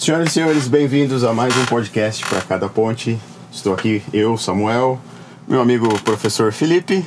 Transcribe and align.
Senhoras 0.00 0.30
e 0.30 0.32
senhores, 0.32 0.66
bem-vindos 0.66 1.24
a 1.24 1.34
mais 1.34 1.54
um 1.54 1.66
podcast 1.66 2.24
para 2.24 2.40
cada 2.40 2.70
ponte. 2.70 3.18
Estou 3.52 3.74
aqui, 3.74 4.02
eu, 4.14 4.34
Samuel, 4.38 4.98
meu 5.46 5.60
amigo 5.60 5.86
professor 6.00 6.50
Felipe. 6.52 7.04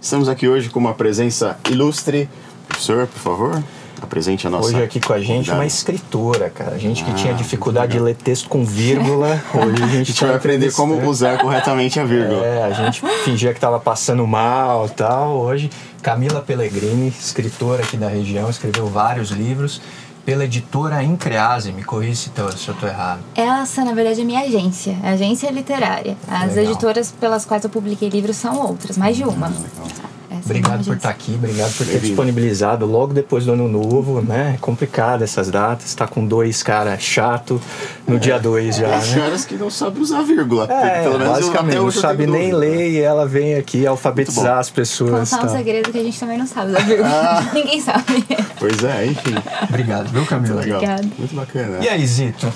Estamos 0.00 0.28
aqui 0.28 0.48
hoje 0.48 0.68
com 0.68 0.80
uma 0.80 0.92
presença 0.92 1.56
ilustre. 1.70 2.28
Professor, 2.66 3.06
por 3.06 3.20
favor, 3.20 3.62
apresente 4.02 4.44
a 4.44 4.50
nossa. 4.50 4.70
Hoje 4.70 4.82
aqui 4.82 4.98
com 4.98 5.12
a 5.12 5.20
gente 5.20 5.28
convidada. 5.36 5.58
uma 5.60 5.66
escritora, 5.66 6.50
cara. 6.50 6.74
A 6.74 6.78
gente 6.78 7.04
que 7.04 7.12
Ah, 7.12 7.14
tinha 7.14 7.32
dificuldade 7.32 7.92
de 7.92 8.00
ler 8.00 8.16
texto 8.16 8.48
com 8.48 8.64
vírgula, 8.64 9.40
hoje 9.54 9.80
a 9.80 9.86
A 9.86 9.88
gente, 9.88 10.06
gente 10.10 10.24
vai 10.24 10.34
aprender 10.34 10.72
como 10.72 11.00
usar 11.08 11.38
corretamente 11.38 12.00
a 12.00 12.04
vírgula. 12.04 12.44
É, 12.44 12.64
a 12.64 12.72
gente 12.72 13.04
fingia 13.24 13.54
que 13.54 13.60
tava 13.60 13.78
passando 13.78 14.26
mal 14.26 14.88
tal. 14.88 15.38
Hoje, 15.38 15.70
Camila 16.02 16.40
Pellegrini, 16.40 17.06
escritora 17.06 17.84
aqui 17.84 17.96
da 17.96 18.08
região, 18.08 18.50
escreveu 18.50 18.88
vários 18.88 19.30
livros 19.30 19.80
pela 20.24 20.44
editora 20.44 21.02
Increase. 21.02 21.72
Me 21.72 21.82
corrija 21.82 22.14
se, 22.14 22.30
tô- 22.30 22.50
se 22.52 22.68
eu 22.68 22.74
tô 22.74 22.86
errado. 22.86 23.20
Essa, 23.34 23.84
na 23.84 23.92
verdade, 23.92 24.20
é 24.20 24.24
minha 24.24 24.40
agência, 24.40 24.96
a 25.02 25.10
agência 25.10 25.50
literária. 25.50 26.16
As 26.28 26.54
Legal. 26.54 26.64
editoras 26.72 27.12
pelas 27.12 27.44
quais 27.44 27.64
eu 27.64 27.70
publiquei 27.70 28.08
livros 28.08 28.36
são 28.36 28.56
outras, 28.58 28.96
mais 28.98 29.16
de 29.16 29.24
uma. 29.24 29.48
É 29.48 29.50
a 29.50 30.21
Obrigado 30.44 30.84
por 30.84 30.96
estar 30.96 31.08
aqui, 31.10 31.34
obrigado 31.34 31.72
por 31.76 31.86
ter 31.86 32.00
disponibilizado 32.00 32.84
logo 32.86 33.12
depois 33.14 33.44
do 33.46 33.52
ano 33.52 33.68
novo, 33.68 34.20
né? 34.20 34.54
É 34.56 34.58
complicado 34.60 35.22
essas 35.22 35.50
datas, 35.50 35.94
tá 35.94 36.06
com 36.06 36.26
dois 36.26 36.62
caras 36.62 37.00
chato 37.02 37.60
no 38.06 38.18
dia 38.18 38.38
dois 38.38 38.76
já, 38.76 38.98
Os 38.98 39.08
né? 39.10 39.20
caras 39.20 39.44
que 39.44 39.54
não 39.54 39.70
sabem 39.70 40.02
usar 40.02 40.22
vírgula. 40.22 40.66
É, 40.70 41.02
Pelo 41.02 41.18
menos 41.18 41.26
eu, 41.26 41.32
basicamente, 41.34 41.70
até 41.70 41.78
não 41.78 41.86
eu 41.86 41.92
sabe 41.92 42.26
nem 42.26 42.50
dúvida. 42.50 42.56
ler 42.58 42.90
e 42.90 43.00
ela 43.00 43.26
vem 43.26 43.54
aqui 43.54 43.86
alfabetizar 43.86 44.44
Muito 44.44 44.58
as 44.60 44.70
pessoas. 44.70 45.30
Contar 45.30 45.44
um 45.44 45.46
tal. 45.46 45.56
segredo 45.56 45.90
que 45.92 45.98
a 45.98 46.02
gente 46.02 46.18
também 46.18 46.38
não 46.38 46.46
sabe 46.46 46.72
da 46.72 46.80
vírgula. 46.80 47.08
Ah. 47.08 47.50
Ninguém 47.54 47.80
sabe. 47.80 48.24
Pois 48.58 48.82
é, 48.84 49.06
enfim. 49.06 49.34
Obrigado, 49.68 50.08
viu, 50.08 50.26
Camila? 50.26 50.60
Legal. 50.60 50.76
Obrigada. 50.78 51.08
Muito 51.18 51.34
bacana. 51.36 51.78
E 51.80 51.88
aí, 51.88 52.06
Zito? 52.06 52.52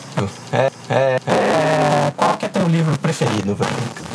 É, 0.52 0.70
é, 0.90 1.16
é, 1.26 2.12
qual 2.16 2.36
que 2.36 2.46
é 2.46 2.48
teu 2.48 2.66
livro 2.68 2.98
preferido, 2.98 3.54
velho? 3.54 3.70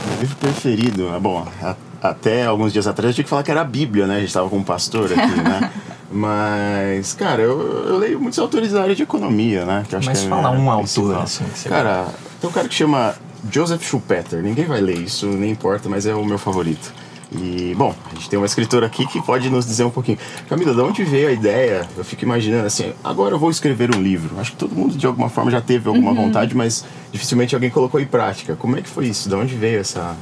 Meu 0.09 0.19
livro 0.21 0.35
preferido, 0.37 1.09
ah, 1.15 1.19
bom, 1.19 1.45
a- 1.63 1.75
até 2.01 2.45
alguns 2.45 2.73
dias 2.73 2.87
atrás 2.87 3.09
eu 3.09 3.13
tinha 3.13 3.23
que 3.23 3.29
falar 3.29 3.43
que 3.43 3.51
era 3.51 3.61
a 3.61 3.65
Bíblia, 3.65 4.07
né? 4.07 4.17
A 4.17 4.19
gente 4.21 4.33
tava 4.33 4.49
com 4.49 4.57
um 4.57 4.63
pastor 4.63 5.05
aqui, 5.05 5.41
né? 5.41 5.71
Mas, 6.11 7.13
cara, 7.13 7.41
eu, 7.41 7.87
eu 7.87 7.97
leio 7.97 8.19
muitos 8.19 8.37
autores 8.37 8.73
da 8.73 8.81
área 8.81 8.95
de 8.95 9.03
economia, 9.03 9.63
né? 9.63 9.85
Que 9.87 9.95
Mas 9.95 10.19
que 10.19 10.25
é 10.25 10.29
fala 10.29 10.51
um 10.51 10.69
autor, 10.69 11.17
assim, 11.17 11.45
que 11.45 11.57
você 11.57 11.69
Cara, 11.69 12.07
tem 12.41 12.49
um 12.49 12.53
cara 12.53 12.67
que 12.67 12.73
chama 12.73 13.15
Joseph 13.49 13.81
Schumpeter. 13.81 14.41
Ninguém 14.41 14.65
vai 14.65 14.81
ler 14.81 14.97
isso, 14.97 15.25
nem 15.27 15.51
importa, 15.51 15.87
mas 15.87 16.05
é 16.05 16.13
o 16.13 16.25
meu 16.25 16.37
favorito. 16.37 16.93
E, 17.31 17.73
bom, 17.77 17.95
a 18.11 18.15
gente 18.15 18.29
tem 18.29 18.37
uma 18.37 18.45
escritora 18.45 18.85
aqui 18.85 19.07
que 19.07 19.21
pode 19.21 19.49
nos 19.49 19.65
dizer 19.65 19.85
um 19.85 19.89
pouquinho. 19.89 20.17
Camila, 20.49 20.73
de 20.73 20.81
onde 20.81 21.03
veio 21.05 21.29
a 21.29 21.31
ideia? 21.31 21.87
Eu 21.95 22.03
fico 22.03 22.25
imaginando 22.25 22.67
assim, 22.67 22.91
agora 23.01 23.35
eu 23.35 23.39
vou 23.39 23.49
escrever 23.49 23.95
um 23.95 24.01
livro. 24.01 24.37
Acho 24.37 24.51
que 24.51 24.57
todo 24.57 24.75
mundo 24.75 24.97
de 24.97 25.07
alguma 25.07 25.29
forma 25.29 25.49
já 25.49 25.61
teve 25.61 25.87
alguma 25.87 26.13
vontade, 26.13 26.53
mas 26.53 26.83
dificilmente 27.09 27.55
alguém 27.55 27.69
colocou 27.69 28.01
em 28.01 28.05
prática. 28.05 28.57
Como 28.57 28.75
é 28.75 28.81
que 28.81 28.89
foi 28.89 29.07
isso? 29.07 29.29
De 29.29 29.35
onde 29.35 29.55
veio 29.55 29.79
essa, 29.79 30.13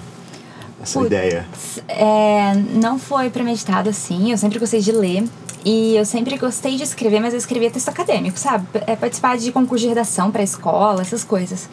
essa 0.81 0.99
Putz, 0.99 1.07
ideia? 1.07 1.45
É, 1.87 2.53
não 2.73 2.97
foi 2.99 3.29
premeditado 3.29 3.89
assim, 3.89 4.31
eu 4.31 4.37
sempre 4.37 4.59
gostei 4.59 4.79
de 4.81 4.91
ler. 4.91 5.23
E 5.65 5.97
eu 5.97 6.05
sempre 6.05 6.37
gostei 6.37 6.77
de 6.77 6.83
escrever, 6.83 7.19
mas 7.19 7.33
eu 7.33 7.37
escrevia 7.37 7.69
texto 7.69 7.89
acadêmico, 7.89 8.39
sabe? 8.39 8.65
É, 8.87 8.95
participar 8.95 9.37
de 9.37 9.51
concurso 9.51 9.83
de 9.83 9.89
redação 9.89 10.31
pra 10.31 10.41
escola, 10.41 11.01
essas 11.01 11.21
coisas. 11.25 11.67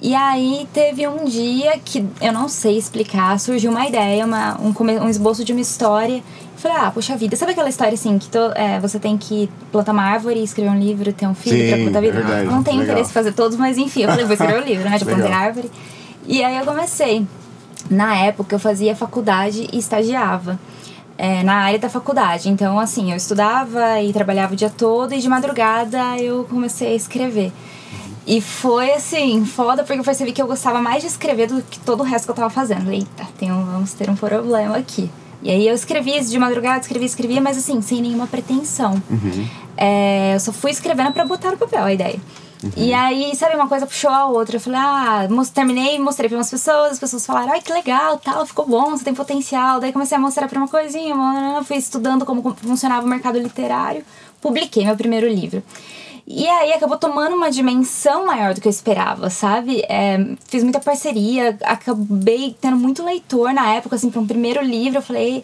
E 0.00 0.14
aí 0.14 0.68
teve 0.72 1.04
um 1.08 1.24
dia 1.24 1.76
que 1.84 2.06
eu 2.20 2.32
não 2.32 2.48
sei 2.48 2.78
explicar, 2.78 3.40
surgiu 3.40 3.72
uma 3.72 3.84
ideia, 3.88 4.24
uma, 4.24 4.56
um, 4.60 4.72
um 5.02 5.08
esboço 5.08 5.44
de 5.44 5.50
uma 5.50 5.60
história. 5.60 6.18
Eu 6.18 6.22
falei, 6.58 6.76
ah, 6.76 6.90
puxa 6.92 7.16
vida, 7.16 7.34
sabe 7.34 7.50
aquela 7.50 7.68
história 7.68 7.94
assim, 7.94 8.16
que 8.18 8.28
to- 8.28 8.52
é, 8.54 8.78
você 8.78 9.00
tem 9.00 9.18
que 9.18 9.50
plantar 9.72 9.90
uma 9.90 10.04
árvore, 10.04 10.40
escrever 10.40 10.70
um 10.70 10.78
livro, 10.78 11.12
ter 11.12 11.26
um 11.26 11.34
filho 11.34 11.56
Sim, 11.56 11.90
pra 11.90 11.98
a 11.98 12.00
vida? 12.00 12.20
verdade, 12.20 12.46
não 12.46 12.62
tenho 12.62 12.78
legal. 12.78 12.92
interesse 12.94 13.10
em 13.10 13.14
fazer 13.14 13.32
todos, 13.32 13.58
mas 13.58 13.76
enfim, 13.76 14.02
eu 14.02 14.10
falei, 14.10 14.24
vou 14.24 14.34
escrever 14.34 14.62
o 14.62 14.64
livro, 14.64 14.88
né? 14.88 14.96
De 14.96 15.04
plantar 15.04 15.32
árvore. 15.32 15.68
E 16.24 16.44
aí 16.44 16.56
eu 16.56 16.64
comecei. 16.64 17.26
Na 17.90 18.16
época 18.16 18.54
eu 18.54 18.58
fazia 18.58 18.94
faculdade 18.94 19.68
e 19.72 19.78
estagiava 19.78 20.58
é, 21.16 21.42
na 21.42 21.54
área 21.54 21.78
da 21.78 21.88
faculdade. 21.88 22.48
Então, 22.48 22.78
assim, 22.78 23.10
eu 23.10 23.16
estudava 23.16 24.00
e 24.00 24.12
trabalhava 24.12 24.52
o 24.52 24.56
dia 24.56 24.70
todo 24.70 25.12
e 25.14 25.20
de 25.20 25.28
madrugada 25.28 26.16
eu 26.18 26.44
comecei 26.44 26.92
a 26.92 26.94
escrever. 26.94 27.52
E 28.26 28.40
foi 28.42 28.92
assim, 28.92 29.44
foda, 29.46 29.82
porque 29.82 29.98
eu 29.98 30.04
percebi 30.04 30.32
que 30.32 30.42
eu 30.42 30.46
gostava 30.46 30.82
mais 30.82 31.02
de 31.02 31.08
escrever 31.08 31.46
do 31.46 31.62
que 31.62 31.78
todo 31.80 32.00
o 32.00 32.04
resto 32.04 32.26
que 32.26 32.30
eu 32.30 32.34
tava 32.34 32.50
fazendo. 32.50 32.92
Eita, 32.92 33.26
tem 33.38 33.50
um, 33.50 33.64
vamos 33.64 33.94
ter 33.94 34.10
um 34.10 34.14
problema 34.14 34.76
aqui. 34.76 35.10
E 35.42 35.50
aí 35.50 35.66
eu 35.66 35.74
escrevia 35.74 36.18
isso 36.18 36.30
de 36.30 36.38
madrugada, 36.38 36.80
escrevia, 36.80 37.06
escrevia, 37.06 37.40
mas 37.40 37.56
assim, 37.56 37.80
sem 37.80 38.02
nenhuma 38.02 38.26
pretensão. 38.26 39.02
É, 39.76 40.34
eu 40.34 40.40
só 40.40 40.52
fui 40.52 40.70
escrevendo 40.70 41.12
pra 41.12 41.24
botar 41.24 41.52
no 41.52 41.56
papel 41.56 41.84
a 41.84 41.92
ideia. 41.92 42.20
E 42.76 42.92
aí, 42.92 43.34
sabe, 43.36 43.54
uma 43.54 43.68
coisa 43.68 43.86
puxou 43.86 44.10
a 44.10 44.26
outra. 44.26 44.56
Eu 44.56 44.60
falei, 44.60 44.80
ah, 44.80 45.28
terminei, 45.54 45.98
mostrei 45.98 46.28
pra 46.28 46.38
umas 46.38 46.50
pessoas, 46.50 46.92
as 46.92 46.98
pessoas 46.98 47.24
falaram, 47.24 47.52
ai, 47.52 47.60
que 47.60 47.72
legal, 47.72 48.18
tal, 48.18 48.44
ficou 48.46 48.66
bom, 48.66 48.90
você 48.90 49.04
tem 49.04 49.14
potencial. 49.14 49.80
Daí 49.80 49.92
comecei 49.92 50.16
a 50.16 50.20
mostrar 50.20 50.48
pra 50.48 50.58
uma 50.58 50.68
coisinha, 50.68 51.14
uma- 51.14 51.62
fui 51.64 51.76
estudando 51.76 52.24
como 52.24 52.42
como 52.42 52.54
funcionava 52.56 53.06
o 53.06 53.08
mercado 53.08 53.38
literário, 53.38 54.04
publiquei 54.40 54.84
meu 54.84 54.96
primeiro 54.96 55.28
livro. 55.28 55.62
E 56.30 56.46
aí 56.46 56.72
acabou 56.74 56.98
tomando 56.98 57.34
uma 57.34 57.50
dimensão 57.50 58.26
maior 58.26 58.52
do 58.52 58.60
que 58.60 58.68
eu 58.68 58.70
esperava, 58.70 59.30
sabe? 59.30 59.82
É, 59.88 60.18
fiz 60.46 60.62
muita 60.62 60.78
parceria, 60.78 61.56
acabei 61.64 62.54
tendo 62.60 62.76
muito 62.76 63.02
leitor 63.02 63.54
na 63.54 63.72
época, 63.72 63.96
assim, 63.96 64.10
pra 64.10 64.20
um 64.20 64.26
primeiro 64.26 64.62
livro. 64.62 64.98
Eu 64.98 65.02
falei, 65.02 65.42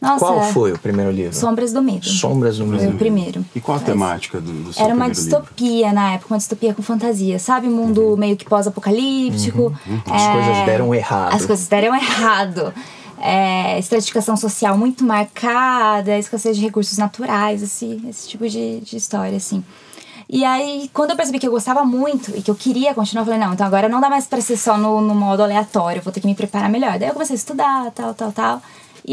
nossa. 0.00 0.24
Qual 0.24 0.42
foi 0.52 0.72
o 0.72 0.78
primeiro 0.78 1.10
livro? 1.10 1.34
Sombras 1.36 1.72
do 1.72 1.82
Medo. 1.82 2.06
Sombras 2.08 2.58
do 2.58 2.66
Foi 2.66 2.76
Medo. 2.78 2.94
o 2.94 2.98
primeiro. 2.98 3.44
E 3.54 3.60
qual 3.60 3.76
a 3.76 3.80
Mas- 3.80 3.86
temática 3.88 4.40
do, 4.40 4.52
do 4.52 4.72
seu 4.72 4.84
era 4.84 4.94
uma 4.94 5.04
primeiro 5.06 5.20
livro? 5.26 5.40
distopia 5.42 5.92
na 5.92 6.12
época, 6.14 6.32
uma 6.34 6.38
distopia 6.38 6.72
com 6.74 6.82
fantasia, 6.82 7.38
sabe? 7.38 7.66
Um 7.68 7.72
mundo 7.76 8.16
meio 8.16 8.36
que 8.36 8.44
pós-apocalíptico. 8.44 9.72
As 10.10 10.22
É, 10.22 10.32
coisas 10.32 10.66
deram 10.66 10.94
errado. 10.94 11.34
As 11.34 11.46
coisas 11.46 11.68
deram 11.68 11.94
errado. 11.94 12.72
É, 13.22 13.78
estratificação 13.78 14.36
social 14.36 14.78
muito 14.78 15.04
marcada, 15.04 16.16
escassez 16.18 16.56
de 16.56 16.62
recursos 16.62 16.96
naturais, 16.96 17.62
esse, 17.62 18.00
esse 18.08 18.28
tipo 18.28 18.48
de, 18.48 18.80
de 18.80 18.96
história, 18.96 19.36
assim. 19.36 19.62
E 20.32 20.44
aí, 20.44 20.88
quando 20.94 21.10
eu 21.10 21.16
percebi 21.16 21.38
que 21.38 21.46
eu 21.46 21.50
gostava 21.50 21.84
muito 21.84 22.30
e 22.36 22.40
que 22.40 22.50
eu 22.50 22.54
queria 22.54 22.94
continuar, 22.94 23.22
eu 23.22 23.26
falei, 23.26 23.40
não, 23.40 23.52
então 23.52 23.66
agora 23.66 23.88
não 23.88 24.00
dá 24.00 24.08
mais 24.08 24.26
pra 24.26 24.40
ser 24.40 24.56
só 24.56 24.78
no, 24.78 25.00
no 25.00 25.14
modo 25.14 25.42
aleatório, 25.42 26.00
vou 26.00 26.12
ter 26.12 26.20
que 26.20 26.26
me 26.26 26.34
preparar 26.36 26.70
melhor. 26.70 26.98
Daí 26.98 27.08
eu 27.08 27.12
comecei 27.12 27.34
a 27.34 27.36
estudar, 27.36 27.90
tal, 27.90 28.14
tal, 28.14 28.30
tal. 28.32 28.62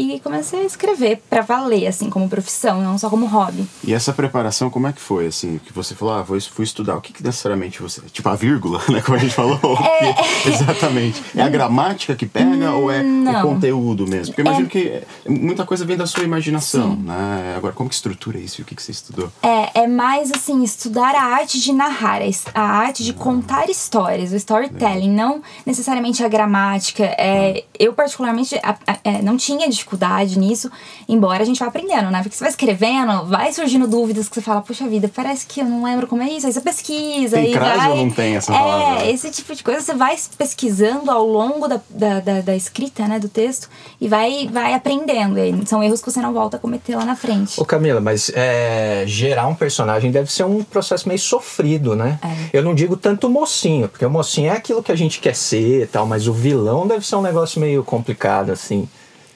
E 0.00 0.20
comecei 0.20 0.60
a 0.60 0.64
escrever 0.64 1.20
pra 1.28 1.40
valer, 1.40 1.88
assim, 1.88 2.08
como 2.08 2.28
profissão, 2.28 2.80
não 2.80 2.96
só 2.96 3.10
como 3.10 3.26
hobby. 3.26 3.66
E 3.82 3.92
essa 3.92 4.12
preparação, 4.12 4.70
como 4.70 4.86
é 4.86 4.92
que 4.92 5.00
foi, 5.00 5.26
assim? 5.26 5.58
Que 5.64 5.72
você 5.72 5.92
falou, 5.94 6.14
ah, 6.14 6.22
vou, 6.22 6.40
fui 6.40 6.64
estudar. 6.64 6.96
O 6.96 7.00
que, 7.00 7.12
que 7.12 7.22
necessariamente 7.24 7.82
você... 7.82 8.00
Tipo, 8.12 8.28
a 8.28 8.36
vírgula, 8.36 8.80
né? 8.88 9.00
Como 9.00 9.16
a 9.16 9.20
gente 9.20 9.34
falou. 9.34 9.58
O 9.60 9.76
que- 9.76 9.88
Exatamente. 10.48 11.20
É 11.34 11.42
a 11.42 11.48
gramática 11.48 12.14
que 12.14 12.26
pega 12.26 12.72
ou 12.74 12.92
é 12.92 13.00
o 13.00 13.04
Não. 13.04 13.42
conteúdo 13.42 14.06
mesmo? 14.06 14.26
Porque 14.34 14.40
eu 14.40 14.46
imagino 14.46 14.68
que 14.68 15.02
muita 15.28 15.66
coisa 15.66 15.84
vem 15.84 15.96
da 15.96 16.06
sua 16.06 16.22
imaginação, 16.22 16.94
né? 16.94 17.54
Agora, 17.56 17.74
como 17.74 17.88
que 17.88 17.96
estrutura 17.96 18.38
isso? 18.38 18.60
E 18.60 18.62
o 18.62 18.64
que, 18.64 18.76
que 18.76 18.82
você 18.82 18.92
estudou? 18.92 19.32
É, 19.42 19.80
é 19.82 19.86
mais 19.88 20.30
assim, 20.30 20.62
estudar 20.62 21.12
a 21.16 21.22
arte 21.24 21.58
de 21.58 21.72
narrar, 21.72 22.20
a 22.54 22.60
arte 22.62 23.02
de 23.02 23.12
contar 23.12 23.68
histórias, 23.68 24.30
o 24.32 24.36
storytelling, 24.36 25.10
não 25.10 25.42
necessariamente 25.66 26.22
a 26.22 26.28
gramática. 26.28 27.02
É, 27.18 27.64
eu, 27.78 27.92
particularmente, 27.92 28.54
a- 28.62 28.76
a- 28.86 28.98
é, 29.02 29.22
não 29.22 29.36
tinha 29.36 29.68
dificuldade 29.68 29.87
nisso, 30.36 30.70
embora 31.08 31.42
a 31.42 31.46
gente 31.46 31.58
vá 31.60 31.66
aprendendo, 31.66 32.10
né? 32.10 32.22
Porque 32.22 32.36
você 32.36 32.44
vai 32.44 32.50
escrevendo, 32.50 33.26
vai 33.26 33.52
surgindo 33.52 33.86
dúvidas 33.86 34.28
que 34.28 34.34
você 34.34 34.42
fala, 34.42 34.60
puxa 34.60 34.86
vida, 34.88 35.10
parece 35.14 35.46
que 35.46 35.60
eu 35.60 35.64
não 35.64 35.84
lembro 35.84 36.06
como 36.06 36.22
é 36.22 36.30
isso. 36.30 36.46
Aí 36.46 36.52
você 36.52 36.60
pesquisa 36.60 37.36
Tem 37.36 37.50
e 37.50 37.52
crase 37.52 37.76
vai. 37.76 37.90
ou 37.90 37.96
não 37.96 38.10
tem 38.10 38.36
essa 38.36 38.52
é, 38.52 38.58
palavra? 38.58 39.06
esse 39.06 39.30
tipo 39.30 39.54
de 39.54 39.62
coisa 39.62 39.80
você 39.80 39.94
vai 39.94 40.16
pesquisando 40.36 41.10
ao 41.10 41.26
longo 41.26 41.68
da, 41.68 41.80
da, 41.88 42.20
da, 42.20 42.40
da 42.40 42.56
escrita, 42.56 43.06
né, 43.06 43.18
do 43.18 43.28
texto, 43.28 43.68
e 44.00 44.08
vai, 44.08 44.48
vai 44.50 44.74
aprendendo. 44.74 45.38
E 45.38 45.42
aí 45.42 45.66
são 45.66 45.82
erros 45.82 46.00
que 46.00 46.10
você 46.10 46.20
não 46.20 46.32
volta 46.32 46.56
a 46.56 46.60
cometer 46.60 46.96
lá 46.96 47.04
na 47.04 47.16
frente. 47.16 47.60
Ô 47.60 47.64
Camila, 47.64 48.00
mas 48.00 48.30
é, 48.34 49.04
gerar 49.06 49.46
um 49.46 49.54
personagem 49.54 50.10
deve 50.10 50.30
ser 50.32 50.44
um 50.44 50.62
processo 50.62 51.06
meio 51.08 51.20
sofrido, 51.20 51.94
né? 51.94 52.18
É. 52.22 52.58
Eu 52.58 52.62
não 52.62 52.74
digo 52.74 52.96
tanto 52.96 53.26
o 53.26 53.30
mocinho, 53.30 53.88
porque 53.88 54.04
o 54.04 54.10
mocinho 54.10 54.50
é 54.50 54.56
aquilo 54.56 54.82
que 54.82 54.92
a 54.92 54.96
gente 54.96 55.20
quer 55.20 55.34
ser 55.34 55.82
e 55.82 55.86
tal, 55.86 56.06
mas 56.06 56.26
o 56.26 56.32
vilão 56.32 56.86
deve 56.86 57.06
ser 57.06 57.16
um 57.16 57.22
negócio 57.22 57.60
meio 57.60 57.82
complicado, 57.84 58.50
assim. 58.50 58.88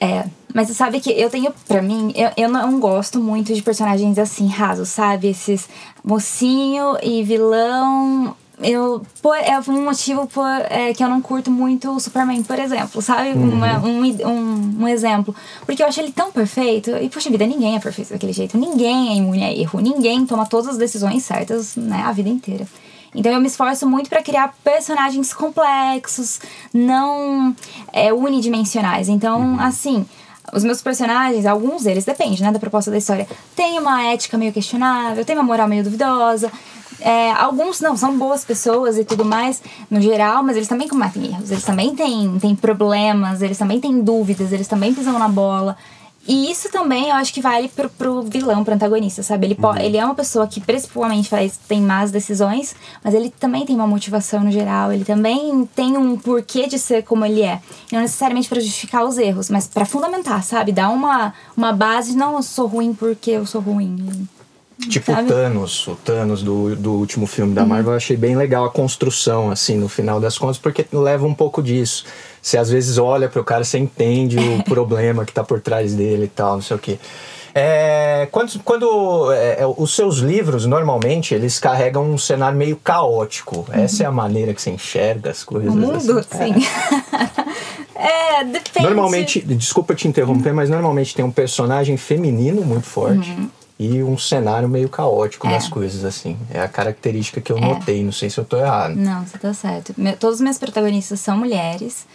É, 0.05 0.25
mas 0.53 0.67
você 0.67 0.73
sabe 0.73 0.99
que 0.99 1.09
eu 1.11 1.29
tenho, 1.29 1.53
pra 1.67 1.81
mim, 1.81 2.11
eu, 2.15 2.29
eu 2.35 2.49
não 2.49 2.79
gosto 2.79 3.19
muito 3.19 3.53
de 3.53 3.61
personagens 3.61 4.17
assim, 4.19 4.47
rasos, 4.47 4.89
sabe? 4.89 5.29
Esses 5.29 5.67
mocinho 6.03 6.97
e 7.01 7.23
vilão. 7.23 8.35
Eu, 8.61 9.01
por, 9.21 9.35
é 9.35 9.59
um 9.67 9.83
motivo 9.83 10.27
por, 10.27 10.45
é, 10.69 10.93
que 10.93 11.03
eu 11.03 11.09
não 11.09 11.21
curto 11.21 11.49
muito 11.49 11.89
o 11.91 11.99
Superman, 11.99 12.43
por 12.43 12.59
exemplo, 12.59 13.01
sabe? 13.01 13.31
Uma- 13.31 13.79
um, 13.79 14.05
id- 14.05 14.21
um, 14.25 14.83
um 14.83 14.87
exemplo. 14.87 15.33
Porque 15.65 15.81
eu 15.81 15.87
acho 15.87 15.99
ele 15.99 16.11
tão 16.11 16.31
perfeito. 16.31 16.91
E, 16.91 17.09
poxa 17.09 17.29
vida, 17.31 17.45
ninguém 17.47 17.75
é 17.75 17.79
perfeito 17.79 18.09
daquele 18.11 18.31
jeito. 18.33 18.57
Ninguém 18.57 19.09
é 19.09 19.15
imune 19.15 19.43
a 19.43 19.51
erro. 19.51 19.79
Ninguém 19.79 20.25
toma 20.25 20.45
todas 20.45 20.67
as 20.69 20.77
decisões 20.77 21.23
certas, 21.23 21.75
né? 21.75 22.03
A 22.05 22.11
vida 22.11 22.29
inteira. 22.29 22.67
Então 23.15 23.31
eu 23.31 23.39
me 23.39 23.47
esforço 23.47 23.87
muito 23.87 24.09
pra 24.09 24.21
criar 24.21 24.53
personagens 24.63 25.33
complexos, 25.33 26.39
não 26.73 27.55
é, 27.91 28.13
unidimensionais. 28.13 29.09
Então, 29.09 29.59
assim, 29.59 30.05
os 30.51 30.63
meus 30.63 30.81
personagens, 30.81 31.45
alguns 31.45 31.83
deles, 31.83 32.05
depende, 32.05 32.41
né, 32.41 32.51
da 32.51 32.59
proposta 32.59 32.91
da 32.91 32.97
história, 32.97 33.27
tem 33.55 33.79
uma 33.79 34.03
ética 34.03 34.37
meio 34.37 34.51
questionável, 34.51 35.23
tem 35.23 35.35
uma 35.35 35.43
moral 35.43 35.67
meio 35.67 35.83
duvidosa. 35.83 36.51
é, 36.99 37.31
alguns 37.31 37.81
não, 37.81 37.97
são 37.97 38.17
boas 38.17 38.45
pessoas 38.45 38.97
e 38.97 39.03
tudo 39.03 39.25
mais, 39.25 39.61
no 39.89 39.99
geral, 40.01 40.43
mas 40.43 40.55
eles 40.55 40.67
também 40.67 40.87
cometem 40.87 41.25
erros, 41.25 41.51
eles 41.51 41.63
também 41.63 41.95
têm, 41.95 42.37
têm 42.39 42.55
problemas, 42.55 43.41
eles 43.41 43.57
também 43.57 43.79
têm 43.79 44.01
dúvidas, 44.01 44.51
eles 44.51 44.67
também 44.67 44.93
pisam 44.93 45.17
na 45.19 45.27
bola. 45.27 45.75
E 46.25 46.49
isso 46.49 46.71
também 46.71 47.09
eu 47.09 47.15
acho 47.15 47.33
que 47.33 47.41
vale 47.41 47.67
pro, 47.67 47.89
pro 47.89 48.21
vilão, 48.21 48.63
pro 48.63 48.73
antagonista, 48.73 49.21
sabe? 49.21 49.47
Ele, 49.47 49.57
uhum. 49.61 49.77
ele 49.77 49.97
é 49.97 50.05
uma 50.05 50.15
pessoa 50.15 50.47
que 50.47 50.61
principalmente 50.61 51.27
faz, 51.27 51.59
tem 51.67 51.81
más 51.81 52.11
decisões, 52.11 52.75
mas 53.03 53.13
ele 53.13 53.29
também 53.29 53.65
tem 53.65 53.75
uma 53.75 53.87
motivação 53.87 54.41
no 54.41 54.51
geral, 54.51 54.93
ele 54.93 55.03
também 55.03 55.67
tem 55.75 55.97
um 55.97 56.17
porquê 56.17 56.65
de 56.65 56.79
ser 56.79 57.03
como 57.03 57.25
ele 57.25 57.41
é. 57.41 57.61
Não 57.91 57.99
necessariamente 57.99 58.47
para 58.47 58.61
justificar 58.61 59.03
os 59.03 59.17
erros, 59.17 59.49
mas 59.49 59.67
para 59.67 59.85
fundamentar, 59.85 60.43
sabe? 60.43 60.71
Dar 60.71 60.89
uma, 60.89 61.33
uma 61.57 61.73
base, 61.73 62.15
não 62.15 62.35
eu 62.35 62.43
sou 62.43 62.67
ruim 62.67 62.93
porque 62.93 63.31
eu 63.31 63.45
sou 63.45 63.59
ruim. 63.59 64.27
Tipo 64.89 65.11
o 65.11 65.25
Thanos, 65.25 65.87
o 65.87 65.95
Thanos 65.95 66.41
do, 66.41 66.75
do 66.75 66.93
último 66.93 67.27
filme 67.27 67.53
da 67.53 67.61
uhum. 67.61 67.67
Marvel, 67.67 67.91
eu 67.93 67.97
achei 67.97 68.17
bem 68.17 68.35
legal 68.35 68.65
a 68.65 68.71
construção, 68.71 69.51
assim, 69.51 69.77
no 69.77 69.87
final 69.87 70.19
das 70.19 70.37
contas, 70.37 70.57
porque 70.57 70.85
leva 70.91 71.25
um 71.25 71.33
pouco 71.33 71.61
disso. 71.61 72.05
Você 72.41 72.57
às 72.57 72.69
vezes 72.69 72.97
olha 72.97 73.29
pro 73.29 73.43
cara, 73.43 73.63
você 73.63 73.77
entende 73.77 74.37
o 74.37 74.63
problema 74.65 75.25
que 75.25 75.31
tá 75.31 75.43
por 75.43 75.61
trás 75.61 75.93
dele 75.93 76.25
e 76.25 76.27
tal, 76.27 76.55
não 76.55 76.61
sei 76.61 76.75
o 76.75 76.79
quê. 76.79 76.97
É, 77.55 78.27
quando 78.31 78.59
quando 78.63 79.31
é, 79.31 79.61
é, 79.61 79.67
os 79.77 79.95
seus 79.95 80.17
livros, 80.17 80.65
normalmente, 80.65 81.35
eles 81.35 81.59
carregam 81.59 82.03
um 82.09 82.17
cenário 82.17 82.57
meio 82.57 82.75
caótico. 82.77 83.67
Uhum. 83.69 83.83
Essa 83.83 84.03
é 84.03 84.05
a 84.07 84.11
maneira 84.11 84.55
que 84.55 84.61
você 84.61 84.71
enxerga 84.71 85.29
as 85.29 85.43
coisas. 85.43 85.71
O 85.71 85.75
mundo, 85.75 86.17
assim. 86.17 86.55
sim. 86.55 86.67
É. 87.95 88.39
é, 88.39 88.43
depende. 88.43 88.87
Normalmente, 88.87 89.39
desculpa 89.39 89.93
te 89.93 90.07
interromper, 90.07 90.49
uhum. 90.49 90.55
mas 90.55 90.69
normalmente 90.69 91.13
tem 91.13 91.23
um 91.23 91.31
personagem 91.31 91.95
feminino 91.95 92.63
muito 92.63 92.87
forte. 92.87 93.29
Uhum 93.29 93.49
e 93.77 94.03
um 94.03 94.17
cenário 94.17 94.69
meio 94.69 94.87
caótico 94.87 95.47
é. 95.47 95.51
das 95.51 95.67
coisas, 95.67 96.05
assim. 96.05 96.37
É 96.49 96.61
a 96.61 96.67
característica 96.67 97.41
que 97.41 97.51
eu 97.51 97.57
é. 97.57 97.61
notei, 97.61 98.03
não 98.03 98.11
sei 98.11 98.29
se 98.29 98.37
eu 98.37 98.45
tô 98.45 98.57
errado. 98.57 98.95
Não, 98.95 99.25
você 99.25 99.37
tá 99.37 99.53
certo. 99.53 99.93
Meu, 99.97 100.15
todos 100.15 100.35
os 100.35 100.41
meus 100.41 100.57
protagonistas 100.57 101.19
são 101.19 101.37
mulheres. 101.37 102.05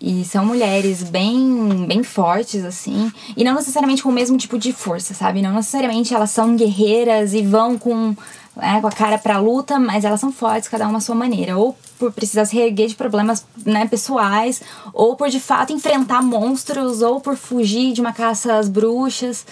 E 0.00 0.24
são 0.24 0.44
mulheres 0.44 1.02
bem, 1.04 1.86
bem 1.86 2.02
fortes, 2.02 2.64
assim. 2.64 3.12
E 3.36 3.44
não 3.44 3.54
necessariamente 3.54 4.02
com 4.02 4.08
o 4.08 4.12
mesmo 4.12 4.36
tipo 4.36 4.58
de 4.58 4.72
força, 4.72 5.14
sabe? 5.14 5.40
Não 5.42 5.54
necessariamente 5.54 6.12
elas 6.12 6.30
são 6.30 6.56
guerreiras 6.56 7.34
e 7.34 7.42
vão 7.42 7.78
com, 7.78 8.16
é, 8.60 8.80
com 8.80 8.86
a 8.88 8.90
cara 8.90 9.16
pra 9.16 9.38
luta, 9.38 9.78
mas 9.78 10.04
elas 10.04 10.18
são 10.18 10.32
fortes, 10.32 10.68
cada 10.68 10.88
uma 10.88 10.98
à 10.98 11.00
sua 11.00 11.14
maneira. 11.14 11.56
Ou 11.56 11.76
por 12.00 12.10
precisar 12.10 12.46
se 12.46 12.56
reerguer 12.56 12.88
de 12.88 12.96
problemas 12.96 13.46
né, 13.64 13.86
pessoais, 13.86 14.60
ou 14.92 15.14
por 15.14 15.28
de 15.28 15.38
fato 15.38 15.72
enfrentar 15.72 16.20
monstros, 16.20 17.00
ou 17.00 17.20
por 17.20 17.36
fugir 17.36 17.92
de 17.92 18.00
uma 18.00 18.12
caça 18.12 18.54
às 18.56 18.68
bruxas. 18.68 19.46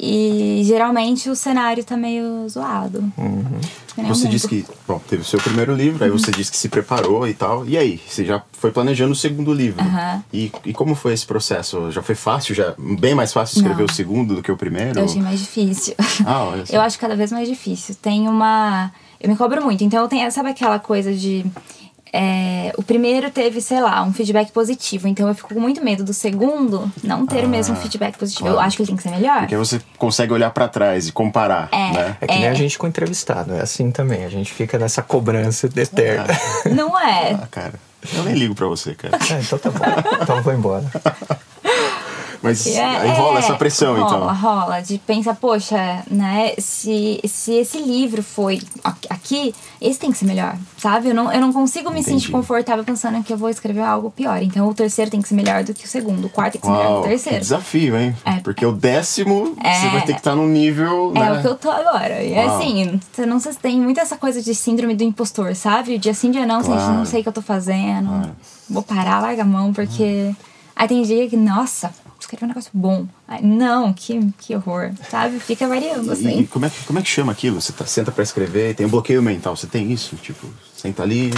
E 0.00 0.62
geralmente 0.64 1.28
o 1.28 1.34
cenário 1.34 1.82
tá 1.82 1.96
meio 1.96 2.48
zoado. 2.48 3.00
Uhum. 3.16 3.60
Você 4.06 4.28
disse 4.28 4.46
que, 4.46 4.64
bom, 4.86 5.00
teve 5.08 5.22
o 5.22 5.24
seu 5.24 5.40
primeiro 5.40 5.74
livro, 5.74 6.04
aí 6.04 6.10
você 6.10 6.30
disse 6.30 6.52
que 6.52 6.56
se 6.56 6.68
preparou 6.68 7.26
e 7.26 7.34
tal. 7.34 7.66
E 7.66 7.76
aí, 7.76 8.00
você 8.06 8.24
já 8.24 8.40
foi 8.52 8.70
planejando 8.70 9.12
o 9.12 9.16
segundo 9.16 9.52
livro. 9.52 9.84
Uhum. 9.84 10.22
E, 10.32 10.52
e 10.64 10.72
como 10.72 10.94
foi 10.94 11.14
esse 11.14 11.26
processo? 11.26 11.90
Já 11.90 12.00
foi 12.00 12.14
fácil? 12.14 12.54
Já 12.54 12.74
bem 12.78 13.14
mais 13.14 13.32
fácil 13.32 13.56
escrever 13.56 13.82
Não. 13.82 13.86
o 13.86 13.92
segundo 13.92 14.36
do 14.36 14.42
que 14.42 14.52
o 14.52 14.56
primeiro? 14.56 15.00
Eu 15.00 15.04
achei 15.04 15.20
mais 15.20 15.40
difícil. 15.40 15.94
Ah, 16.24 16.44
olha 16.44 16.64
só. 16.66 16.76
Eu 16.76 16.80
acho 16.80 16.98
cada 16.98 17.16
vez 17.16 17.32
mais 17.32 17.48
difícil. 17.48 17.96
Tem 18.00 18.28
uma. 18.28 18.92
Eu 19.20 19.28
me 19.28 19.36
cobro 19.36 19.62
muito. 19.64 19.82
Então 19.82 20.00
eu 20.00 20.08
tenho, 20.08 20.30
sabe 20.30 20.50
aquela 20.50 20.78
coisa 20.78 21.12
de 21.12 21.44
é, 22.12 22.72
o 22.76 22.82
primeiro 22.82 23.30
teve, 23.30 23.60
sei 23.60 23.80
lá, 23.80 24.02
um 24.02 24.12
feedback 24.12 24.50
positivo. 24.52 25.08
Então 25.08 25.28
eu 25.28 25.34
fico 25.34 25.54
com 25.54 25.60
muito 25.60 25.82
medo 25.84 26.04
do 26.04 26.12
segundo 26.12 26.90
não 27.02 27.26
ter 27.26 27.42
ah, 27.42 27.46
o 27.46 27.48
mesmo 27.48 27.76
feedback 27.76 28.16
positivo. 28.16 28.44
Claro. 28.44 28.56
Eu 28.56 28.60
acho 28.60 28.76
que 28.76 28.82
ele 28.82 28.88
tem 28.88 28.96
que 28.96 29.02
ser 29.02 29.10
melhor. 29.10 29.40
Porque 29.40 29.56
você 29.56 29.80
consegue 29.96 30.32
olhar 30.32 30.50
para 30.50 30.68
trás 30.68 31.08
e 31.08 31.12
comparar. 31.12 31.68
É, 31.72 31.92
né? 31.92 32.16
é 32.20 32.26
que 32.26 32.34
nem 32.34 32.46
é. 32.46 32.50
a 32.50 32.54
gente 32.54 32.78
com 32.78 32.86
entrevistado, 32.86 33.54
é 33.54 33.60
assim 33.60 33.90
também. 33.90 34.24
A 34.24 34.28
gente 34.28 34.52
fica 34.52 34.78
nessa 34.78 35.02
cobrança 35.02 35.66
eterna. 35.66 36.26
Ah, 36.64 36.68
não 36.68 36.98
é? 36.98 37.32
Ah, 37.34 37.48
cara. 37.50 37.74
Eu 38.14 38.22
nem 38.24 38.34
ligo 38.34 38.54
pra 38.54 38.66
você, 38.66 38.94
cara. 38.94 39.18
É, 39.30 39.40
então 39.40 39.58
tá 39.58 39.70
bom. 39.70 39.84
Então 40.22 40.36
eu 40.36 40.42
vou 40.42 40.52
embora. 40.52 40.84
Mas 42.42 42.66
é, 42.66 42.84
aí 42.84 43.10
rola 43.10 43.36
é, 43.36 43.38
essa 43.40 43.54
pressão, 43.54 43.94
rola, 43.94 44.06
então. 44.06 44.18
Rola, 44.20 44.32
rola. 44.32 44.80
De 44.80 44.98
pensar, 44.98 45.34
poxa, 45.34 46.02
né? 46.10 46.52
Se, 46.58 47.20
se 47.24 47.52
esse 47.54 47.78
livro 47.78 48.22
foi 48.22 48.60
aqui, 49.10 49.54
esse 49.80 49.98
tem 49.98 50.10
que 50.12 50.18
ser 50.18 50.24
melhor, 50.24 50.56
sabe? 50.76 51.08
Eu 51.08 51.14
não, 51.14 51.32
eu 51.32 51.40
não 51.40 51.52
consigo 51.52 51.90
me 51.90 52.00
Entendi. 52.00 52.20
sentir 52.20 52.32
confortável 52.32 52.84
pensando 52.84 53.22
que 53.22 53.32
eu 53.32 53.36
vou 53.36 53.48
escrever 53.48 53.82
algo 53.82 54.10
pior. 54.10 54.40
Então 54.42 54.68
o 54.68 54.74
terceiro 54.74 55.10
tem 55.10 55.20
que 55.20 55.28
ser 55.28 55.34
melhor 55.34 55.64
do 55.64 55.74
que 55.74 55.84
o 55.84 55.88
segundo. 55.88 56.26
O 56.26 56.30
quarto 56.30 56.52
tem 56.52 56.60
que 56.60 56.66
ser 56.66 56.72
Uau, 56.72 56.82
melhor 56.82 56.96
do 56.96 57.02
que 57.02 57.06
o 57.06 57.10
terceiro. 57.10 57.38
Que 57.38 57.42
desafio, 57.42 57.96
hein? 57.96 58.16
É. 58.24 58.32
Porque 58.40 58.64
o 58.64 58.72
décimo, 58.72 59.56
é, 59.62 59.74
você 59.74 59.88
vai 59.88 60.00
ter 60.02 60.12
que 60.12 60.20
estar 60.20 60.34
num 60.36 60.48
nível. 60.48 61.12
É 61.16 61.20
né? 61.20 61.32
o 61.32 61.40
que 61.40 61.48
eu 61.48 61.56
tô 61.56 61.70
agora. 61.70 62.22
E 62.22 62.34
Uau. 62.34 62.56
assim, 62.56 63.00
você 63.12 63.26
não 63.26 63.40
você 63.40 63.54
tem 63.54 63.80
muito 63.80 63.98
essa 63.98 64.16
coisa 64.16 64.40
de 64.40 64.54
síndrome 64.54 64.94
do 64.94 65.02
impostor, 65.02 65.54
sabe? 65.54 65.98
Dia 65.98 66.14
sim, 66.14 66.30
dia 66.30 66.46
não, 66.46 66.62
claro. 66.62 66.92
não 66.92 67.04
sei 67.04 67.20
o 67.20 67.22
que 67.22 67.28
eu 67.28 67.32
tô 67.32 67.42
fazendo. 67.42 68.08
Claro. 68.08 68.36
Vou 68.70 68.82
parar, 68.82 69.20
larga 69.20 69.42
a 69.42 69.46
mão, 69.46 69.72
porque. 69.72 70.34
Aí 70.76 70.86
tem 70.86 71.02
dia 71.02 71.28
que, 71.28 71.36
nossa, 71.36 71.92
escrever 72.28 72.44
um 72.44 72.48
negócio 72.48 72.70
bom. 72.74 73.06
Ai, 73.26 73.40
não, 73.42 73.92
que, 73.92 74.20
que 74.38 74.54
horror, 74.54 74.92
sabe? 75.10 75.40
Fica 75.40 75.66
variando, 75.66 76.12
assim. 76.12 76.40
E 76.40 76.46
como 76.46 76.66
é, 76.66 76.72
como 76.86 76.98
é 76.98 77.02
que 77.02 77.08
chama 77.08 77.32
aquilo? 77.32 77.60
Você 77.60 77.72
tá, 77.72 77.86
senta 77.86 78.12
para 78.12 78.22
escrever, 78.22 78.74
tem 78.74 78.86
um 78.86 78.90
bloqueio 78.90 79.22
mental, 79.22 79.56
você 79.56 79.66
tem 79.66 79.90
isso? 79.90 80.16
Tipo, 80.16 80.46
senta 80.76 81.02
ali 81.02 81.32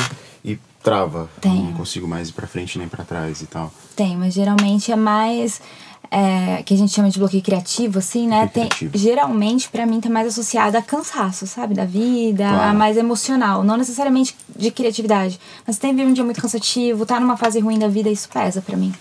e 0.45 0.59
trava. 0.83 1.31
Tem. 1.41 1.65
Não 1.65 1.73
consigo 1.73 2.09
mais 2.09 2.29
ir 2.31 2.33
pra 2.33 2.47
frente 2.47 2.79
nem 2.79 2.89
para 2.89 3.05
trás 3.05 3.41
e 3.41 3.47
tal. 3.47 3.73
Tem, 3.95 4.17
mas 4.17 4.35
geralmente 4.35 4.91
é 4.91 4.97
mais... 4.97 5.61
É, 6.13 6.65
que 6.65 6.75
a 6.75 6.77
gente 6.77 6.93
chama 6.93 7.09
de 7.09 7.21
bloqueio 7.21 7.41
criativo, 7.41 8.01
assim, 8.01 8.27
né? 8.27 8.51
Tem, 8.53 8.69
geralmente, 8.93 9.69
para 9.69 9.87
mim, 9.87 10.01
tá 10.01 10.11
mais 10.11 10.27
associado 10.27 10.77
a 10.77 10.83
cansaço, 10.83 11.47
sabe? 11.47 11.73
Da 11.73 11.85
vida, 11.85 12.43
claro. 12.49 12.71
a 12.71 12.75
mais 12.75 12.97
emocional. 12.97 13.63
Não 13.63 13.77
necessariamente 13.77 14.35
de 14.57 14.73
criatividade. 14.73 15.39
Mas 15.65 15.79
tem 15.79 15.95
um 16.05 16.13
dia 16.13 16.25
muito 16.25 16.43
cansativo, 16.43 17.07
tá 17.07 17.21
numa 17.21 17.37
fase 17.37 17.61
ruim 17.61 17.79
da 17.79 17.87
vida, 17.87 18.11
isso 18.11 18.29
pesa 18.29 18.61
para 18.61 18.77
mim. 18.77 18.93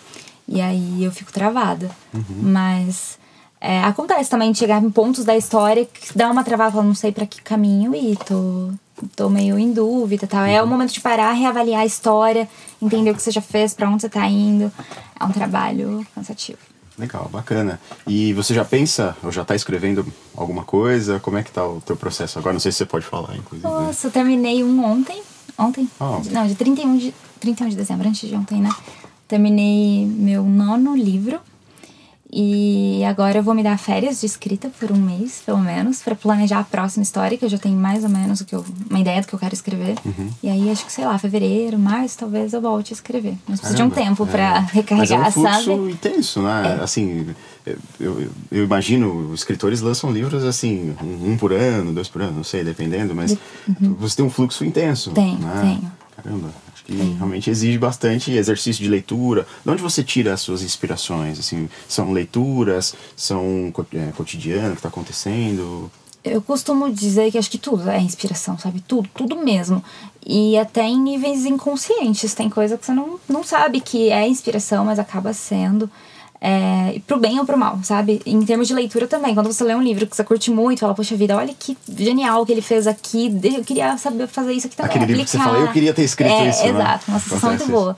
E 0.50 0.60
aí 0.60 1.04
eu 1.04 1.12
fico 1.12 1.32
travada. 1.32 1.90
Uhum. 2.14 2.24
Mas 2.42 3.20
é, 3.62 3.84
acontece 3.84 4.30
também 4.30 4.52
de 4.52 4.58
chegar 4.58 4.84
em 4.84 4.90
pontos 4.90 5.24
da 5.24 5.38
história 5.38 5.86
que 5.86 6.18
dá 6.18 6.30
uma 6.32 6.44
travada, 6.44 6.78
eu 6.78 6.84
não 6.84 6.96
sei 6.96 7.12
para 7.12 7.26
que 7.26 7.42
caminho 7.42 7.94
ir, 7.94 8.18
tô, 8.18 8.72
tô 9.16 9.30
meio 9.30 9.60
em 9.60 9.72
dúvida 9.72 10.26
tal. 10.26 10.42
Uhum. 10.42 10.48
É 10.48 10.60
o 10.60 10.64
uhum. 10.64 10.70
momento 10.70 10.92
de 10.92 11.02
parar, 11.02 11.32
reavaliar 11.34 11.82
a 11.82 11.86
história, 11.86 12.50
entender 12.82 13.12
o 13.12 13.16
que 13.16 13.22
você 13.22 13.32
já 13.32 13.42
fez, 13.42 13.74
para 13.74 13.88
onde 13.90 14.02
você 14.02 14.10
tá 14.10 14.26
indo. 14.28 14.72
É 15.20 15.24
um 15.24 15.32
trabalho 15.32 16.06
cansativo. 16.16 16.58
Legal, 16.98 17.30
bacana. 17.32 17.80
E 18.06 18.34
você 18.34 18.54
já 18.54 18.66
pensa, 18.66 19.16
ou 19.24 19.32
já 19.32 19.46
tá 19.46 19.56
escrevendo 19.56 20.06
alguma 20.36 20.66
coisa? 20.66 21.20
Como 21.20 21.38
é 21.38 21.44
que 21.44 21.52
tá 21.52 21.66
o 21.66 21.80
teu 21.80 21.96
processo 21.96 22.38
agora? 22.40 22.54
Não 22.54 22.60
sei 22.60 22.74
se 22.74 22.80
você 22.80 22.86
pode 22.86 23.06
falar, 23.06 23.38
inclusive. 23.38 23.66
Né? 23.66 23.74
Nossa, 23.74 24.08
eu 24.08 24.12
terminei 24.12 24.64
um 24.64 24.84
ontem. 24.84 25.22
Ontem? 25.58 25.90
Oh. 26.00 26.22
Não, 26.32 26.46
de 26.46 26.56
31 26.56 26.98
de, 26.98 27.14
31 27.40 27.70
de 27.70 27.76
dezembro, 27.78 28.08
antes 28.08 28.28
de 28.28 28.36
ontem, 28.36 28.62
né? 28.62 28.70
Terminei 29.30 30.08
meu 30.08 30.44
nono 30.44 30.98
livro 30.98 31.40
e 32.32 33.04
agora 33.06 33.40
eu 33.40 33.44
vou 33.44 33.56
me 33.56 33.64
dar 33.64 33.78
férias 33.78 34.20
de 34.20 34.26
escrita 34.26 34.72
por 34.80 34.92
um 34.92 34.98
mês, 34.98 35.42
pelo 35.44 35.60
menos, 35.60 36.02
para 36.02 36.16
planejar 36.16 36.60
a 36.60 36.64
próxima 36.64 37.02
história, 37.02 37.36
que 37.38 37.46
eu 37.46 37.50
já 37.50 37.58
tenho 37.58 37.76
mais 37.76 38.04
ou 38.04 38.10
menos 38.10 38.42
o 38.42 38.46
que 38.46 38.54
eu, 38.56 38.66
uma 38.88 39.00
ideia 39.00 39.22
do 39.22 39.28
que 39.28 39.34
eu 39.34 39.40
quero 39.40 39.54
escrever. 39.54 39.96
Uhum. 40.06 40.30
E 40.44 40.50
aí 40.50 40.70
acho 40.70 40.86
que, 40.86 40.92
sei 40.92 41.06
lá, 41.06 41.18
fevereiro, 41.18 41.78
março, 41.80 42.18
talvez 42.20 42.54
eu 42.54 42.62
volte 42.62 42.92
a 42.92 42.96
escrever. 42.96 43.36
Mas 43.48 43.60
preciso 43.60 43.78
de 43.78 43.84
um 43.84 43.90
tempo 43.90 44.24
é. 44.26 44.28
para 44.28 44.60
recarregar, 44.74 44.98
Mas 44.98 45.12
é 45.12 45.18
um 45.18 45.32
fluxo 45.32 45.64
sabe? 45.64 45.92
intenso, 45.92 46.42
né? 46.42 46.78
É. 46.80 46.84
Assim, 46.84 47.28
eu, 48.00 48.30
eu, 48.52 48.64
imagino, 48.64 49.32
os 49.32 49.42
escritores 49.42 49.82
lançam 49.82 50.12
livros 50.12 50.44
assim, 50.44 50.96
um, 51.02 51.36
por 51.36 51.52
ano, 51.52 51.92
dois 51.94 52.08
por 52.08 52.22
ano, 52.22 52.38
não 52.38 52.44
sei, 52.44 52.64
dependendo, 52.64 53.16
mas 53.16 53.38
uhum. 53.68 53.96
você 54.00 54.18
tem 54.18 54.26
um 54.26 54.30
fluxo 54.30 54.64
intenso. 54.64 55.12
Tenho, 55.12 55.40
né? 55.40 55.62
tenho. 55.62 55.99
Caramba 56.24 56.50
que 56.90 56.94
realmente 56.94 57.50
exige 57.50 57.78
bastante 57.78 58.32
exercício 58.32 58.84
de 58.84 58.90
leitura. 58.90 59.46
De 59.64 59.72
onde 59.72 59.82
você 59.82 60.04
tira 60.04 60.34
as 60.34 60.42
suas 60.42 60.64
inspirações? 60.64 61.40
Assim, 61.40 61.70
são 61.88 62.12
leituras, 62.12 62.96
são 63.16 63.72
é, 63.94 64.12
cotidiano 64.12 64.72
que 64.72 64.80
está 64.80 64.90
acontecendo? 64.90 65.92
Eu 66.24 66.42
costumo 66.42 66.92
dizer 66.92 67.32
que 67.32 67.38
acho 67.38 67.50
que 67.50 67.58
tudo 67.58 67.90
é 67.90 68.00
inspiração, 68.00 68.58
sabe? 68.58 68.82
Tudo, 68.82 69.08
tudo 69.14 69.38
mesmo. 69.38 69.84
E 70.26 70.58
até 70.58 70.84
em 70.84 71.00
níveis 71.00 71.46
inconscientes. 71.46 72.34
Tem 72.34 72.50
coisa 72.50 72.78
que 72.78 72.86
você 72.86 72.94
não, 72.94 73.20
não 73.28 73.44
sabe 73.44 73.80
que 73.80 74.10
é 74.10 74.28
inspiração, 74.28 74.84
mas 74.84 75.00
acaba 75.00 75.32
sendo. 75.32 75.90
É, 76.42 77.02
pro 77.06 77.20
bem 77.20 77.38
ou 77.38 77.46
pro 77.46 77.58
mal, 77.58 77.80
sabe? 77.84 78.22
Em 78.26 78.42
termos 78.46 78.68
de 78.68 78.74
leitura 78.74 79.08
também. 79.08 79.34
Quando 79.34 79.52
você 79.52 79.64
lê 79.64 79.76
um 79.76 79.82
livro 79.82 80.08
que 80.08 80.16
você 80.16 80.24
curte 80.24 80.50
muito, 80.50 80.80
fala, 80.80 80.96
poxa 80.96 81.16
vida, 81.16 81.36
olha 81.36 81.54
que 81.54 81.78
genial 81.98 82.46
que 82.46 82.52
ele 82.54 82.62
fez 82.62 82.88
aqui. 82.88 83.38
Eu 83.44 83.64
queria 83.64 83.98
saber 83.98 84.28
fazer 84.28 84.54
isso 84.54 84.68
aqui 84.68 84.76
também. 84.78 84.90
Aquele 84.90 85.06
livro 85.06 85.26
que 85.26 85.32
você 85.32 85.38
fala, 85.38 85.60
eu 85.60 85.72
queria 85.72 85.94
ter 85.94 86.04
escrito 86.04 86.32
é, 86.32 86.50
isso. 86.50 86.64
Né? 86.64 86.70
Exato, 86.70 87.12
né? 87.12 87.14
uma 87.14 87.20
sensação 87.20 87.50
muito 87.50 87.68
boa. 87.68 87.98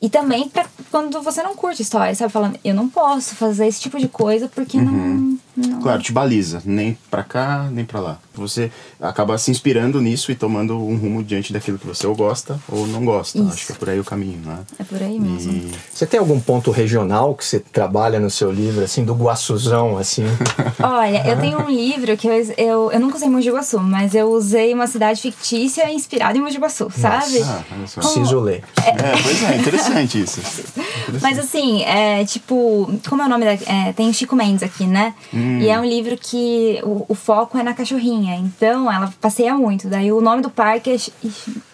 E 0.00 0.08
também 0.08 0.48
pra 0.48 0.66
quando 0.90 1.22
você 1.22 1.42
não 1.42 1.56
curte 1.56 1.82
história, 1.82 2.14
sabe? 2.14 2.30
Falando, 2.30 2.58
eu 2.62 2.74
não 2.74 2.88
posso 2.88 3.34
fazer 3.34 3.66
esse 3.66 3.80
tipo 3.80 3.98
de 3.98 4.06
coisa 4.06 4.48
porque 4.54 4.76
uhum. 4.76 5.38
não 5.56 5.80
Claro, 5.80 6.02
te 6.02 6.12
baliza, 6.12 6.62
nem 6.64 6.96
pra 7.10 7.24
cá, 7.24 7.68
nem 7.72 7.84
pra 7.84 8.00
lá. 8.00 8.18
Você 8.40 8.70
acaba 9.00 9.36
se 9.38 9.50
inspirando 9.50 10.00
nisso 10.00 10.30
e 10.32 10.34
tomando 10.34 10.76
um 10.76 10.96
rumo 10.96 11.22
diante 11.22 11.52
daquilo 11.52 11.78
que 11.78 11.86
você 11.86 12.06
ou 12.06 12.14
gosta 12.14 12.58
ou 12.68 12.86
não 12.86 13.04
gosta. 13.04 13.38
Isso. 13.38 13.48
Acho 13.48 13.66
que 13.66 13.72
é 13.72 13.74
por 13.74 13.88
aí 13.88 14.00
o 14.00 14.04
caminho, 14.04 14.40
né? 14.44 14.58
É 14.78 14.84
por 14.84 15.02
aí 15.02 15.18
mesmo. 15.18 15.52
E... 15.52 15.70
Você 15.92 16.06
tem 16.06 16.20
algum 16.20 16.40
ponto 16.40 16.70
regional 16.70 17.34
que 17.34 17.44
você 17.44 17.60
trabalha 17.60 18.18
no 18.18 18.30
seu 18.30 18.50
livro, 18.50 18.84
assim, 18.84 19.04
do 19.04 19.14
Guaçuzão, 19.14 19.96
assim? 19.98 20.24
Olha, 20.82 21.26
eu 21.26 21.40
tenho 21.40 21.60
um 21.60 21.68
livro 21.68 22.16
que 22.16 22.26
eu, 22.26 22.34
eu, 22.56 22.92
eu 22.92 23.00
nunca 23.00 23.16
usei 23.16 23.28
Mogi 23.28 23.50
Guaçu, 23.50 23.80
mas 23.80 24.14
eu 24.14 24.30
usei 24.30 24.72
uma 24.74 24.86
cidade 24.86 25.20
fictícia 25.20 25.90
inspirada 25.90 26.36
em 26.36 26.40
Mogi 26.40 26.58
Guaçu, 26.58 26.90
sabe? 26.90 27.42
Ah, 27.42 27.62
olha 27.76 27.86
só. 27.86 28.00
Preciso 28.00 28.40
ler. 28.40 28.62
É, 28.76 29.22
pois 29.22 29.42
é, 29.42 29.56
interessante 29.56 30.20
isso. 30.20 30.40
Mas 31.20 31.38
assim, 31.38 31.82
é 31.82 32.24
tipo, 32.24 32.90
como 33.08 33.22
é 33.22 33.26
o 33.26 33.28
nome 33.28 33.44
da. 33.44 33.52
É, 33.52 33.92
tem 33.92 34.12
Chico 34.12 34.34
Mendes 34.34 34.62
aqui, 34.62 34.86
né? 34.86 35.14
E 35.32 35.68
é 35.68 35.78
um 35.78 35.84
livro 35.84 36.16
que 36.16 36.80
o, 36.82 37.04
o 37.08 37.14
foco 37.14 37.58
é 37.58 37.62
na 37.62 37.74
cachorrinha. 37.74 38.23
Então 38.32 38.90
ela 38.90 39.12
passeia 39.20 39.54
muito. 39.54 39.88
Daí 39.88 40.12
o 40.12 40.20
nome 40.20 40.42
do 40.42 40.50
parque 40.50 40.90
é, 40.90 40.94
Ixi, 40.94 41.12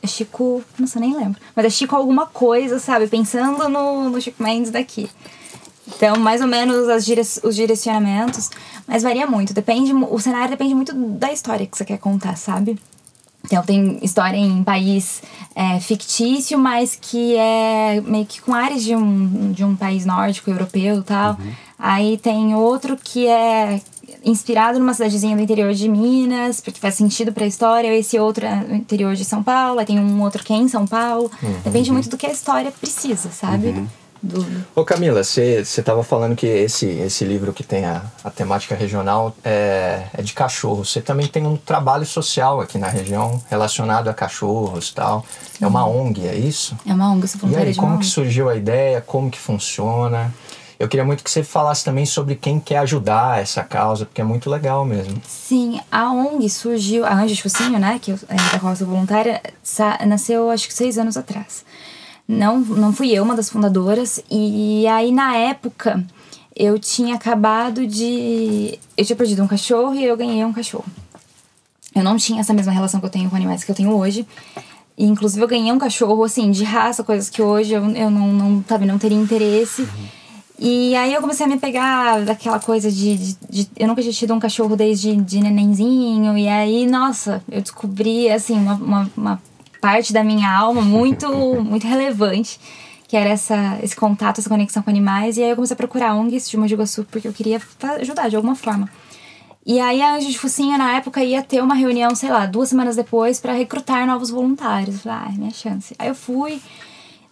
é 0.03 0.07
Chico. 0.07 0.63
Nossa, 0.79 0.99
nem 0.99 1.15
lembro. 1.17 1.41
Mas 1.55 1.65
é 1.67 1.71
Chico 1.71 1.95
alguma 1.97 2.27
coisa, 2.27 2.79
sabe? 2.79 3.07
Pensando 3.07 3.69
no, 3.69 4.11
no 4.11 4.21
Chico 4.21 4.43
Mendes 4.43 4.71
daqui. 4.71 5.09
Então, 5.89 6.17
mais 6.19 6.41
ou 6.41 6.47
menos 6.47 6.89
as 6.89 7.05
dire- 7.05 7.21
os 7.43 7.55
direcionamentos. 7.57 8.51
Mas 8.87 9.03
varia 9.03 9.27
muito. 9.27 9.53
Depende, 9.53 9.93
o 9.93 10.19
cenário 10.19 10.51
depende 10.51 10.75
muito 10.75 10.93
da 10.95 11.33
história 11.33 11.67
que 11.67 11.77
você 11.77 11.85
quer 11.85 11.99
contar, 11.99 12.37
sabe? 12.37 12.79
Então, 13.45 13.63
tem 13.63 13.99
história 14.03 14.37
em 14.37 14.63
país 14.63 15.23
é, 15.55 15.81
fictício, 15.81 16.59
mas 16.59 16.97
que 17.01 17.37
é 17.37 18.01
meio 18.05 18.27
que 18.27 18.41
com 18.41 18.55
áreas 18.55 18.83
de 18.85 18.95
um, 18.95 19.51
de 19.53 19.65
um 19.65 19.75
país 19.75 20.05
nórdico, 20.05 20.51
europeu 20.51 20.99
e 20.99 21.03
tal. 21.03 21.39
Aí 21.79 22.19
tem 22.19 22.55
outro 22.55 22.97
que 23.03 23.27
é 23.27 23.81
inspirado 24.25 24.79
numa 24.79 24.95
cidadezinha 24.95 25.37
do 25.37 25.43
interior 25.43 25.73
de 25.73 25.89
Minas, 25.89 26.61
porque 26.61 26.81
faz 26.81 26.95
sentido 26.95 27.33
pra 27.33 27.47
história. 27.47 27.95
Esse 27.97 28.19
outro 28.19 28.45
é 28.47 28.55
no 28.57 28.75
interior 28.75 29.15
de 29.15 29.25
São 29.25 29.43
Paulo. 29.43 29.81
Aí 29.81 29.87
tem 29.87 29.99
um 29.99 30.23
outro 30.23 30.43
que 30.45 30.53
é 30.53 30.57
em 30.57 30.69
São 30.69 30.87
Paulo. 30.87 31.31
Depende 31.65 31.91
muito 31.93 32.09
do 32.09 32.17
que 32.17 32.27
a 32.27 32.31
história 32.31 32.71
precisa, 32.71 33.31
sabe? 33.31 33.73
Do, 34.23 34.47
Ô 34.75 34.85
Camila, 34.85 35.25
você 35.25 35.61
estava 35.61 36.05
falando 36.05 36.37
que 36.37 36.47
esse, 36.47 36.87
esse 36.87 37.25
livro 37.25 37.55
que 37.55 37.63
tem 37.63 37.87
a, 37.87 38.03
a 38.23 38.31
temática 38.31 38.75
regional 38.75 39.35
é, 39.43 40.03
é 40.13 40.21
de 40.21 40.35
cachorro. 40.35 40.85
Você 40.85 41.01
também 41.01 41.27
tem 41.27 41.47
um 41.47 41.57
trabalho 41.57 42.05
social 42.05 42.61
aqui 42.61 42.77
na 42.77 42.89
região 42.89 43.43
relacionado 43.49 44.09
a 44.09 44.15
cachorros 44.15 44.91
e 44.91 44.95
tal. 44.95 45.25
É 45.59 45.67
uma 45.67 45.87
ONG, 45.87 46.27
é 46.27 46.35
isso? 46.35 46.77
é 46.87 46.93
uma 46.93 47.11
ONG, 47.11 47.29
sou 47.29 47.49
E 47.49 47.57
aí, 47.57 47.75
como 47.75 47.99
que 47.99 48.07
surgiu 48.07 48.51
a 48.51 48.57
ideia? 48.57 49.01
Como 49.01 49.31
que 49.31 49.39
funciona? 49.39 50.31
Eu 50.81 50.89
queria 50.89 51.05
muito 51.05 51.23
que 51.23 51.31
você 51.31 51.43
falasse 51.43 51.85
também 51.85 52.07
sobre 52.07 52.35
quem 52.35 52.59
quer 52.59 52.79
ajudar 52.79 53.39
essa 53.39 53.63
causa, 53.63 54.07
porque 54.07 54.23
é 54.23 54.25
muito 54.25 54.49
legal 54.49 54.83
mesmo. 54.83 55.21
Sim, 55.29 55.79
a 55.93 56.11
ONG 56.11 56.49
surgiu, 56.49 57.05
a 57.05 57.13
Anjos 57.13 57.39
Focinho, 57.39 57.79
né, 57.79 57.99
que 58.01 58.13
eu, 58.13 58.19
é, 58.31 58.37
da 58.51 58.59
qual 58.59 58.73
eu 58.73 58.77
sou 58.77 58.87
voluntária, 58.87 59.43
nasceu 60.09 60.49
acho 60.49 60.67
que 60.67 60.73
seis 60.73 60.97
anos 60.97 61.19
atrás. 61.19 61.67
Não, 62.27 62.61
não 62.61 62.95
fui 62.95 63.11
eu 63.11 63.23
uma 63.23 63.37
das 63.37 63.51
fundadoras, 63.51 64.25
e 64.31 64.87
aí 64.87 65.13
na 65.13 65.37
época 65.37 66.03
eu 66.57 66.79
tinha 66.79 67.15
acabado 67.15 67.87
de. 67.87 68.79
Eu 68.97 69.05
tinha 69.05 69.17
perdido 69.17 69.43
um 69.43 69.47
cachorro 69.47 69.95
e 69.95 70.03
eu 70.03 70.17
ganhei 70.17 70.43
um 70.47 70.53
cachorro. 70.53 70.87
Eu 71.95 72.03
não 72.03 72.17
tinha 72.17 72.41
essa 72.41 72.55
mesma 72.55 72.73
relação 72.73 73.01
que 73.01 73.07
eu 73.07 73.11
tenho 73.11 73.29
com 73.29 73.37
animais 73.37 73.63
que 73.63 73.71
eu 73.71 73.75
tenho 73.75 73.95
hoje. 73.95 74.27
E, 74.97 75.05
inclusive, 75.05 75.43
eu 75.43 75.49
ganhei 75.49 75.73
um 75.73 75.79
cachorro, 75.79 76.25
assim, 76.25 76.51
de 76.51 76.65
raça, 76.65 77.05
coisas 77.05 77.29
que 77.29 77.43
hoje 77.43 77.75
eu, 77.75 77.85
eu 77.91 78.11
não, 78.11 78.33
não, 78.33 78.65
sabe, 78.67 78.87
não 78.87 78.99
teria 78.99 79.19
interesse. 79.19 79.87
E 80.63 80.95
aí 80.95 81.15
eu 81.15 81.23
comecei 81.23 81.47
a 81.47 81.49
me 81.49 81.57
pegar 81.57 82.23
daquela 82.23 82.61
coisa 82.61 82.91
de, 82.93 83.17
de, 83.17 83.37
de- 83.49 83.71
Eu 83.79 83.89
nunca 83.89 84.03
tinha 84.03 84.13
tido 84.13 84.35
um 84.35 84.39
cachorro 84.39 84.77
desde 84.77 85.17
de 85.17 85.41
nenenzinho. 85.41 86.37
E 86.37 86.47
aí, 86.47 86.87
nossa, 86.87 87.43
eu 87.51 87.63
descobri, 87.63 88.29
assim, 88.31 88.55
uma, 88.59 88.75
uma, 88.75 89.11
uma 89.17 89.43
parte 89.81 90.13
da 90.13 90.23
minha 90.23 90.51
alma 90.55 90.83
muito, 90.83 91.27
muito 91.65 91.87
relevante. 91.87 92.61
Que 93.09 93.17
era 93.17 93.31
essa, 93.31 93.79
esse 93.83 93.97
contato, 93.97 94.39
essa 94.39 94.49
conexão 94.51 94.83
com 94.83 94.91
animais. 94.91 95.39
E 95.39 95.43
aí 95.43 95.49
eu 95.51 95.57
comecei 95.57 95.75
a 95.75 95.77
procurar 95.79 96.15
ONGs 96.15 96.49
de 96.51 96.57
Mogi 96.59 96.75
Guaçu, 96.77 97.05
porque 97.11 97.27
eu 97.27 97.33
queria 97.33 97.61
ajudar 97.99 98.29
de 98.29 98.37
alguma 98.37 98.55
forma. 98.55 98.87
E 99.65 99.81
aí 99.81 100.01
a 100.03 100.15
Anjo 100.15 100.29
de 100.29 100.39
Focinho, 100.39 100.77
na 100.79 100.93
época, 100.97 101.23
ia 101.25 101.43
ter 101.43 101.63
uma 101.63 101.75
reunião, 101.75 102.15
sei 102.15 102.31
lá, 102.31 102.45
duas 102.47 102.69
semanas 102.69 102.97
depois, 102.97 103.41
pra 103.41 103.53
recrutar 103.53 104.07
novos 104.07 104.31
voluntários. 104.31 104.97
Eu 104.97 105.01
Falei, 105.03 105.19
ah, 105.25 105.33
é 105.35 105.39
minha 105.39 105.51
chance. 105.51 105.95
Aí 105.99 106.09
eu 106.09 106.15
fui. 106.15 106.61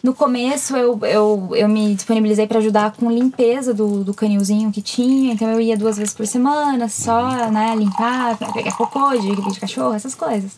No 0.02 0.14
começo, 0.14 0.76
eu, 0.76 0.98
eu, 1.02 1.50
eu 1.54 1.68
me 1.68 1.94
disponibilizei 1.94 2.46
pra 2.46 2.58
ajudar 2.58 2.92
com 2.92 3.10
limpeza 3.10 3.74
do, 3.74 4.04
do 4.04 4.14
canilzinho 4.14 4.70
que 4.70 4.80
tinha. 4.80 5.32
Então 5.32 5.50
eu 5.50 5.60
ia 5.60 5.76
duas 5.76 5.96
vezes 5.96 6.14
por 6.14 6.26
semana, 6.26 6.88
só, 6.88 7.50
né, 7.50 7.74
limpar, 7.74 8.38
pegar 8.52 8.76
cocô 8.76 9.10
de, 9.16 9.34
de 9.34 9.60
cachorro, 9.60 9.94
essas 9.94 10.14
coisas. 10.14 10.52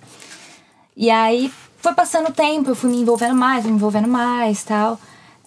E 0.94 1.08
aí 1.08 1.50
foi 1.78 1.94
passando 1.94 2.28
o 2.28 2.32
tempo, 2.32 2.70
eu 2.70 2.74
fui 2.74 2.90
me 2.90 2.98
envolvendo 2.98 3.34
mais, 3.34 3.64
me 3.64 3.72
envolvendo 3.72 4.08
mais 4.08 4.62
tal. 4.62 5.00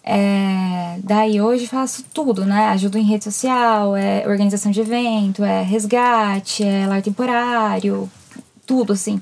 É, 0.03 0.97
daí 1.03 1.39
hoje 1.39 1.67
faço 1.67 2.03
tudo, 2.13 2.43
né? 2.45 2.69
Ajudo 2.69 2.97
em 2.97 3.03
rede 3.03 3.23
social, 3.23 3.95
é 3.95 4.27
organização 4.27 4.71
de 4.71 4.81
evento, 4.81 5.43
é 5.43 5.61
resgate, 5.61 6.63
é 6.63 6.87
lar 6.87 7.01
temporário, 7.01 8.09
tudo 8.65 8.93
assim. 8.93 9.21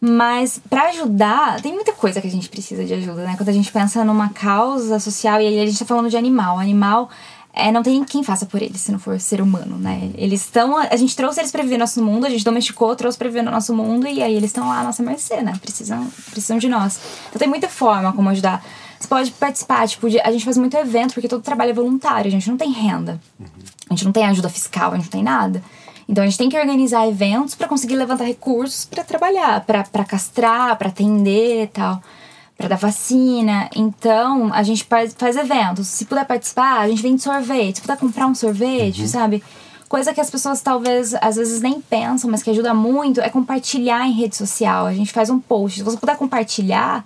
Mas 0.00 0.60
pra 0.70 0.90
ajudar, 0.90 1.60
tem 1.60 1.72
muita 1.74 1.92
coisa 1.92 2.20
que 2.20 2.26
a 2.26 2.30
gente 2.30 2.48
precisa 2.48 2.84
de 2.84 2.94
ajuda, 2.94 3.24
né? 3.24 3.34
Quando 3.36 3.48
a 3.48 3.52
gente 3.52 3.70
pensa 3.72 4.04
numa 4.04 4.28
causa 4.28 5.00
social, 5.00 5.40
e 5.40 5.46
aí 5.46 5.60
a 5.60 5.66
gente 5.66 5.78
tá 5.78 5.84
falando 5.84 6.08
de 6.08 6.16
animal. 6.16 6.56
Animal 6.58 7.10
é, 7.52 7.72
não 7.72 7.82
tem 7.82 8.04
quem 8.04 8.22
faça 8.22 8.46
por 8.46 8.62
eles 8.62 8.80
se 8.80 8.92
não 8.92 9.00
for 9.00 9.18
ser 9.18 9.40
humano, 9.40 9.76
né? 9.76 10.10
Eles 10.14 10.42
estão. 10.42 10.76
A 10.76 10.94
gente 10.94 11.16
trouxe 11.16 11.40
eles 11.40 11.50
pra 11.50 11.62
viver 11.64 11.74
no 11.76 11.80
nosso 11.80 12.00
mundo, 12.00 12.26
a 12.26 12.30
gente 12.30 12.44
domesticou, 12.44 12.94
trouxe 12.94 13.18
pra 13.18 13.26
viver 13.26 13.42
no 13.42 13.50
nosso 13.50 13.74
mundo, 13.74 14.06
e 14.06 14.22
aí 14.22 14.34
eles 14.34 14.50
estão 14.50 14.68
lá 14.68 14.80
à 14.80 14.84
nossa 14.84 15.02
mercê, 15.02 15.42
né? 15.42 15.54
Precisam, 15.60 16.06
precisam 16.30 16.58
de 16.58 16.68
nós. 16.68 17.00
Então 17.28 17.40
tem 17.40 17.48
muita 17.48 17.68
forma 17.68 18.12
como 18.12 18.28
ajudar. 18.28 18.64
Você 19.00 19.08
pode 19.08 19.30
participar, 19.32 19.88
tipo, 19.88 20.08
de- 20.08 20.20
a 20.20 20.30
gente 20.30 20.44
faz 20.44 20.56
muito 20.56 20.76
evento, 20.76 21.14
porque 21.14 21.28
todo 21.28 21.42
trabalho 21.42 21.70
é 21.70 21.74
voluntário, 21.74 22.28
a 22.28 22.30
gente 22.32 22.48
não 22.48 22.56
tem 22.56 22.70
renda. 22.70 23.20
A 23.90 23.94
gente 23.94 24.04
não 24.04 24.12
tem 24.12 24.24
ajuda 24.26 24.48
fiscal, 24.48 24.92
a 24.92 24.94
gente 24.94 25.04
não 25.06 25.10
tem 25.10 25.22
nada. 25.24 25.60
Então 26.08 26.24
a 26.24 26.26
gente 26.26 26.38
tem 26.38 26.48
que 26.48 26.58
organizar 26.58 27.06
eventos 27.06 27.54
para 27.54 27.68
conseguir 27.68 27.96
levantar 27.96 28.24
recursos 28.24 28.86
para 28.86 29.04
trabalhar, 29.04 29.64
para 29.66 30.04
castrar, 30.04 30.76
para 30.76 30.88
atender 30.88 31.64
e 31.64 31.66
tal, 31.66 32.02
para 32.56 32.68
dar 32.68 32.76
vacina. 32.76 33.68
Então 33.76 34.50
a 34.52 34.62
gente 34.62 34.84
faz, 34.84 35.14
faz 35.16 35.36
eventos. 35.36 35.86
Se 35.86 36.06
puder 36.06 36.24
participar, 36.24 36.80
a 36.80 36.88
gente 36.88 37.02
vende 37.02 37.22
sorvete. 37.22 37.76
Se 37.76 37.82
puder 37.82 37.98
comprar 37.98 38.26
um 38.26 38.34
sorvete, 38.34 39.06
sabe? 39.06 39.42
Coisa 39.86 40.12
que 40.14 40.20
as 40.20 40.30
pessoas 40.30 40.62
talvez 40.62 41.14
às 41.14 41.36
vezes 41.36 41.60
nem 41.60 41.80
pensam, 41.80 42.30
mas 42.30 42.42
que 42.42 42.50
ajuda 42.50 42.72
muito 42.72 43.20
é 43.20 43.28
compartilhar 43.28 44.06
em 44.06 44.12
rede 44.12 44.36
social. 44.36 44.86
A 44.86 44.94
gente 44.94 45.12
faz 45.12 45.28
um 45.28 45.38
post. 45.38 45.78
Se 45.78 45.84
você 45.84 45.96
puder 45.96 46.16
compartilhar, 46.16 47.04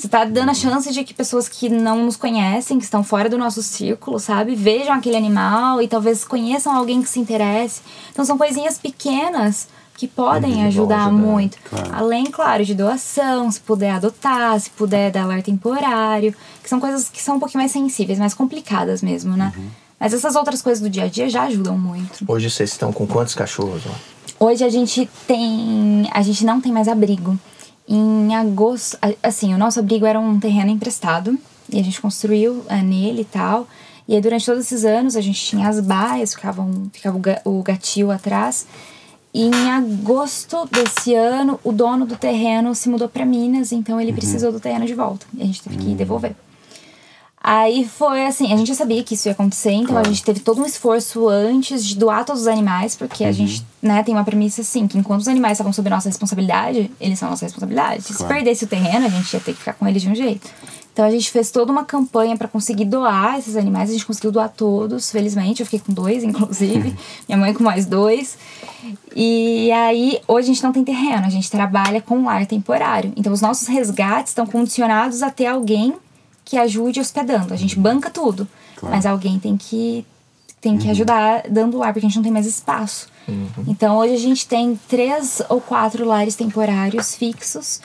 você 0.00 0.08
tá 0.08 0.24
dando 0.24 0.48
a 0.48 0.54
chance 0.54 0.90
de 0.90 1.04
que 1.04 1.12
pessoas 1.12 1.46
que 1.46 1.68
não 1.68 2.04
nos 2.04 2.16
conhecem, 2.16 2.78
que 2.78 2.84
estão 2.84 3.04
fora 3.04 3.28
do 3.28 3.36
nosso 3.36 3.62
círculo, 3.62 4.18
sabe, 4.18 4.54
vejam 4.54 4.94
aquele 4.94 5.16
animal 5.16 5.82
e 5.82 5.86
talvez 5.86 6.24
conheçam 6.24 6.74
alguém 6.74 7.02
que 7.02 7.08
se 7.08 7.20
interesse. 7.20 7.82
Então 8.10 8.24
são 8.24 8.38
coisinhas 8.38 8.78
pequenas 8.78 9.68
que 9.98 10.08
podem 10.08 10.64
ajudar, 10.64 11.04
ajudar, 11.04 11.12
muito. 11.12 11.58
claro. 11.62 11.94
Além, 11.94 12.24
claro, 12.24 12.64
de 12.64 12.74
doação, 12.74 13.50
se 13.50 13.60
puder 13.60 13.90
adotar, 13.90 14.58
se 14.58 14.70
puder 14.70 15.10
dar 15.10 15.26
lar 15.26 15.42
temporário, 15.42 16.34
que 16.62 16.68
são 16.70 16.80
coisas 16.80 17.10
que 17.10 17.22
são 17.22 17.36
um 17.36 17.38
pouquinho 17.38 17.60
mais 17.60 17.70
sensíveis, 17.70 18.18
mais 18.18 18.32
complicadas 18.32 19.02
mesmo, 19.02 19.36
né? 19.36 19.52
Uhum. 19.54 19.68
Mas 20.00 20.14
essas 20.14 20.34
outras 20.34 20.62
coisas 20.62 20.82
do 20.82 20.88
dia 20.88 21.04
a 21.04 21.08
dia 21.08 21.28
já 21.28 21.42
ajudam 21.42 21.76
muito. 21.76 22.24
Hoje 22.26 22.50
vocês 22.50 22.70
estão 22.70 22.90
com 22.90 23.06
quantos 23.06 23.34
cachorros 23.34 23.84
lá? 23.84 23.94
Hoje 24.38 24.64
a 24.64 24.70
gente 24.70 25.06
tem. 25.26 26.08
A 26.10 26.22
gente 26.22 26.46
não 26.46 26.58
tem 26.58 26.72
mais 26.72 26.88
abrigo. 26.88 27.38
Em 27.92 28.34
agosto. 28.36 28.96
Assim, 29.22 29.52
o 29.52 29.58
nosso 29.58 29.80
abrigo 29.80 30.06
era 30.06 30.18
um 30.20 30.38
terreno 30.38 30.70
emprestado. 30.70 31.36
E 31.72 31.78
a 31.78 31.82
gente 31.82 32.00
construiu 32.00 32.64
é, 32.68 32.80
nele 32.82 33.22
e 33.22 33.24
tal. 33.24 33.66
E 34.08 34.14
aí, 34.14 34.20
durante 34.20 34.46
todos 34.46 34.62
esses 34.64 34.84
anos, 34.84 35.14
a 35.16 35.20
gente 35.20 35.40
tinha 35.44 35.68
as 35.68 35.80
baias, 35.80 36.34
ficavam, 36.34 36.88
ficava 36.92 37.16
o 37.16 37.20
ga- 37.20 37.40
o 37.44 37.62
gatil 37.62 38.10
atrás. 38.10 38.66
E 39.32 39.44
em 39.46 39.70
agosto 39.70 40.68
desse 40.70 41.14
ano, 41.14 41.60
o 41.62 41.70
dono 41.70 42.04
do 42.06 42.16
terreno 42.16 42.74
se 42.74 42.88
mudou 42.88 43.08
para 43.08 43.24
Minas, 43.24 43.70
então 43.70 44.00
ele 44.00 44.12
precisou 44.12 44.50
do 44.50 44.58
terreno 44.58 44.84
de 44.86 44.94
volta. 44.94 45.24
E 45.36 45.42
a 45.42 45.46
gente 45.46 45.62
teve 45.62 45.76
que 45.76 45.94
devolver. 45.94 46.34
Aí 47.42 47.86
foi 47.88 48.26
assim, 48.26 48.52
a 48.52 48.56
gente 48.56 48.68
já 48.68 48.74
sabia 48.74 49.02
que 49.02 49.14
isso 49.14 49.26
ia 49.26 49.32
acontecer, 49.32 49.72
então 49.72 49.96
a 49.96 50.04
gente 50.04 50.22
teve 50.22 50.40
todo 50.40 50.60
um 50.60 50.66
esforço 50.66 51.26
antes 51.26 51.82
de 51.86 51.96
doar 51.96 52.22
todos 52.22 52.42
os 52.42 52.46
animais, 52.48 52.94
porque 52.94 53.24
a 53.24 53.32
gente, 53.32 53.64
né, 53.80 54.02
tem 54.02 54.14
uma 54.14 54.24
premissa 54.24 54.60
assim, 54.60 54.86
que 54.86 54.98
enquanto 54.98 55.22
os 55.22 55.28
animais 55.28 55.52
estavam 55.52 55.72
sob 55.72 55.88
nossa 55.88 56.06
responsabilidade, 56.10 56.90
eles 57.00 57.18
são 57.18 57.30
nossa 57.30 57.46
responsabilidade. 57.46 58.02
Se 58.02 58.12
Claro. 58.14 58.34
perdesse 58.34 58.64
o 58.64 58.66
terreno, 58.66 59.06
a 59.06 59.08
gente 59.08 59.32
ia 59.32 59.40
ter 59.40 59.52
que 59.52 59.58
ficar 59.58 59.72
com 59.72 59.88
eles 59.88 60.02
de 60.02 60.10
um 60.10 60.14
jeito. 60.14 60.50
Então 60.92 61.02
a 61.06 61.10
gente 61.10 61.30
fez 61.30 61.50
toda 61.50 61.72
uma 61.72 61.82
campanha 61.84 62.36
pra 62.36 62.46
conseguir 62.46 62.84
doar 62.84 63.38
esses 63.38 63.56
animais, 63.56 63.88
a 63.88 63.92
gente 63.94 64.04
conseguiu 64.04 64.30
doar 64.30 64.50
todos, 64.50 65.10
felizmente, 65.10 65.60
eu 65.60 65.66
fiquei 65.66 65.78
com 65.80 65.94
dois, 65.94 66.22
inclusive, 66.22 66.94
minha 67.26 67.38
mãe 67.38 67.54
com 67.54 67.64
mais 67.64 67.86
dois. 67.86 68.36
E 69.16 69.72
aí, 69.72 70.20
hoje 70.28 70.50
a 70.50 70.52
gente 70.52 70.62
não 70.62 70.72
tem 70.72 70.84
terreno, 70.84 71.24
a 71.26 71.30
gente 71.30 71.50
trabalha 71.50 72.02
com 72.02 72.24
lar 72.26 72.44
temporário. 72.44 73.14
Então 73.16 73.32
os 73.32 73.40
nossos 73.40 73.66
resgates 73.66 74.32
estão 74.32 74.46
condicionados 74.46 75.22
a 75.22 75.30
ter 75.30 75.46
alguém 75.46 75.94
que 76.50 76.58
ajude 76.58 76.98
hospedando. 76.98 77.54
A 77.54 77.56
gente 77.56 77.78
banca 77.78 78.10
tudo, 78.10 78.46
Claro. 78.74 78.92
mas 78.92 79.06
alguém 79.06 79.38
tem 79.38 79.56
que 79.56 80.04
tem 80.60 80.76
que 80.76 80.90
ajudar 80.90 81.44
dando 81.48 81.78
lar, 81.78 81.92
porque 81.92 82.04
a 82.04 82.08
gente 82.08 82.16
não 82.16 82.22
tem 82.24 82.32
mais 82.32 82.44
espaço. 82.44 83.06
Então 83.68 83.96
hoje 83.98 84.12
a 84.14 84.18
gente 84.18 84.46
tem 84.48 84.78
três 84.88 85.40
ou 85.48 85.60
quatro 85.60 86.04
lares 86.04 86.34
temporários 86.34 87.14
fixos 87.14 87.80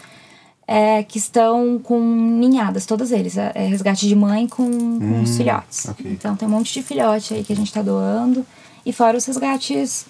é, 0.68 1.04
que 1.04 1.18
estão 1.20 1.80
com 1.82 2.00
ninhadas, 2.00 2.86
todos 2.88 3.12
eles. 3.12 3.38
É, 3.38 3.52
é 3.54 3.68
resgate 3.68 4.08
de 4.08 4.16
mãe 4.16 4.48
com, 4.48 4.66
com 5.00 5.22
os 5.22 5.38
filhotes. 5.38 5.88
ok. 5.88 6.12
Então 6.12 6.36
tem 6.36 6.48
um 6.48 6.52
monte 6.52 6.74
de 6.74 6.82
filhote 6.82 7.36
aí 7.36 7.44
que 7.44 7.54
a 7.54 7.56
gente 7.56 7.72
tá 7.72 7.82
doando. 7.84 8.44
E 8.86 8.92
fora 8.92 9.16
os 9.18 9.26
resgates 9.26 10.06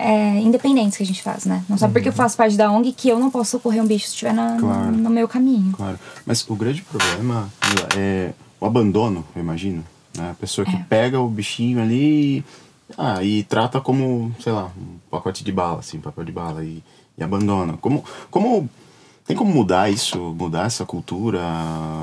é, 0.00 0.38
independentes 0.40 0.96
que 0.96 1.02
a 1.02 1.06
gente 1.06 1.22
faz, 1.22 1.44
né? 1.44 1.62
Não 1.68 1.76
só 1.78 1.88
porque 1.88 2.08
eu 2.08 2.12
faço 2.12 2.36
parte 2.36 2.56
da 2.56 2.70
ONG 2.70 2.92
que 2.92 3.08
eu 3.08 3.18
não 3.18 3.30
posso 3.30 3.50
socorrer 3.52 3.82
um 3.82 3.86
bicho 3.86 4.06
se 4.06 4.12
estiver 4.12 4.32
na- 4.34 4.56
Claro. 4.58 4.92
no 4.92 5.10
meu 5.10 5.28
caminho. 5.28 5.72
Claro. 5.72 5.98
Mas 6.24 6.44
o 6.48 6.54
grande 6.56 6.82
problema 6.82 7.50
Mila, 7.68 7.88
é 7.96 8.32
o 8.60 8.66
abandono, 8.66 9.24
eu 9.36 9.42
imagino. 9.42 9.84
Né? 10.16 10.30
A 10.30 10.34
pessoa 10.34 10.64
que 10.64 10.74
É. 10.74 10.84
pega 10.88 11.20
o 11.20 11.28
bichinho 11.28 11.80
ali 11.80 12.44
ah, 12.98 13.22
e 13.22 13.44
trata 13.44 13.80
como, 13.80 14.34
sei 14.40 14.52
lá, 14.52 14.64
um 14.76 14.96
pacote 15.10 15.44
de 15.44 15.52
bala, 15.52 15.78
assim, 15.80 16.00
papel 16.00 16.24
de 16.24 16.32
bala, 16.32 16.64
e, 16.64 16.82
e 17.16 17.22
abandona. 17.22 17.74
Como, 17.80 18.04
como. 18.30 18.68
Tem 19.26 19.36
como 19.36 19.52
mudar 19.52 19.88
isso, 19.88 20.18
mudar 20.36 20.66
essa 20.66 20.84
cultura, 20.84 21.40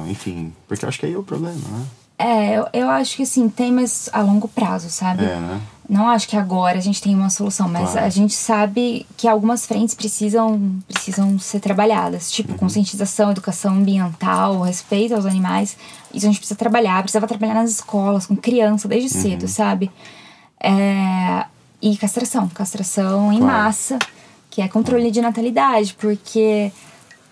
enfim. 0.08 0.54
Porque 0.66 0.86
eu 0.86 0.90
acho 0.90 0.98
que 0.98 1.06
aí 1.06 1.14
é 1.14 1.18
o 1.18 1.24
problema, 1.24 1.58
né? 1.58 1.86
É, 2.20 2.58
eu, 2.58 2.68
eu 2.74 2.90
acho 2.90 3.18
que 3.18 3.24
assim, 3.24 3.50
tem, 3.50 3.72
mas 3.72 4.10
a 4.14 4.22
longo 4.22 4.48
prazo, 4.48 4.90
sabe? 4.90 5.24
É, 5.26 5.36
né? 5.36 5.62
Não 5.90 6.10
acho 6.10 6.28
que 6.28 6.36
agora 6.36 6.78
a 6.78 6.82
gente 6.82 7.02
tem 7.02 7.16
uma 7.16 7.30
solução, 7.30 7.70
mas 7.70 7.92
Claro. 7.92 8.06
a 8.06 8.10
gente 8.10 8.34
sabe 8.34 9.06
que 9.16 9.26
algumas 9.28 9.66
frentes 9.66 9.96
precisam, 9.96 10.82
precisam 10.88 11.40
ser 11.40 11.62
trabalhadas, 11.62 12.30
tipo 12.30 12.52
Uhum. 12.52 12.58
conscientização, 12.58 13.32
educação 13.32 13.74
ambiental, 13.76 14.60
respeito 14.62 15.16
aos 15.16 15.26
animais. 15.26 15.78
Isso 16.14 16.26
a 16.26 16.30
gente 16.30 16.40
precisa 16.40 16.58
trabalhar, 16.58 17.02
precisava 17.04 17.26
trabalhar 17.26 17.54
nas 17.54 17.72
escolas, 17.72 18.26
com 18.26 18.36
criança, 18.36 18.86
desde 18.88 19.16
Uhum. 19.16 19.22
cedo, 19.22 19.48
sabe? 19.48 19.90
É, 20.60 21.46
e 21.82 21.96
castração, 21.96 22.48
castração 22.50 23.32
em 23.32 23.40
Claro. 23.40 23.54
massa, 23.64 24.00
que 24.50 24.62
é 24.62 24.68
controle 24.68 25.10
de 25.12 25.22
natalidade, 25.22 25.94
porque 25.98 26.72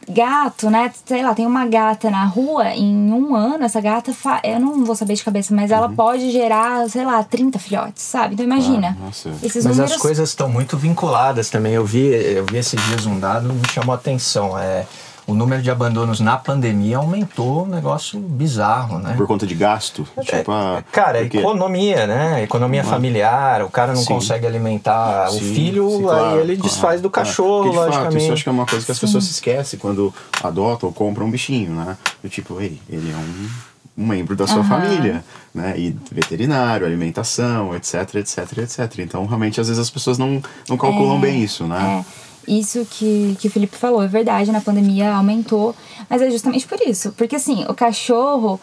gato, 0.09 0.69
né? 0.69 0.91
Sei 1.05 1.24
lá, 1.24 1.33
tem 1.33 1.45
uma 1.45 1.65
gata 1.65 2.09
na 2.09 2.25
rua, 2.25 2.69
em 2.74 3.12
um 3.12 3.35
ano, 3.35 3.63
essa 3.63 3.81
gata, 3.81 4.13
fa... 4.13 4.39
eu 4.43 4.59
não 4.59 4.83
vou 4.85 4.95
saber 4.95 5.15
de 5.15 5.24
cabeça, 5.24 5.53
mas 5.55 5.71
ela 5.71 5.88
Uhum. 5.88 5.95
pode 5.95 6.31
gerar, 6.31 6.88
sei 6.89 7.05
lá, 7.05 7.24
30 7.24 7.57
filhotes, 7.59 8.03
sabe? 8.03 8.33
Então 8.33 8.45
imagina. 8.45 8.97
Nossa. 9.00 9.29
Esses 9.43 9.65
Mas 9.65 9.75
números. 9.77 9.91
as 9.95 10.01
coisas 10.01 10.29
estão 10.29 10.47
muito 10.50 10.77
vinculadas 10.77 11.50
também. 11.50 11.74
Eu 11.74 11.85
vi, 11.85 12.05
eu 12.07 12.45
vi 12.45 12.57
esses 12.57 12.79
dias 12.88 13.05
um 13.05 13.19
dado 13.19 13.51
me 13.53 13.62
chamou 13.71 13.93
a 13.93 13.95
atenção. 13.97 14.57
É, 14.57 14.85
o 15.27 15.34
número 15.34 15.62
de 15.62 15.72
abandonos 15.72 16.20
na 16.20 16.38
pandemia 16.38 16.98
aumentou 16.98 17.63
um 17.63 17.67
negócio 17.67 18.20
bizarro, 18.20 19.00
né? 19.00 19.15
Por 19.17 19.25
conta 19.25 19.48
de 19.48 19.55
gasto. 19.55 20.08
Tipo, 20.22 20.51
ah, 20.51 20.84
Cara, 20.91 21.20
porque- 21.22 21.39
economia, 21.39 22.05
né? 22.05 22.44
Economia 22.44 22.84
familiar, 22.84 23.63
o 23.63 23.70
cara 23.70 23.94
não 23.94 24.01
Sim. 24.01 24.13
consegue 24.13 24.46
alimentar 24.46 25.29
o 25.29 25.34
Sim, 25.39 25.53
filho, 25.55 25.89
sim, 25.89 25.96
aí 25.98 26.01
claro, 26.03 26.39
ele 26.41 26.55
claro, 26.58 26.70
desfaz 26.70 27.01
do 27.01 27.10
claro. 27.10 27.27
cachorro, 27.27 27.63
Porque, 27.63 27.70
de 27.72 27.75
fato, 27.77 27.88
logicamente. 27.88 28.17
isso 28.17 28.27
eu 28.29 28.34
acho 28.34 28.44
que 28.44 28.50
é 28.50 28.51
uma 28.51 28.65
coisa 28.65 28.86
que 28.86 28.91
as 28.91 28.98
Sim. 29.00 29.05
pessoas 29.08 29.24
se 29.24 29.32
esquecem 29.32 29.79
quando 29.79 30.13
adotam 30.44 30.89
ou 30.89 30.94
compram 30.94 31.25
um 31.25 31.32
bichinho, 31.32 31.72
né? 31.74 31.98
Do 32.22 32.29
tipo, 32.29 32.62
ei, 32.62 32.79
ele 32.88 33.12
é 33.12 33.15
um, 33.15 34.03
um 34.03 34.08
membro 34.08 34.36
da 34.36 34.46
sua 34.46 34.58
Aham. 34.60 34.67
família, 34.70 35.24
né? 35.53 35.74
E 35.75 35.96
veterinário, 36.12 36.86
alimentação, 36.86 37.74
etc, 37.75 38.15
etc, 38.15 38.58
etc. 38.60 39.00
Então, 39.00 39.25
realmente, 39.25 39.60
às 39.60 39.67
vezes 39.70 39.82
as 39.82 39.89
pessoas 39.89 40.17
não, 40.17 40.41
não 40.70 40.77
calculam 40.77 41.17
É, 41.17 41.22
bem 41.22 41.41
isso, 41.44 41.63
né? 41.65 42.03
É, 42.08 42.25
isso 42.48 42.86
que, 42.90 43.36
que 43.40 43.48
o 43.48 43.52
Felipe 43.52 43.75
falou 43.75 44.04
é 44.04 44.08
verdade, 44.08 44.52
na 44.52 44.62
pandemia 44.62 45.14
aumentou, 45.14 45.75
mas 46.10 46.22
é 46.22 46.30
justamente 46.30 46.68
por 46.68 46.80
isso. 46.82 47.12
Porque 47.14 47.36
assim, 47.36 47.66
o 47.68 47.74
cachorro, 47.74 48.60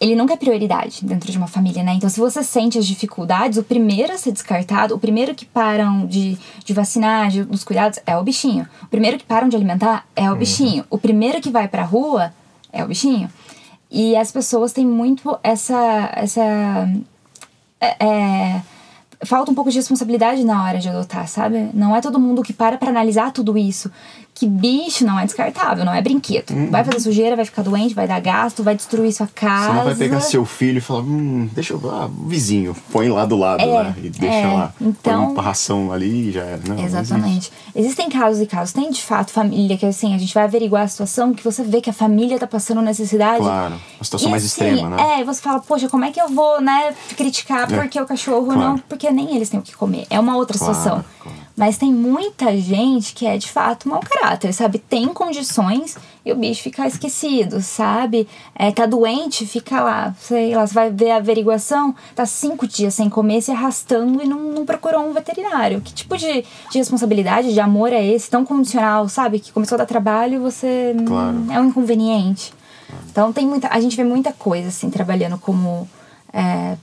ele 0.00 0.16
nunca 0.16 0.34
é 0.34 0.36
prioridade 0.36 1.04
dentro 1.04 1.30
de 1.30 1.38
uma 1.38 1.46
família, 1.46 1.82
né? 1.82 1.94
Então, 1.94 2.10
se 2.10 2.18
você 2.18 2.42
sente 2.42 2.76
as 2.76 2.86
dificuldades, 2.86 3.56
o 3.56 3.62
primeiro 3.62 4.12
a 4.12 4.18
ser 4.18 4.32
descartado, 4.32 4.94
o 4.94 4.98
primeiro 4.98 5.34
que 5.34 5.44
param 5.44 6.06
de, 6.06 6.36
de 6.64 6.72
vacinar, 6.72 7.30
de, 7.30 7.44
dos 7.44 7.62
cuidados, 7.62 8.00
é 8.04 8.16
o 8.16 8.22
bichinho. 8.24 8.66
O 8.82 8.88
primeiro 8.88 9.16
que 9.16 9.24
param 9.24 9.48
de 9.48 9.54
alimentar 9.54 10.04
é 10.16 10.30
o 10.30 10.34
bichinho. 10.34 10.84
O 10.90 10.98
primeiro 10.98 11.40
que 11.40 11.50
vai 11.50 11.68
pra 11.68 11.84
rua 11.84 12.34
é 12.72 12.82
o 12.82 12.88
bichinho. 12.88 13.30
E 13.88 14.16
as 14.16 14.32
pessoas 14.32 14.72
têm 14.72 14.86
muito 14.86 15.38
essa. 15.42 16.10
essa 16.16 16.42
é, 17.80 18.04
é, 18.04 18.62
falta 19.24 19.50
um 19.50 19.54
pouco 19.54 19.70
de 19.70 19.76
responsabilidade 19.76 20.44
na 20.44 20.64
hora 20.64 20.78
de 20.78 20.88
adotar, 20.88 21.28
sabe? 21.28 21.70
Não 21.72 21.94
é 21.94 22.00
todo 22.00 22.18
mundo 22.18 22.42
que 22.42 22.52
para 22.52 22.76
pra 22.76 22.90
analisar 22.90 23.32
tudo 23.32 23.56
isso. 23.56 23.90
Que 24.34 24.46
bicho 24.48 25.04
não 25.04 25.20
é 25.20 25.24
descartável, 25.26 25.84
não 25.84 25.94
é 25.94 26.00
brinquedo. 26.00 26.52
Vai 26.70 26.82
fazer 26.82 27.00
sujeira, 27.00 27.36
vai 27.36 27.44
ficar 27.44 27.62
doente, 27.62 27.94
vai 27.94 28.08
dar 28.08 28.18
gasto, 28.18 28.62
vai 28.62 28.74
destruir 28.74 29.12
sua 29.12 29.26
casa. 29.28 29.68
Você 29.68 29.72
não 29.74 29.84
vai 29.84 29.94
pegar 29.94 30.20
seu 30.20 30.44
filho 30.46 30.78
e 30.78 30.80
falar, 30.80 31.00
hum, 31.02 31.48
deixa 31.52 31.74
eu. 31.74 31.80
Ah, 31.90 32.06
o 32.06 32.26
vizinho, 32.28 32.74
põe 32.90 33.08
lá 33.10 33.26
do 33.26 33.36
lado, 33.36 33.60
É, 33.62 33.84
né? 33.84 33.94
E 34.02 34.08
deixa 34.08 34.34
é, 34.34 34.46
lá. 34.46 34.72
então- 34.80 35.24
Põe 35.26 35.32
uma 35.34 35.42
ração 35.42 35.92
ali 35.92 36.30
e 36.30 36.32
já 36.32 36.42
era. 36.44 36.60
Não, 36.66 36.76
não 36.76 36.82
Exatamente. 36.84 37.52
Existem 37.74 38.08
casos 38.08 38.40
e 38.40 38.46
casos. 38.46 38.72
Tem 38.72 38.90
de 38.90 39.02
fato 39.02 39.30
família 39.30 39.76
que 39.76 39.84
assim, 39.86 40.14
a 40.14 40.18
gente 40.18 40.32
vai 40.32 40.44
averiguar 40.44 40.84
a 40.84 40.88
situação 40.88 41.34
que 41.34 41.44
você 41.44 41.62
vê 41.62 41.80
que 41.82 41.90
a 41.90 41.92
família 41.92 42.38
tá 42.38 42.46
passando 42.46 42.80
necessidade. 42.80 43.38
Claro, 43.38 43.74
uma 43.98 44.04
situação 44.04 44.28
E, 44.28 44.30
mais 44.30 44.44
assim, 44.44 44.64
extrema, 44.64 44.88
né? 44.96 45.18
É, 45.18 45.20
e 45.20 45.24
você 45.24 45.42
fala, 45.42 45.60
poxa, 45.60 45.88
como 45.90 46.04
é 46.06 46.10
que 46.10 46.20
eu 46.20 46.28
vou, 46.28 46.60
né, 46.60 46.94
criticar 47.16 47.70
É, 47.70 47.76
porque 47.76 48.00
o 48.00 48.06
cachorro 48.06 48.46
claro. 48.46 48.60
não. 48.60 48.78
Porque 48.78 49.10
nem 49.10 49.36
eles 49.36 49.50
têm 49.50 49.60
o 49.60 49.62
que 49.62 49.76
comer. 49.76 50.06
É 50.08 50.18
uma 50.18 50.36
outra 50.36 50.58
Claro, 50.58 50.74
situação. 50.74 51.04
claro. 51.22 51.38
Mas 51.54 51.76
tem 51.76 51.92
muita 51.92 52.56
gente 52.56 53.12
que 53.12 53.26
é 53.26 53.36
de 53.36 53.46
fato 53.48 53.86
mau 53.86 54.00
caráter, 54.00 54.54
sabe? 54.54 54.78
Tem 54.78 55.06
condições 55.08 55.98
e 56.24 56.32
o 56.32 56.36
bicho 56.36 56.62
fica 56.62 56.86
esquecido, 56.86 57.60
sabe? 57.60 58.26
É, 58.54 58.72
tá 58.72 58.86
doente, 58.86 59.46
fica 59.46 59.82
lá, 59.82 60.14
sei 60.18 60.56
lá, 60.56 60.66
você 60.66 60.72
vai 60.72 60.90
ver 60.90 61.10
a 61.10 61.16
averiguação, 61.16 61.94
tá 62.14 62.24
cinco 62.24 62.66
dias 62.66 62.94
sem 62.94 63.10
comer, 63.10 63.42
se 63.42 63.50
arrastando 63.50 64.22
e 64.22 64.26
não, 64.26 64.38
não 64.40 64.64
procurou 64.64 65.06
um 65.06 65.12
veterinário. 65.12 65.82
Que 65.82 65.92
tipo 65.92 66.16
de, 66.16 66.42
de 66.70 66.78
responsabilidade, 66.78 67.52
de 67.52 67.60
amor 67.60 67.92
é 67.92 68.02
esse, 68.02 68.30
tão 68.30 68.46
condicional, 68.46 69.06
sabe? 69.10 69.38
Que 69.38 69.52
começou 69.52 69.76
a 69.76 69.80
dar 69.80 69.86
trabalho 69.86 70.36
e 70.36 70.38
você 70.38 70.96
Claro. 71.06 71.36
é 71.50 71.60
um 71.60 71.66
inconveniente. 71.66 72.54
Então 73.10 73.30
tem 73.30 73.46
muita. 73.46 73.68
A 73.68 73.78
gente 73.78 73.94
vê 73.94 74.04
muita 74.04 74.32
coisa 74.32 74.68
assim, 74.68 74.88
trabalhando 74.88 75.36
como. 75.38 75.86
é, 76.32 76.76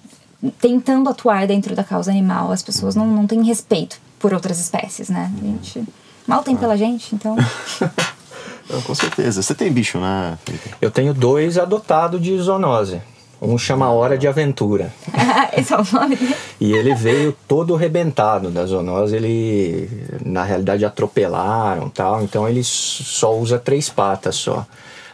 tentando 0.61 1.09
atuar 1.09 1.47
dentro 1.47 1.75
da 1.75 1.83
causa 1.83 2.11
animal. 2.11 2.51
As 2.51 2.61
pessoas 2.61 2.95
não, 2.95 3.07
não 3.07 3.25
têm 3.25 3.43
respeito 3.43 3.99
por 4.19 4.33
outras 4.33 4.59
espécies, 4.59 5.09
né? 5.09 5.31
A 5.41 5.45
gente 5.45 5.83
mal 6.27 6.43
tem 6.43 6.55
pela 6.55 6.77
gente, 6.77 7.15
então. 7.15 7.35
Não, 8.69 8.81
com 8.83 8.93
certeza. 8.93 9.41
Você 9.41 9.55
tem 9.55 9.71
bicho, 9.71 9.97
né, 9.97 10.37
Felipe? 10.45 10.75
Eu 10.79 10.91
tenho 10.91 11.13
dois 11.13 11.57
adotados 11.57 12.21
de 12.21 12.37
zoonose. 12.37 13.01
Um 13.41 13.57
chama 13.57 13.89
Hora 13.89 14.17
de 14.17 14.27
Aventura. 14.27 14.93
Esse 15.57 15.73
é 15.73 15.77
o 15.77 15.85
nome 15.93 16.15
dele. 16.17 16.35
E 16.59 16.73
ele 16.73 16.93
veio 16.93 17.35
todo 17.47 17.73
rebentado 17.75 18.51
da 18.51 18.65
zoonose. 18.65 19.15
Ele, 19.15 19.89
na 20.23 20.43
realidade, 20.43 20.85
atropelaram 20.85 21.89
tal. 21.89 22.21
Então 22.21 22.47
ele 22.47 22.63
só 22.63 23.35
usa 23.35 23.57
três 23.57 23.89
patas 23.89 24.35
só. 24.35 24.67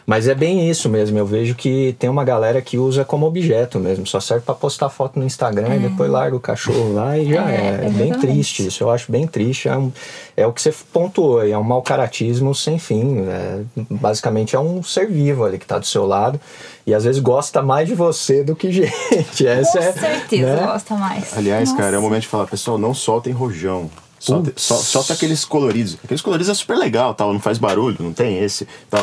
Mas 0.06 0.28
é 0.28 0.34
bem 0.36 0.70
isso 0.70 0.88
mesmo. 0.88 1.18
Eu 1.18 1.26
vejo 1.26 1.56
que 1.56 1.96
tem 1.98 2.08
uma 2.08 2.22
galera 2.22 2.62
que 2.62 2.78
usa 2.78 3.04
como 3.04 3.26
objeto 3.26 3.80
mesmo. 3.80 4.06
Só 4.06 4.20
serve 4.20 4.44
para 4.44 4.54
postar 4.54 4.88
foto 4.88 5.18
no 5.18 5.24
Instagram 5.26 5.74
e 5.74 5.78
depois 5.80 6.08
larga 6.08 6.36
o 6.36 6.38
cachorro 6.40 6.92
lá 6.94 7.18
e 7.18 7.28
já 7.28 7.50
É, 7.50 7.80
é. 7.82 7.86
É 7.86 7.90
bem 7.90 8.12
triste 8.12 8.64
isso. 8.64 8.84
Eu 8.84 8.90
acho 8.90 9.10
bem 9.10 9.26
triste. 9.26 9.68
É, 9.68 9.76
um- 9.76 9.90
é 10.36 10.46
o 10.46 10.52
que 10.52 10.62
você 10.62 10.72
pontuou. 10.92 11.44
É 11.44 11.58
um 11.58 11.64
mau 11.64 11.82
caratismo 11.82 12.54
sem 12.54 12.78
fim. 12.78 13.24
É, 13.26 13.62
basicamente 13.90 14.54
é 14.54 14.60
um 14.60 14.80
ser 14.80 15.08
vivo 15.08 15.44
ali 15.44 15.58
que 15.58 15.64
está 15.64 15.76
do 15.76 15.86
seu 15.86 16.06
lado. 16.06 16.40
E 16.86 16.94
às 16.94 17.02
vezes 17.02 17.20
gosta 17.20 17.60
mais 17.60 17.88
de 17.88 17.96
você 17.96 18.44
do 18.44 18.54
que 18.54 18.70
gente. 18.70 19.44
Essa 19.44 19.78
Com 19.78 19.84
é, 19.84 19.92
certeza 19.92 20.54
né? 20.56 20.66
gosta 20.66 20.94
mais. 20.94 21.36
Aliás, 21.36 21.70
Nossa. 21.70 21.82
cara, 21.82 21.96
é 21.96 21.98
o 21.98 22.02
momento 22.02 22.22
de 22.22 22.28
falar, 22.28 22.46
pessoal, 22.46 22.78
não 22.78 22.94
soltem 22.94 23.32
rojão. 23.32 23.90
Solta, 24.20 24.52
sol- 24.56 24.78
solta 24.78 25.12
aqueles 25.14 25.44
coloridos. 25.44 25.98
Aqueles 26.04 26.22
coloridos 26.22 26.48
é 26.48 26.54
super 26.54 26.76
legal, 26.76 27.12
tal, 27.12 27.32
não 27.32 27.40
faz 27.40 27.58
barulho, 27.58 27.96
não 28.00 28.12
tem 28.12 28.38
esse, 28.42 28.66
tal. 28.88 29.02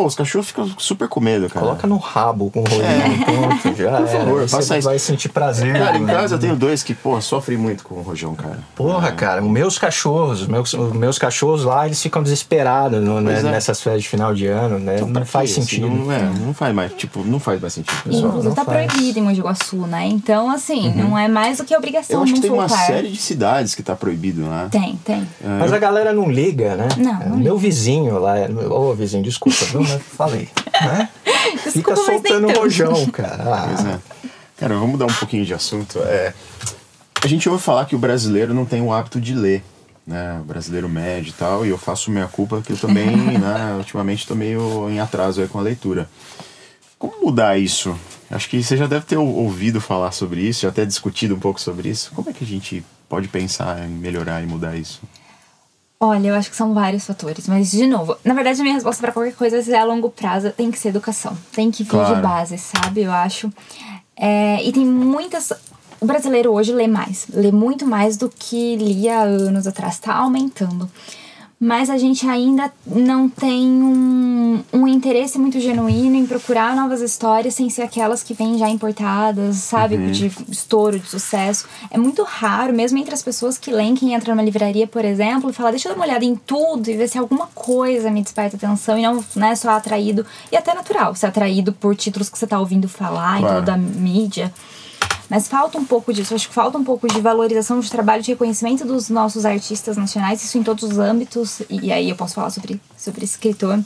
Pô, 0.00 0.06
os 0.06 0.14
cachorros 0.14 0.46
ficam 0.46 0.66
super 0.78 1.08
com 1.08 1.20
medo, 1.20 1.46
cara. 1.50 1.66
Coloca 1.66 1.86
no 1.86 1.98
rabo 1.98 2.50
com 2.50 2.60
o 2.60 2.64
rolinho, 2.64 3.22
pronto, 3.22 3.76
já 3.76 3.98
Por 3.98 4.06
favor, 4.08 4.38
era. 4.38 4.48
faça 4.48 4.62
Você 4.62 4.78
isso. 4.78 4.88
vai 4.88 4.98
sentir 4.98 5.28
prazer. 5.28 5.74
Cara, 5.74 5.98
em 5.98 6.04
né? 6.04 6.14
casa 6.14 6.36
eu 6.36 6.38
tenho 6.38 6.56
dois 6.56 6.82
que, 6.82 6.94
pô, 6.94 7.20
sofrem 7.20 7.58
muito 7.58 7.84
com 7.84 7.96
o 7.96 8.00
rojão, 8.02 8.34
cara. 8.34 8.60
Porra, 8.74 9.12
cara, 9.12 9.42
os 9.44 9.50
meus 9.50 9.78
cachorros, 9.78 10.40
os 10.40 10.46
meus, 10.46 10.72
meus 10.72 11.18
cachorros 11.18 11.64
lá, 11.64 11.84
eles 11.84 12.00
ficam 12.00 12.22
desesperados 12.22 13.02
no- 13.04 13.20
né, 13.20 13.40
é. 13.40 13.42
nessas 13.42 13.78
festas 13.82 14.02
de 14.02 14.08
final 14.08 14.32
de 14.34 14.46
ano, 14.46 14.78
né? 14.78 14.94
Então, 14.96 15.08
não 15.08 15.26
faz? 15.26 15.50
Assim, 15.50 15.60
sentido. 15.60 15.86
não, 15.90 16.10
é, 16.10 16.22
não 16.46 16.54
faz 16.54 16.74
mais, 16.74 16.92
tipo, 16.94 17.22
não 17.22 17.38
faz 17.38 17.60
mais 17.60 17.74
sentido, 17.74 18.02
pessoal. 18.02 18.28
Inclusive 18.28 18.48
não 18.48 18.54
tá 18.54 18.64
faz. 18.64 18.86
proibido 18.90 19.18
em 19.18 19.22
Mogi 19.22 19.42
Guaçu, 19.42 19.76
né? 19.86 20.06
Então, 20.06 20.48
assim, 20.50 20.94
não 20.94 21.18
é 21.18 21.28
mais 21.28 21.58
do 21.58 21.64
que 21.64 21.76
obrigação 21.76 22.16
Eu 22.16 22.22
acho 22.22 22.32
que 22.32 22.38
não 22.38 22.42
tem 22.48 22.50
uma 22.58 22.68
série 22.70 23.08
de 23.10 23.18
cidades 23.20 23.74
que 23.74 23.82
tá 23.82 23.94
proibido, 23.94 24.40
né? 24.42 24.68
Tem, 24.70 24.98
tem. 25.04 25.28
Mas 25.58 25.70
a 25.74 25.78
galera 25.78 26.10
não 26.14 26.30
liga, 26.30 26.74
né? 26.74 26.88
Não, 26.96 27.20
É, 27.20 27.28
não 27.28 27.36
Meu 27.36 27.58
vizinho 27.58 28.18
lá, 28.18 28.36
ô 28.70 28.94
vizinho, 28.94 29.22
desculpa, 29.22 29.58
viu? 29.66 29.82
Mas 29.92 30.02
falei. 30.02 30.48
Né? 30.80 31.08
Fica 31.70 31.94
Desculpa, 31.94 31.94
mas 31.96 32.06
nem 32.06 32.32
soltando 32.32 32.58
rojão, 32.58 33.06
cara. 33.10 33.42
Ah, 33.42 33.68
Pois 33.68 33.86
é. 33.86 34.00
Cara, 34.56 34.74
vamos 34.74 34.90
mudar 34.90 35.06
um 35.06 35.14
pouquinho 35.14 35.44
de 35.44 35.54
assunto. 35.54 35.98
É, 36.00 36.34
a 37.22 37.26
gente 37.26 37.48
ouve 37.48 37.62
falar 37.62 37.86
que 37.86 37.96
o 37.96 37.98
brasileiro 37.98 38.52
não 38.52 38.66
tem 38.66 38.82
o 38.82 38.92
hábito 38.92 39.18
de 39.18 39.34
ler, 39.34 39.62
né? 40.06 40.38
O 40.40 40.44
brasileiro 40.44 40.88
médio 40.88 41.30
e 41.30 41.32
tal, 41.32 41.64
e 41.64 41.70
eu 41.70 41.78
faço 41.78 42.10
minha 42.10 42.28
culpa 42.28 42.60
que 42.60 42.72
eu 42.72 42.76
também, 42.76 43.16
né, 43.38 43.74
ultimamente 43.78 44.26
tô 44.26 44.34
meio 44.34 44.88
em 44.90 45.00
atraso 45.00 45.40
aí 45.40 45.48
com 45.48 45.58
a 45.58 45.62
leitura. 45.62 46.08
Como 46.98 47.24
mudar 47.24 47.58
isso? 47.58 47.98
Acho 48.30 48.48
que 48.50 48.62
você 48.62 48.76
já 48.76 48.86
deve 48.86 49.06
ter 49.06 49.16
ouvido 49.16 49.80
falar 49.80 50.12
sobre 50.12 50.42
isso, 50.42 50.62
já 50.62 50.68
até 50.68 50.84
discutido 50.84 51.34
um 51.34 51.40
pouco 51.40 51.60
sobre 51.60 51.88
isso. 51.88 52.12
Como 52.14 52.28
é 52.28 52.32
que 52.32 52.44
a 52.44 52.46
gente 52.46 52.84
pode 53.08 53.28
pensar 53.28 53.82
em 53.82 53.88
melhorar 53.88 54.42
e 54.42 54.46
mudar 54.46 54.76
isso? 54.76 55.00
Olha, 56.02 56.28
eu 56.28 56.34
acho 56.34 56.48
que 56.48 56.56
são 56.56 56.72
vários 56.72 57.04
fatores, 57.04 57.46
mas 57.46 57.70
de 57.70 57.86
novo, 57.86 58.16
na 58.24 58.32
verdade 58.32 58.58
a 58.58 58.62
minha 58.62 58.74
resposta 58.74 59.02
para 59.02 59.12
qualquer 59.12 59.34
coisa 59.34 59.58
é 59.70 59.78
a 59.78 59.84
longo 59.84 60.08
prazo 60.08 60.50
tem 60.50 60.70
que 60.70 60.78
ser 60.78 60.88
educação, 60.88 61.36
tem 61.52 61.70
que 61.70 61.82
vir 61.82 61.90
claro. 61.90 62.14
de 62.16 62.22
base, 62.22 62.56
sabe? 62.56 63.02
Eu 63.02 63.12
acho. 63.12 63.52
É, 64.16 64.64
e 64.64 64.72
tem 64.72 64.86
muitas. 64.86 65.52
O 66.00 66.06
brasileiro 66.06 66.52
hoje 66.52 66.72
lê 66.72 66.86
mais, 66.86 67.26
lê 67.28 67.52
muito 67.52 67.86
mais 67.86 68.16
do 68.16 68.30
que 68.30 68.76
lia 68.76 69.20
anos 69.20 69.66
atrás, 69.66 69.98
tá 69.98 70.14
aumentando 70.14 70.90
mas 71.62 71.90
a 71.90 71.98
gente 71.98 72.26
ainda 72.26 72.72
não 72.86 73.28
tem 73.28 73.66
um, 73.68 74.64
um 74.72 74.88
interesse 74.88 75.38
muito 75.38 75.60
genuíno 75.60 76.16
em 76.16 76.24
procurar 76.24 76.74
novas 76.74 77.02
histórias 77.02 77.52
sem 77.52 77.68
ser 77.68 77.82
aquelas 77.82 78.22
que 78.22 78.32
vêm 78.32 78.56
já 78.56 78.66
importadas, 78.66 79.56
sabe? 79.56 79.96
Uhum. 79.96 80.10
De 80.10 80.32
estouro, 80.48 80.98
de 80.98 81.06
sucesso. 81.06 81.66
É 81.90 81.98
muito 81.98 82.22
raro, 82.22 82.72
mesmo 82.72 82.96
entre 82.96 83.12
as 83.12 83.22
pessoas 83.22 83.58
que 83.58 83.70
leem, 83.70 83.94
quem 83.94 84.14
entra 84.14 84.34
numa 84.34 84.42
livraria, 84.42 84.86
por 84.86 85.04
exemplo, 85.04 85.50
e 85.50 85.52
fala, 85.52 85.70
deixa 85.70 85.88
eu 85.88 85.92
dar 85.92 85.98
uma 85.98 86.06
olhada 86.06 86.24
em 86.24 86.34
tudo 86.34 86.88
e 86.88 86.96
ver 86.96 87.08
se 87.10 87.18
alguma 87.18 87.46
coisa 87.48 88.10
me 88.10 88.22
desperta 88.22 88.56
atenção 88.56 88.98
e 88.98 89.02
não 89.02 89.22
né, 89.36 89.54
só 89.54 89.72
atraído. 89.72 90.24
E 90.50 90.56
até 90.56 90.72
natural, 90.72 91.14
ser 91.14 91.26
atraído 91.26 91.74
por 91.74 91.94
títulos 91.94 92.30
que 92.30 92.38
você 92.38 92.46
tá 92.46 92.58
ouvindo 92.58 92.88
falar 92.88 93.38
claro. 93.38 93.56
em 93.56 93.58
toda 93.60 93.74
a 93.74 93.76
mídia. 93.76 94.50
Mas 95.30 95.46
falta 95.46 95.78
um 95.78 95.84
pouco 95.84 96.12
disso, 96.12 96.34
acho 96.34 96.48
que 96.48 96.54
falta 96.54 96.76
um 96.76 96.82
pouco 96.82 97.06
de 97.06 97.20
valorização 97.20 97.78
de 97.78 97.88
trabalho, 97.88 98.20
de 98.20 98.32
reconhecimento 98.32 98.84
dos 98.84 99.08
nossos 99.08 99.46
artistas 99.46 99.96
nacionais, 99.96 100.42
isso 100.42 100.58
em 100.58 100.62
todos 100.64 100.82
os 100.82 100.98
âmbitos, 100.98 101.62
e 101.70 101.92
aí 101.92 102.10
eu 102.10 102.16
posso 102.16 102.34
falar 102.34 102.50
sobre, 102.50 102.80
sobre 102.96 103.24
escritor. 103.24 103.78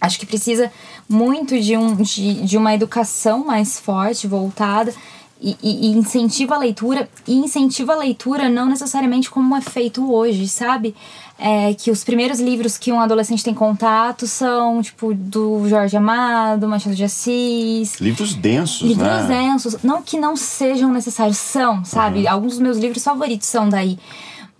Acho 0.00 0.18
que 0.18 0.26
precisa 0.26 0.72
muito 1.08 1.56
de, 1.60 1.76
um, 1.76 1.94
de, 1.94 2.42
de 2.42 2.58
uma 2.58 2.74
educação 2.74 3.44
mais 3.44 3.78
forte, 3.78 4.26
voltada, 4.26 4.92
e, 5.40 5.56
e, 5.62 5.86
e, 5.86 5.90
incentiva 5.92 6.56
a 6.56 6.58
leitura, 6.58 7.08
e 7.28 7.34
incentiva 7.34 7.92
a 7.92 7.96
leitura 7.96 8.48
não 8.48 8.66
necessariamente 8.66 9.30
como 9.30 9.56
é 9.56 9.60
feito 9.60 10.12
hoje, 10.12 10.48
sabe? 10.48 10.96
É, 11.44 11.74
que 11.74 11.90
os 11.90 12.04
primeiros 12.04 12.38
livros 12.38 12.78
que 12.78 12.92
um 12.92 13.00
adolescente 13.00 13.42
tem 13.42 13.52
contato 13.52 14.28
são, 14.28 14.80
tipo, 14.80 15.12
do 15.12 15.68
Jorge 15.68 15.96
Amado, 15.96 16.68
Machado 16.68 16.94
de 16.94 17.02
Assis. 17.02 17.98
Livros 18.00 18.32
densos, 18.32 18.82
livros 18.82 19.08
né? 19.08 19.26
densos. 19.26 19.76
Não 19.82 20.02
que 20.02 20.16
não 20.16 20.36
sejam 20.36 20.92
necessários, 20.92 21.38
são, 21.38 21.84
sabe? 21.84 22.20
Uhum. 22.20 22.30
Alguns 22.30 22.52
dos 22.52 22.60
meus 22.60 22.78
livros 22.78 23.02
favoritos 23.02 23.48
são 23.48 23.68
daí. 23.68 23.98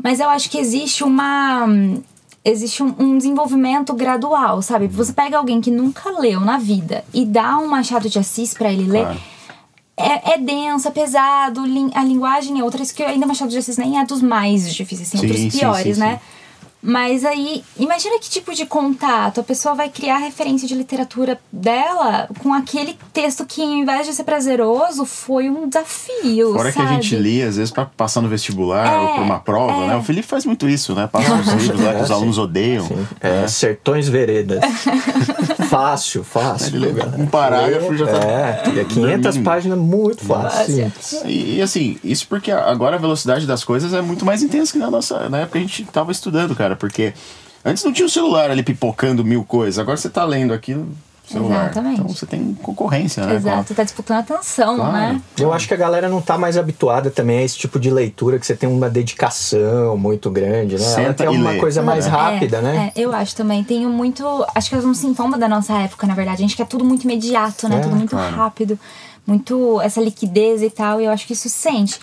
Mas 0.02 0.18
eu 0.18 0.28
acho 0.28 0.50
que 0.50 0.58
existe 0.58 1.04
uma 1.04 1.68
existe 2.44 2.82
um, 2.82 2.92
um, 2.98 3.16
desenvolvimento 3.16 3.94
gradual, 3.94 4.60
sabe? 4.60 4.88
Você 4.88 5.12
pega 5.12 5.38
alguém 5.38 5.60
que 5.60 5.70
nunca 5.70 6.10
leu 6.10 6.40
na 6.40 6.58
vida 6.58 7.04
e 7.14 7.24
dá 7.24 7.58
um 7.58 7.68
Machado 7.68 8.08
de 8.08 8.18
Assis 8.18 8.52
para 8.52 8.72
ele 8.72 8.90
ler, 8.90 9.06
é, 9.96 10.32
é 10.32 10.38
denso, 10.38 10.88
é 10.88 10.90
pesado, 10.90 11.62
a 11.94 12.04
linguagem 12.04 12.58
é 12.58 12.64
outra. 12.64 12.82
Isso 12.82 12.92
que 12.92 13.02
ainda 13.04 13.26
Machado 13.26 13.52
de 13.52 13.58
Assis 13.58 13.76
nem 13.76 14.00
é 14.00 14.04
dos 14.04 14.20
mais 14.20 14.74
difíceis, 14.74 15.10
tem 15.10 15.20
sim, 15.20 15.26
outros 15.28 15.54
piores, 15.54 15.82
sim, 15.84 15.94
sim, 15.94 16.00
né? 16.00 16.20
Mas 16.82 17.24
aí, 17.24 17.62
imagina 17.78 18.18
que 18.18 18.28
tipo 18.28 18.52
de 18.52 18.66
contato 18.66 19.40
a 19.40 19.44
pessoa 19.44 19.72
vai 19.72 19.88
criar 19.88 20.16
referência 20.16 20.66
de 20.66 20.74
literatura 20.74 21.38
dela 21.52 22.28
com 22.40 22.52
aquele 22.52 22.98
texto 23.12 23.46
que, 23.46 23.62
ao 23.62 23.68
invés 23.68 24.06
de 24.06 24.12
ser 24.12 24.24
prazeroso, 24.24 25.06
foi 25.06 25.48
um 25.48 25.68
desafio. 25.68 26.54
Fora 26.54 26.72
sabe? 26.72 26.86
que 26.86 26.92
a 26.92 26.94
gente 26.94 27.16
lia, 27.16 27.48
às 27.48 27.56
vezes, 27.56 27.70
para 27.70 27.86
passar 27.86 28.20
no 28.20 28.28
vestibular 28.28 28.86
é, 28.86 28.98
ou 28.98 29.08
por 29.14 29.22
uma 29.22 29.38
prova, 29.38 29.84
é. 29.84 29.86
né? 29.88 29.96
O 29.96 30.02
Felipe 30.02 30.26
faz 30.26 30.44
muito 30.44 30.68
isso, 30.68 30.92
né? 30.92 31.06
Passa 31.06 31.32
os 31.34 31.46
livros 31.54 31.80
lá 31.80 31.94
que 31.94 32.02
os 32.02 32.10
alunos 32.10 32.38
odeiam. 32.38 32.88
É, 33.20 33.46
Sertões 33.46 34.08
Veredas. 34.08 34.60
fácil, 35.72 36.24
fácil. 36.24 36.80
um 37.18 37.26
parágrafo 37.26 37.96
já 37.96 38.06
tá. 38.06 38.18
É, 38.18 38.84
500 38.84 39.38
páginas, 39.38 39.78
muito 39.78 40.24
fácil. 40.24 40.92
E, 41.24 41.56
e, 41.56 41.62
assim, 41.62 41.98
isso 42.04 42.26
porque 42.28 42.50
agora 42.50 42.96
a 42.96 42.98
velocidade 42.98 43.46
das 43.46 43.64
coisas 43.64 43.92
é 43.92 44.02
muito 44.02 44.24
mais 44.24 44.42
intensa 44.42 44.72
que 44.72 44.78
na 44.78 44.90
nossa. 44.90 45.28
Na 45.28 45.40
época 45.40 45.58
a 45.58 45.62
gente 45.62 45.84
tava 45.84 46.12
estudando, 46.12 46.54
cara 46.54 46.76
porque 46.76 47.14
antes 47.64 47.82
não 47.84 47.92
tinha 47.92 48.06
o 48.06 48.10
celular 48.10 48.50
ali 48.50 48.62
pipocando 48.62 49.24
mil 49.24 49.44
coisas, 49.44 49.78
agora 49.78 49.96
você 49.96 50.10
tá 50.10 50.24
lendo 50.24 50.52
aquilo 50.52 50.88
celular. 51.26 51.64
Exatamente. 51.64 52.00
Então 52.00 52.08
você 52.08 52.26
tem 52.26 52.54
concorrência, 52.54 53.24
né? 53.24 53.36
Exato, 53.36 53.68
você 53.68 53.74
tá 53.74 53.84
disputando 53.84 54.18
atenção, 54.18 54.76
claro. 54.76 54.92
né? 54.92 55.22
Eu 55.38 55.52
acho 55.52 55.68
que 55.68 55.74
a 55.74 55.76
galera 55.76 56.08
não 56.08 56.20
tá 56.20 56.36
mais 56.36 56.56
habituada 56.56 57.10
também 57.10 57.38
a 57.38 57.42
esse 57.42 57.56
tipo 57.56 57.78
de 57.78 57.90
leitura, 57.90 58.38
que 58.38 58.46
você 58.46 58.56
tem 58.56 58.68
uma 58.68 58.90
dedicação 58.90 59.96
muito 59.96 60.30
grande, 60.30 60.74
né? 60.74 60.84
Senta 60.84 61.24
Ela 61.24 61.32
uma 61.32 61.50
lê. 61.50 61.58
coisa 61.58 61.82
mais 61.82 62.06
é, 62.06 62.10
rápida, 62.10 62.58
é, 62.58 62.62
né? 62.62 62.92
É, 62.94 63.00
eu 63.00 63.12
acho 63.12 63.34
também. 63.36 63.62
Tenho 63.64 63.88
muito. 63.88 64.24
Acho 64.54 64.70
que 64.70 64.76
é 64.76 64.78
um 64.78 64.94
sintoma 64.94 65.38
da 65.38 65.48
nossa 65.48 65.74
época, 65.74 66.06
na 66.06 66.14
verdade. 66.14 66.38
A 66.38 66.46
gente 66.46 66.56
quer 66.56 66.66
tudo 66.66 66.84
muito 66.84 67.04
imediato, 67.04 67.68
né? 67.68 67.76
É, 67.76 67.80
tudo 67.80 67.96
muito 67.96 68.10
claro. 68.10 68.36
rápido, 68.36 68.78
muito 69.26 69.80
essa 69.80 70.00
liquidez 70.00 70.62
e 70.62 70.70
tal. 70.70 71.00
E 71.00 71.04
eu 71.04 71.10
acho 71.10 71.26
que 71.26 71.32
isso 71.32 71.48
sente. 71.48 72.00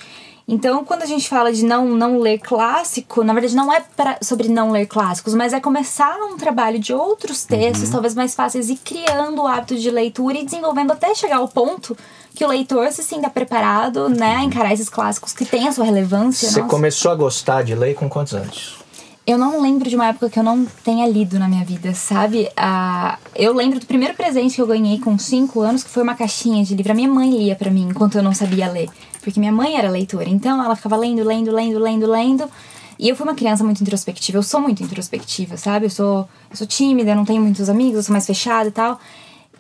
Então, 0.51 0.83
quando 0.83 1.03
a 1.03 1.05
gente 1.05 1.29
fala 1.29 1.53
de 1.53 1.63
não, 1.63 1.85
não 1.89 2.17
ler 2.17 2.39
clássico, 2.39 3.23
na 3.23 3.33
verdade 3.33 3.55
não 3.55 3.71
é 3.71 3.81
pra, 3.95 4.17
sobre 4.19 4.49
não 4.49 4.71
ler 4.71 4.88
clássicos, 4.88 5.35
mas 5.35 5.53
é 5.53 5.59
começar 5.59 6.17
um 6.23 6.38
trabalho 6.38 6.79
de 6.79 6.91
outros 6.91 7.45
textos, 7.45 7.89
uhum. 7.89 7.91
talvez 7.91 8.15
mais 8.15 8.33
fáceis, 8.33 8.67
e 8.67 8.75
criando 8.75 9.43
o 9.43 9.47
hábito 9.47 9.77
de 9.77 9.91
leitura 9.91 10.39
e 10.39 10.43
desenvolvendo 10.43 10.91
até 10.91 11.13
chegar 11.13 11.38
ao 11.38 11.47
ponto 11.47 11.95
que 12.33 12.43
o 12.43 12.47
leitor 12.47 12.91
se 12.91 13.03
sinta 13.03 13.29
preparado 13.29 14.09
né, 14.09 14.38
a 14.38 14.43
encarar 14.43 14.73
esses 14.73 14.89
clássicos 14.89 15.33
que 15.33 15.45
têm 15.45 15.67
a 15.67 15.71
sua 15.71 15.85
relevância. 15.85 16.49
Você 16.49 16.63
começou 16.63 17.12
a 17.12 17.15
gostar 17.15 17.63
de 17.63 17.75
ler 17.75 17.93
com 17.93 18.09
quantos 18.09 18.33
anos? 18.33 18.79
Eu 19.27 19.38
não 19.38 19.62
lembro 19.62 19.88
de 19.88 19.95
uma 19.95 20.07
época 20.07 20.31
que 20.31 20.39
eu 20.39 20.43
não 20.43 20.65
tenha 20.83 21.07
lido 21.07 21.38
na 21.38 21.47
minha 21.47 21.63
vida, 21.63 21.93
sabe? 21.93 22.49
Ah, 22.57 23.19
eu 23.35 23.53
lembro 23.53 23.79
do 23.79 23.85
primeiro 23.85 24.15
presente 24.15 24.55
que 24.55 24.62
eu 24.62 24.65
ganhei 24.65 24.97
com 24.97 25.19
5 25.19 25.62
anos, 25.62 25.83
que 25.83 25.89
foi 25.91 26.01
uma 26.01 26.15
caixinha 26.15 26.63
de 26.63 26.73
livro. 26.73 26.91
A 26.91 26.95
minha 26.95 27.07
mãe 27.07 27.29
lia 27.29 27.55
para 27.55 27.69
mim 27.69 27.89
enquanto 27.89 28.15
eu 28.15 28.23
não 28.23 28.33
sabia 28.33 28.67
ler 28.71 28.89
porque 29.21 29.39
minha 29.39 29.51
mãe 29.51 29.77
era 29.77 29.89
leitora. 29.89 30.29
Então 30.29 30.63
ela 30.63 30.75
ficava 30.75 30.97
lendo, 30.97 31.23
lendo, 31.23 31.51
lendo, 31.51 31.79
lendo, 31.79 32.08
lendo. 32.08 32.49
E 32.97 33.08
eu 33.08 33.15
fui 33.15 33.25
uma 33.25 33.36
criança 33.36 33.63
muito 33.63 33.82
introspectiva. 33.82 34.38
Eu 34.38 34.43
sou 34.43 34.60
muito 34.60 34.84
introspectiva, 34.84 35.55
sabe? 35.55 35.86
Eu 35.86 35.89
sou, 35.89 36.29
eu 36.49 36.58
sou 36.58 36.67
tímida, 36.67 37.15
não 37.15 37.23
tenho 37.23 37.41
muitos 37.41 37.69
amigos, 37.69 37.95
eu 37.95 38.03
sou 38.03 38.13
mais 38.13 38.25
fechada 38.25 38.67
e 38.67 38.71
tal. 38.71 38.99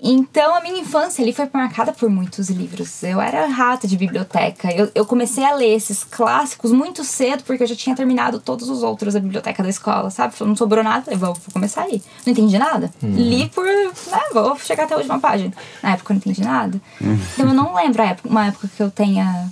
Então 0.01 0.55
a 0.55 0.61
minha 0.61 0.79
infância 0.79 1.21
ali 1.21 1.33
foi 1.33 1.49
marcada 1.53 1.91
por 1.91 2.09
muitos 2.09 2.49
livros. 2.49 3.03
Eu 3.03 3.19
era 3.19 3.45
rata 3.47 3.87
de 3.87 3.97
biblioteca. 3.97 4.73
Eu, 4.73 4.89
eu 4.95 5.05
comecei 5.05 5.43
a 5.43 5.53
ler 5.53 5.75
esses 5.75 6.03
clássicos 6.03 6.71
muito 6.71 7.03
cedo, 7.03 7.43
porque 7.43 7.63
eu 7.63 7.67
já 7.67 7.75
tinha 7.75 7.95
terminado 7.95 8.39
todos 8.39 8.69
os 8.69 8.81
outros 8.81 9.13
da 9.13 9.19
biblioteca 9.19 9.61
da 9.61 9.69
escola, 9.69 10.09
sabe? 10.09 10.33
Não 10.41 10.55
sobrou 10.55 10.83
nada, 10.83 11.11
eu 11.11 11.17
vou, 11.17 11.33
vou 11.33 11.53
começar 11.53 11.83
aí. 11.83 12.01
Não 12.25 12.31
entendi 12.31 12.57
nada. 12.57 12.91
Uhum. 13.03 13.15
Li 13.15 13.49
por. 13.49 13.65
Né, 13.65 14.21
vou 14.33 14.57
chegar 14.57 14.83
até 14.83 14.93
a 14.93 14.97
última 14.97 15.19
página. 15.19 15.53
Na 15.83 15.93
época 15.93 16.13
eu 16.13 16.15
não 16.15 16.19
entendi 16.19 16.41
nada. 16.41 16.81
Uhum. 17.01 17.19
Então 17.33 17.47
eu 17.47 17.53
não 17.53 17.75
lembro 17.75 18.01
época, 18.01 18.29
uma 18.29 18.47
época 18.47 18.69
que 18.75 18.81
eu 18.81 18.89
tenha 18.89 19.49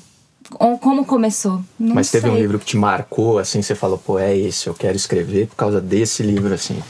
como 0.80 1.06
começou? 1.06 1.62
Não 1.78 1.96
Mas 1.96 2.10
teve 2.10 2.28
sei. 2.28 2.32
um 2.32 2.38
livro 2.38 2.58
que 2.58 2.66
te 2.66 2.78
marcou, 2.78 3.38
assim, 3.38 3.62
você 3.62 3.76
falou, 3.76 3.98
pô, 3.98 4.18
é 4.18 4.36
esse, 4.36 4.68
eu 4.68 4.74
quero 4.74 4.96
escrever 4.96 5.48
por 5.48 5.56
causa 5.56 5.82
desse 5.82 6.24
livro, 6.24 6.54
assim. 6.54 6.82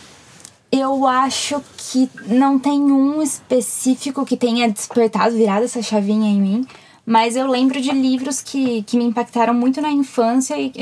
Eu 0.71 1.07
acho 1.07 1.63
que 1.77 2.09
não 2.25 2.59
tem 2.59 2.81
um 2.81 3.21
específico 3.21 4.25
que 4.25 4.35
tenha 4.35 4.69
despertado, 4.69 5.35
virado 5.35 5.63
essa 5.63 5.81
chavinha 5.81 6.29
em 6.29 6.41
mim. 6.41 6.67
Mas 7.09 7.37
eu 7.37 7.47
lembro 7.47 7.79
de 7.79 7.89
livros 7.91 8.41
que, 8.41 8.83
que 8.83 8.97
me 8.97 9.05
impactaram 9.05 9.53
muito 9.53 9.79
na 9.79 9.89
infância 9.89 10.59
e 10.59 10.73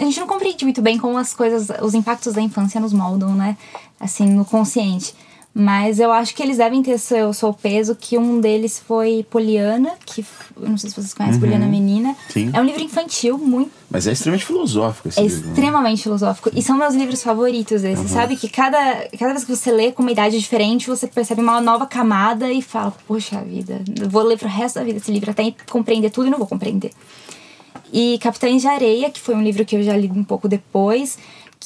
a 0.00 0.04
gente 0.04 0.18
não 0.18 0.26
compreende 0.26 0.64
muito 0.64 0.80
bem 0.80 0.96
como 0.96 1.18
as 1.18 1.34
coisas, 1.34 1.68
os 1.82 1.92
impactos 1.92 2.32
da 2.32 2.40
infância 2.40 2.80
nos 2.80 2.94
moldam, 2.94 3.34
né? 3.34 3.54
Assim, 4.00 4.24
no 4.24 4.46
consciente. 4.46 5.14
Mas 5.56 6.00
eu 6.00 6.10
acho 6.10 6.34
que 6.34 6.42
eles 6.42 6.56
devem 6.56 6.82
ter 6.82 6.98
seu, 6.98 7.32
seu 7.32 7.52
peso, 7.52 7.94
que 7.94 8.18
um 8.18 8.40
deles 8.40 8.82
foi 8.84 9.24
Poliana, 9.30 9.92
que 10.04 10.26
não 10.58 10.76
sei 10.76 10.90
se 10.90 10.96
vocês 10.96 11.14
conhecem, 11.14 11.36
uhum. 11.36 11.40
Poliana 11.40 11.66
Menina. 11.66 12.16
Sim. 12.28 12.50
É 12.52 12.60
um 12.60 12.64
livro 12.64 12.82
infantil, 12.82 13.38
muito. 13.38 13.70
Mas 13.88 14.08
é 14.08 14.12
extremamente 14.12 14.46
filosófico 14.46 15.08
esse 15.08 15.20
é 15.20 15.22
livro. 15.22 15.46
Né? 15.46 15.52
extremamente 15.52 16.02
filosófico. 16.02 16.50
E 16.52 16.60
são 16.60 16.76
meus 16.76 16.96
livros 16.96 17.22
favoritos 17.22 17.84
esses. 17.84 18.00
Uhum. 18.00 18.08
Sabe 18.08 18.34
que 18.34 18.48
cada, 18.48 19.08
cada 19.16 19.30
vez 19.30 19.44
que 19.44 19.54
você 19.54 19.70
lê 19.70 19.92
com 19.92 20.02
uma 20.02 20.10
idade 20.10 20.36
diferente, 20.36 20.88
você 20.88 21.06
percebe 21.06 21.40
uma 21.40 21.60
nova 21.60 21.86
camada 21.86 22.50
e 22.50 22.60
fala, 22.60 22.92
poxa 23.06 23.40
vida, 23.42 23.80
vou 24.10 24.24
ler 24.24 24.36
pro 24.36 24.48
resto 24.48 24.80
da 24.80 24.84
vida 24.84 24.98
esse 24.98 25.12
livro 25.12 25.30
até 25.30 25.54
compreender 25.70 26.10
tudo 26.10 26.26
e 26.26 26.30
não 26.30 26.38
vou 26.38 26.48
compreender. 26.48 26.90
E 27.92 28.18
Capitães 28.18 28.60
de 28.60 28.66
Areia, 28.66 29.08
que 29.08 29.20
foi 29.20 29.36
um 29.36 29.42
livro 29.42 29.64
que 29.64 29.76
eu 29.76 29.82
já 29.84 29.96
li 29.96 30.10
um 30.12 30.24
pouco 30.24 30.48
depois 30.48 31.16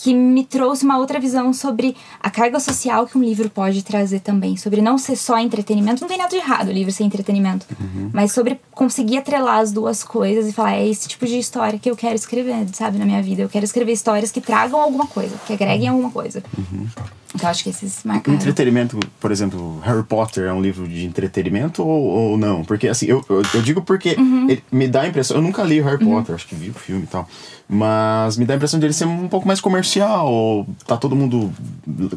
que 0.03 0.15
me 0.15 0.45
trouxe 0.45 0.85
uma 0.85 0.97
outra 0.97 1.19
visão 1.19 1.53
sobre 1.53 1.97
a 2.21 2.31
carga 2.31 2.61
social 2.61 3.05
que 3.07 3.19
um 3.19 3.23
livro 3.23 3.51
pode 3.51 3.83
trazer 3.83 4.21
também, 4.21 4.57
sobre 4.57 4.81
não 4.81 4.97
ser 4.97 5.17
só 5.17 5.39
entretenimento, 5.39 6.01
não 6.01 6.09
tem 6.09 6.17
nada 6.17 6.31
de 6.31 6.37
errado 6.37 6.69
o 6.69 6.73
livro 6.73 6.93
ser 6.93 7.03
entretenimento, 7.03 7.67
uhum. 7.81 8.11
mas 8.13 8.31
sobre 8.31 8.61
conseguir 8.71 9.19
atrelar 9.19 9.59
as 9.59 9.73
duas 9.73 10.05
coisas 10.05 10.47
e 10.47 10.53
falar, 10.53 10.77
é 10.77 10.87
esse 10.87 11.09
tipo 11.09 11.27
de 11.27 11.37
história 11.39 11.79
que 11.81 11.91
eu 11.91 11.97
quero 11.97 12.15
escrever, 12.15 12.69
sabe, 12.73 12.97
na 12.97 13.05
minha 13.05 13.21
vida. 13.21 13.43
Eu 13.43 13.49
quero 13.49 13.65
escrever 13.65 13.93
histórias 13.93 14.31
que 14.31 14.41
tragam 14.41 14.81
alguma 14.81 15.07
coisa, 15.07 15.35
que 15.47 15.53
agreguem 15.53 15.89
uhum. 15.89 15.97
alguma 15.97 16.13
coisa. 16.13 16.45
Uhum. 16.57 16.87
Então 17.35 17.51
acho 17.51 17.63
que 17.63 17.71
esses 17.71 18.03
marcaram. 18.05 18.39
Entretenimento, 18.39 18.99
por 19.21 19.31
exemplo, 19.31 19.81
Harry 19.81 20.03
Potter 20.03 20.45
é 20.45 20.53
um 20.53 20.63
livro 20.63 20.89
de 20.89 21.05
entretenimento 21.05 21.85
ou, 21.85 22.31
ou 22.31 22.39
não? 22.39 22.65
Porque 22.65 22.89
assim, 22.89 23.07
eu, 23.07 23.25
eu, 23.29 23.43
eu 23.53 23.63
digo 23.63 23.83
porque 23.83 24.17
Uhum. 24.19 24.57
me 24.73 24.89
dá 24.89 25.03
a 25.03 25.09
impressão, 25.09 25.37
eu 25.37 25.43
nunca 25.43 25.63
li 25.63 25.81
Harry 25.81 26.03
Potter, 26.03 26.35
acho 26.35 26.47
que 26.47 26.55
vi 26.55 26.71
o 26.71 26.75
filme 26.75 27.05
e 27.05 27.07
tal, 27.07 27.29
mas 27.69 28.37
me 28.39 28.47
dá 28.47 28.55
a 28.55 28.57
impressão 28.57 28.81
de 28.81 28.87
ele 28.87 28.93
ser 28.95 29.05
um 29.07 29.29
pouco 29.29 29.47
mais 29.47 29.61
comercial, 29.61 30.33
ou 30.33 30.67
tá 30.87 30.97
todo 30.97 31.15
mundo 31.15 31.53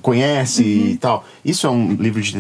conhece 0.02 0.64
Uhum. 0.64 0.88
e 0.92 0.98
tal. 0.98 1.26
Isso 1.44 1.68
é 1.68 1.70
um 1.70 1.94
livro 1.94 2.22
de, 2.22 2.34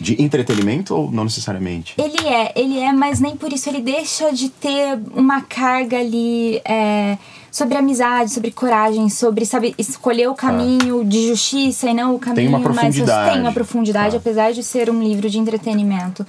de, 0.00 0.22
entretenimento 0.22 0.94
ou 0.94 1.10
não 1.10 1.24
necessariamente? 1.24 1.94
Ele 1.96 2.26
é, 2.26 2.52
ele 2.56 2.78
é, 2.78 2.92
mas 2.92 3.20
nem 3.20 3.36
por 3.36 3.52
isso 3.52 3.68
ele 3.68 3.80
deixa 3.80 4.32
de 4.32 4.48
ter 4.48 4.98
uma 5.14 5.42
carga 5.42 5.98
ali 5.98 6.60
é, 6.64 7.16
sobre 7.52 7.76
amizade, 7.78 8.32
sobre 8.32 8.50
coragem, 8.50 9.08
sobre, 9.08 9.46
sabe, 9.46 9.74
escolher 9.78 10.28
o 10.28 10.34
caminho 10.34 11.04
de 11.04 11.28
justiça 11.28 11.88
e 11.90 11.94
não 11.94 12.16
o 12.16 12.18
caminho 12.18 12.48
uma 12.48 12.58
mais 12.58 12.76
profundidade. 12.76 13.32
tem 13.32 13.40
uma 13.40 13.52
profundidade, 13.52 14.10
Tá. 14.12 14.16
apesar 14.18 14.52
de 14.52 14.62
ser 14.64 14.90
um 14.90 15.00
livro 15.02 15.28
de 15.30 15.38
entretenimento. 15.38 16.26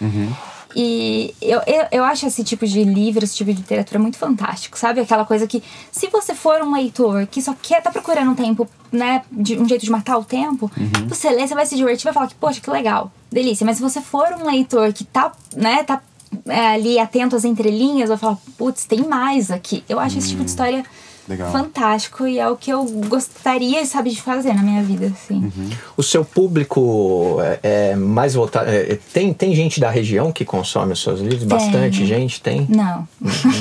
E 0.75 1.33
eu, 1.41 1.61
eu, 1.67 1.85
eu 1.91 2.03
acho 2.03 2.25
esse 2.25 2.43
tipo 2.43 2.65
de 2.65 2.83
livro, 2.83 3.23
esse 3.23 3.35
tipo 3.35 3.51
de 3.51 3.57
literatura 3.57 3.99
muito 3.99 4.17
fantástico, 4.17 4.77
sabe? 4.77 5.01
Aquela 5.01 5.25
coisa 5.25 5.47
que, 5.47 5.61
se 5.91 6.07
você 6.07 6.33
for 6.33 6.61
um 6.61 6.73
leitor 6.73 7.27
que 7.27 7.41
só 7.41 7.53
quer, 7.61 7.81
tá 7.81 7.91
procurando 7.91 8.31
um 8.31 8.35
tempo, 8.35 8.67
né, 8.91 9.23
de 9.31 9.57
um 9.57 9.67
jeito 9.67 9.83
de 9.83 9.91
matar 9.91 10.17
o 10.17 10.23
tempo, 10.23 10.71
você 11.07 11.29
lê, 11.29 11.47
você 11.47 11.53
vai 11.53 11.65
se 11.65 11.75
divertir, 11.75 12.05
vai 12.05 12.13
falar 12.13 12.27
que, 12.27 12.35
poxa, 12.35 12.61
que 12.61 12.69
legal, 12.69 13.11
delícia. 13.31 13.65
Mas 13.65 13.77
se 13.77 13.83
você 13.83 14.01
for 14.01 14.27
um 14.33 14.45
leitor 14.45 14.93
que 14.93 15.03
tá, 15.03 15.31
né, 15.55 15.83
tá 15.83 16.01
é, 16.45 16.67
ali 16.67 16.99
atento 16.99 17.35
às 17.35 17.43
entrelinhas, 17.43 18.09
vai 18.09 18.17
falar, 18.17 18.37
putz, 18.57 18.85
tem 18.85 19.03
mais 19.03 19.51
aqui. 19.51 19.83
Eu 19.87 19.99
acho 19.99 20.17
esse 20.17 20.29
tipo 20.29 20.43
de 20.43 20.49
história 20.49 20.85
Legal. 21.31 21.51
fantástico 21.51 22.27
e 22.27 22.37
é 22.39 22.47
o 22.49 22.55
que 22.57 22.71
eu 22.71 22.83
gostaria, 23.07 23.85
sabe, 23.85 24.09
de 24.09 24.21
fazer 24.21 24.53
na 24.53 24.61
minha 24.61 24.83
vida, 24.83 25.07
assim. 25.07 25.51
O 25.95 26.03
seu 26.03 26.25
público 26.25 27.37
é, 27.41 27.91
é 27.91 27.95
mais 27.95 28.33
voltado. 28.33 28.69
é, 28.69 28.97
tem, 29.13 29.33
tem 29.33 29.55
gente 29.55 29.79
da 29.79 29.89
região 29.89 30.31
que 30.31 30.43
consome 30.43 30.93
os 30.93 31.01
seus 31.01 31.19
livros? 31.21 31.43
Bastante 31.43 32.05
gente? 32.05 32.41
Tem? 32.41 32.67
Não. 32.69 33.07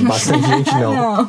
Bastante 0.07 0.47
gente 0.47 0.75
não. 0.75 0.91
Não. 1.21 1.29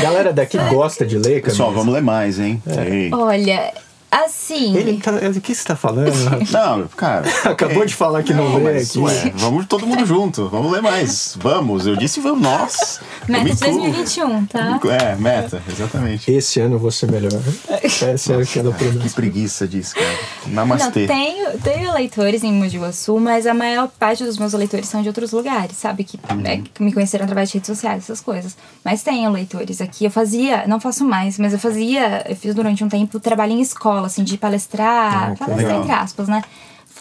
Galera 0.00 0.32
daqui 0.32 0.56
gosta 0.70 1.04
de 1.04 1.18
ler, 1.18 1.42
Pessoal, 1.42 1.68
Camila? 1.68 1.80
vamos 1.84 1.94
ler 1.94 2.02
mais, 2.02 2.38
hein? 2.38 2.62
É. 2.66 3.14
Olha, 3.14 3.72
assim. 4.12 4.76
Ele 4.76 5.00
tá, 5.00 5.12
o 5.12 5.40
que 5.40 5.54
você 5.54 5.64
tá 5.64 5.74
falando? 5.74 6.12
Não, 6.52 6.86
cara. 6.88 7.24
Acabou 7.44 7.84
de 7.86 7.94
falar 7.94 8.22
que 8.22 8.34
não, 8.34 8.56
lê 8.56 8.74
mas, 8.74 8.90
aqui. 8.90 8.98
ué, 8.98 9.32
vamos 9.36 9.66
todo 9.66 9.86
mundo 9.86 10.04
junto, 10.04 10.48
vamos 10.48 10.70
ler 10.70 10.82
mais. 10.82 11.36
Vamos, 11.40 11.86
eu 11.86 11.96
disse 11.96 12.20
vamos, 12.20 12.42
nós. 12.42 13.00
Meta 13.28 13.44
me 13.44 13.50
de 13.50 13.56
incluo. 13.56 13.80
2021, 13.80 14.46
tá? 14.46 14.80
É, 14.90 15.16
meta, 15.16 15.62
exatamente. 15.68 16.30
Esse 16.30 16.60
ano 16.60 16.74
eu 16.74 16.78
vou 16.78 16.90
ser 16.90 17.10
melhor. 17.10 17.32
Essa 17.82 18.34
é 18.34 18.42
aquela 18.42 18.72
Que 18.72 18.84
promessa. 18.84 19.14
preguiça 19.14 19.66
disso, 19.66 19.94
cara. 19.94 20.18
Não, 20.46 20.54
Namastê. 20.66 21.06
tenho, 21.06 21.58
tenho 21.58 21.92
leitores 21.92 22.42
em 22.44 22.62
Guaçu, 22.82 23.18
mas 23.18 23.46
a 23.46 23.54
maior 23.54 23.88
parte 23.98 24.24
dos 24.24 24.36
meus 24.38 24.52
leitores 24.52 24.88
são 24.88 25.02
de 25.02 25.08
outros 25.08 25.32
lugares, 25.32 25.76
sabe? 25.76 26.04
Que, 26.04 26.18
é, 26.44 26.58
que 26.58 26.82
me 26.82 26.92
conheceram 26.92 27.24
através 27.24 27.48
de 27.50 27.54
redes 27.54 27.68
sociais, 27.68 28.04
essas 28.04 28.20
coisas. 28.20 28.56
Mas 28.84 29.02
tenho 29.02 29.30
leitores 29.30 29.80
aqui. 29.80 30.04
Eu 30.04 30.10
fazia, 30.10 30.66
não 30.66 30.80
faço 30.80 31.04
mais, 31.04 31.38
mas 31.38 31.52
eu 31.52 31.58
fazia, 31.58 32.24
eu 32.28 32.36
fiz 32.36 32.54
durante 32.54 32.82
um 32.84 32.88
tempo 32.88 33.18
trabalho 33.20 33.52
em 33.52 33.60
escola, 33.60 34.01
assim, 34.04 34.24
de 34.24 34.36
palestrar, 34.38 35.32
que 35.32 35.38
palestrar 35.38 35.68
legal. 35.68 35.80
entre 35.80 35.92
aspas, 35.92 36.28
né? 36.28 36.42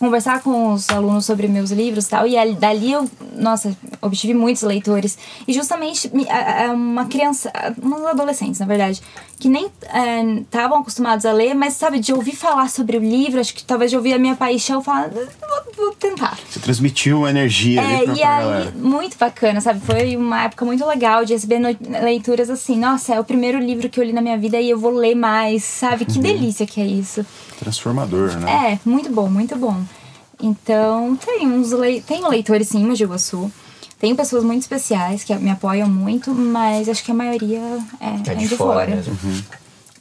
Conversar 0.02 0.42
com 0.42 0.74
os 0.74 0.90
alunos 0.90 1.26
sobre 1.28 1.48
meus 1.48 1.70
livros 1.70 2.08
e 2.08 2.10
tal. 2.10 2.26
E 2.26 2.36
ali- 2.36 2.56
dali 2.56 2.92
eu, 2.92 3.08
nossa, 3.36 3.78
obtive 4.02 4.34
muitos 4.34 4.64
leitores. 4.64 5.16
E 5.48 5.54
justamente 5.54 6.10
uma 6.74 7.06
criança, 7.06 7.52
uns 7.80 8.04
adolescentes, 8.08 8.60
na 8.60 8.66
verdade, 8.66 9.00
que 9.40 9.48
nem 9.48 9.70
estavam 10.42 10.80
acostumados 10.80 11.24
a 11.24 11.32
ler, 11.32 11.54
mas 11.54 11.74
sabe, 11.76 12.00
de 12.00 12.12
ouvir 12.12 12.36
falar 12.36 12.68
sobre 12.72 12.98
o 12.98 13.00
livro, 13.00 13.40
acho 13.40 13.54
que 13.54 13.64
talvez 13.64 13.92
de 13.92 13.98
ouvir 13.98 14.14
a 14.14 14.18
minha 14.18 14.36
paixão 14.36 14.82
falar, 14.82 15.10
vou, 15.10 15.24
vou 15.78 15.92
tentar. 15.94 16.36
Você 16.50 16.60
transmitiu 16.60 17.20
uma 17.20 17.30
energia 17.30 17.80
É, 17.80 18.04
pra, 18.04 18.14
e 18.14 18.18
pra 18.18 18.38
aí, 18.38 18.44
galera. 18.46 18.74
muito 18.76 19.18
bacana, 19.20 19.62
sabe? 19.62 19.82
Foi 19.82 20.16
uma 20.18 20.46
época 20.46 20.66
muito 20.66 20.84
legal 20.84 21.24
de 21.26 21.34
receber 21.34 21.60
leituras 22.02 22.50
assim. 22.50 22.76
Nossa, 22.76 23.14
é 23.14 23.20
o 23.20 23.24
primeiro 23.24 23.60
livro 23.60 23.88
que 23.88 24.00
eu 24.00 24.04
li 24.04 24.14
na 24.14 24.22
minha 24.22 24.38
vida 24.38 24.60
e 24.60 24.68
eu 24.72 24.80
vou 24.80 24.92
ler 24.92 25.14
mais, 25.14 25.64
sabe? 25.64 26.06
Uhum. 26.08 26.14
Que 26.14 26.20
delícia 26.20 26.66
que 26.66 26.82
é 26.82 26.86
isso. 26.86 27.24
Transformador, 27.60 28.36
né? 28.40 28.72
É, 28.74 28.90
muito 28.90 29.12
bom, 29.12 29.30
muito 29.30 29.56
bom. 29.56 29.84
Então, 30.42 31.16
tem 31.16 31.48
uns 31.48 31.72
le... 31.72 32.02
tenho 32.02 32.28
leitores 32.28 32.70
sim, 32.70 32.80
em 32.82 32.86
Mogi 32.86 33.06
Guaçu. 33.06 33.52
Tenho 34.00 34.16
pessoas 34.16 34.44
muito 34.44 34.62
especiais 34.62 35.24
que 35.24 35.34
me 35.36 35.52
apoiam 35.52 35.88
muito, 35.88 36.34
mas 36.34 36.90
acho 36.90 37.04
que 37.04 37.12
a 37.12 37.14
maioria 37.14 37.62
é, 38.00 38.32
É 38.32 38.36
de 38.36 38.48
fora 38.48 38.88
mesmo. 38.88 39.16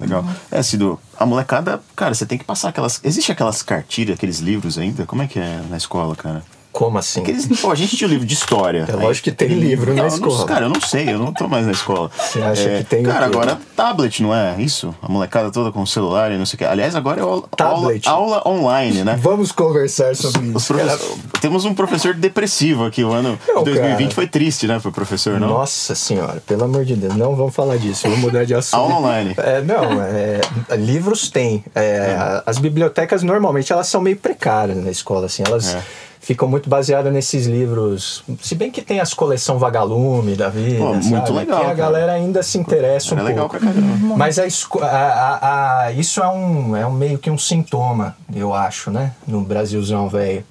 Legal. 0.01 0.25
É, 0.51 0.63
Cido, 0.63 0.99
a 1.19 1.27
molecada, 1.27 1.83
cara, 1.95 2.15
você 2.15 2.25
tem 2.25 2.39
que 2.39 2.45
passar 2.45 2.71
aquelas. 2.71 2.99
Existe 3.05 3.31
aquelas 3.31 3.63
cartilhas, 3.63 4.17
aqueles 4.17 4.39
livros 4.39 4.79
ainda? 4.79 5.05
Como 5.05 5.21
é 5.21 5.27
que 5.27 5.39
é 5.39 5.61
na 5.69 5.77
escola, 5.77 6.17
cara? 6.17 6.43
Como 6.73 6.99
assim? 6.99 7.21
Aqueles, 7.23 7.47
pô, 7.61 7.71
a 7.73 7.75
gente 7.75 7.97
tinha 7.97 8.07
um 8.07 8.11
livro 8.11 8.25
de 8.27 8.35
história. 8.35 8.87
É 8.89 8.93
lógico 8.95 9.25
que 9.25 9.33
tem 9.33 9.49
livro 9.49 9.93
na 9.93 10.03
Não, 10.03 10.05
eu 10.05 10.11
não- 10.21 10.29
escola. 10.29 10.47
cara, 10.47 10.65
eu 10.67 10.69
não 10.69 10.81
sei, 10.81 11.09
eu 11.13 11.19
não 11.19 11.33
tô 11.33 11.49
mais 11.49 11.67
na 11.67 11.73
escola. 11.73 12.11
Você 12.17 12.41
acha 12.41 12.63
É, 12.69 12.79
que 12.79 12.85
tem 12.85 13.03
Cara, 13.03 13.27
agora 13.27 13.59
tablet, 13.75 14.23
não 14.23 14.35
é 14.35 14.55
isso? 14.61 14.95
A 15.03 15.09
molecada 15.11 15.51
toda 15.51 15.73
com 15.73 15.85
celular 15.85 16.31
e 16.31 16.39
não 16.39 16.47
sei 16.47 16.55
o 16.55 16.59
que. 16.59 16.65
Aliás, 16.65 16.95
agora 16.95 17.19
é 17.21 17.23
aula, 17.23 17.43
Tablet. 17.57 18.09
aula, 18.09 18.43
online, 18.47 19.03
né? 19.03 19.19
Vamos 19.21 19.51
conversar 19.51 20.15
sobre 20.15 20.51
Os 20.55 20.63
isso. 20.71 21.19
Temos 21.41 21.65
um 21.65 21.75
professor 21.75 22.15
depressivo 22.15 22.85
aqui. 22.85 23.03
O 23.03 23.13
ano 23.13 23.39
Não, 23.49 23.65
2020 23.65 23.99
cara. 24.03 24.15
foi 24.15 24.27
triste, 24.29 24.67
né, 24.69 24.79
pro 24.79 24.93
professor, 24.93 25.41
não? 25.41 25.49
Nossa 25.49 25.95
senhora, 25.97 26.41
pelo 26.47 26.65
amor 26.65 26.85
de 26.85 26.95
Deus, 26.95 27.17
não 27.17 27.35
vamos 27.35 27.55
falar 27.55 27.79
disso, 27.79 28.03
vamos 28.05 28.19
mudar 28.21 28.45
de 28.45 28.55
assunto. 28.55 28.79
Aula 28.81 28.95
online. 28.95 29.35
É, 29.39 29.61
não, 29.61 30.01
é, 30.03 30.41
livros 30.77 31.29
tem. 31.31 31.65
É, 31.75 32.15
a- 32.19 32.43
As 32.47 32.59
bibliotecas 32.59 33.23
normalmente 33.23 33.73
elas 33.73 33.87
são 33.89 34.01
meio 34.01 34.17
precárias 34.17 34.77
na 34.83 34.91
escola, 34.91 35.27
assim, 35.27 35.43
elas 35.47 35.75
É. 35.75 35.83
ficam 36.21 36.47
muito 36.47 36.69
baseadas 36.69 37.13
nesses 37.13 37.47
livros. 37.47 38.23
Se 38.43 38.55
bem 38.55 38.71
que 38.71 38.83
tem 38.83 39.01
as 39.01 39.15
coleção 39.15 39.59
vagalume 39.59 40.37
da 40.37 40.49
vida, 40.49 40.79
Pô, 40.79 40.95
muito 40.95 41.09
sabe? 41.27 41.33
legal, 41.39 41.61
Que 41.65 41.67
a 41.71 41.75
galera 41.75 42.13
ainda 42.13 42.43
se 42.43 42.59
interessa 42.59 43.15
Era 43.15 43.23
um 43.23 43.27
legal 43.27 43.49
pouco. 43.49 43.65
pra 43.65 43.73
caramba. 43.73 44.17
Mas 44.17 44.39
a- 44.39 44.45
a- 44.87 45.85
a- 45.87 45.93
isso 45.93 46.23
é 46.23 46.29
um, 46.29 46.77
é 46.77 46.87
um 46.87 46.93
meio 46.93 47.19
que 47.19 47.31
um 47.31 47.39
sintoma, 47.39 48.17
eu 48.35 48.53
acho, 48.55 48.91
né? 48.91 49.13
No 49.27 49.41
Brasilzão 49.41 50.09
velho. 50.09 50.45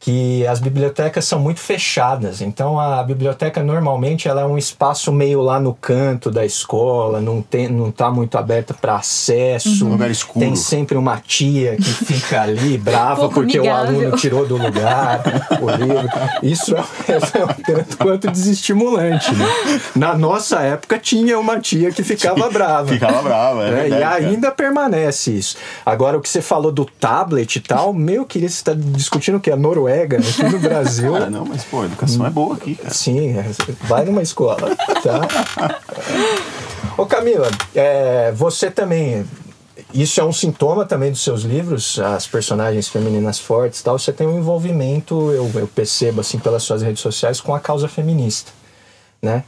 Que 0.00 0.46
as 0.46 0.60
bibliotecas 0.60 1.24
são 1.24 1.38
muito 1.40 1.60
fechadas. 1.60 2.40
Então 2.40 2.78
a 2.78 3.02
biblioteca 3.02 3.62
normalmente 3.62 4.28
ela 4.28 4.42
é 4.42 4.44
um 4.44 4.56
espaço 4.56 5.12
meio 5.12 5.40
lá 5.42 5.58
no 5.58 5.74
canto 5.74 6.30
da 6.30 6.44
escola, 6.44 7.20
não, 7.20 7.42
tem, 7.42 7.68
não 7.68 7.90
tá 7.90 8.10
muito 8.10 8.38
aberta 8.38 8.72
para 8.72 8.96
acesso. 8.96 9.84
Um 9.86 9.90
lugar 9.90 10.10
escuro. 10.10 10.38
Tem 10.38 10.54
sempre 10.54 10.96
uma 10.96 11.18
tia 11.18 11.76
que 11.76 11.82
fica 11.82 12.42
ali 12.42 12.78
brava 12.78 13.22
Pouco 13.22 13.34
porque 13.34 13.58
o 13.58 13.62
amigável. 13.62 14.00
aluno 14.00 14.16
tirou 14.16 14.46
do 14.46 14.56
lugar 14.56 15.22
o 15.60 15.70
livro. 15.70 16.08
Isso 16.42 16.76
é, 16.76 16.80
é 17.38 17.44
um 17.44 17.48
tanto 17.48 17.96
quanto 17.98 18.30
desestimulante, 18.30 19.34
né? 19.34 19.46
Na 19.96 20.16
nossa 20.16 20.60
época 20.60 20.98
tinha 20.98 21.38
uma 21.38 21.58
tia 21.60 21.90
que 21.90 22.02
ficava 22.02 22.48
brava. 22.50 22.88
Ficava 22.88 23.22
brava, 23.22 23.64
é, 23.68 23.86
É, 23.86 23.88
e 23.88 24.02
ainda 24.02 24.50
permanece 24.50 25.32
isso. 25.36 25.56
Agora, 25.84 26.16
o 26.16 26.20
que 26.20 26.28
você 26.28 26.40
falou 26.40 26.70
do 26.70 26.84
tablet 26.84 27.56
e 27.56 27.60
tal, 27.60 27.92
meu 27.92 28.24
querido, 28.24 28.52
você 28.52 28.58
está 28.58 28.74
discutindo 28.74 29.36
o 29.36 29.40
que? 29.40 29.50
A 29.50 29.56
Noruega, 29.56 29.87
aqui 29.94 30.42
no 30.42 30.58
Brasil. 30.58 31.12
Cara, 31.12 31.28
não, 31.30 31.44
mas, 31.44 31.64
pô, 31.64 31.82
a 31.82 31.86
educação 31.86 32.26
é 32.26 32.30
boa 32.30 32.54
aqui, 32.56 32.74
cara. 32.74 32.94
Sim, 32.94 33.36
é, 33.38 33.44
vai 33.82 34.04
numa 34.04 34.22
escola, 34.22 34.76
tá? 35.02 35.72
Ô 36.96 37.06
Camila, 37.06 37.48
é, 37.74 38.32
você 38.32 38.70
também. 38.70 39.24
Isso 39.94 40.20
é 40.20 40.24
um 40.24 40.32
sintoma 40.32 40.84
também 40.84 41.10
dos 41.10 41.22
seus 41.22 41.42
livros, 41.42 41.98
as 41.98 42.26
personagens 42.26 42.88
femininas 42.88 43.38
fortes 43.38 43.80
e 43.80 43.84
tal. 43.84 43.98
Você 43.98 44.12
tem 44.12 44.26
um 44.26 44.38
envolvimento, 44.38 45.30
eu, 45.30 45.50
eu 45.54 45.66
percebo 45.66 46.20
assim 46.20 46.38
pelas 46.38 46.62
suas 46.62 46.82
redes 46.82 47.00
sociais, 47.00 47.40
com 47.40 47.54
a 47.54 47.60
causa 47.60 47.88
feminista, 47.88 48.52
né? 49.22 49.44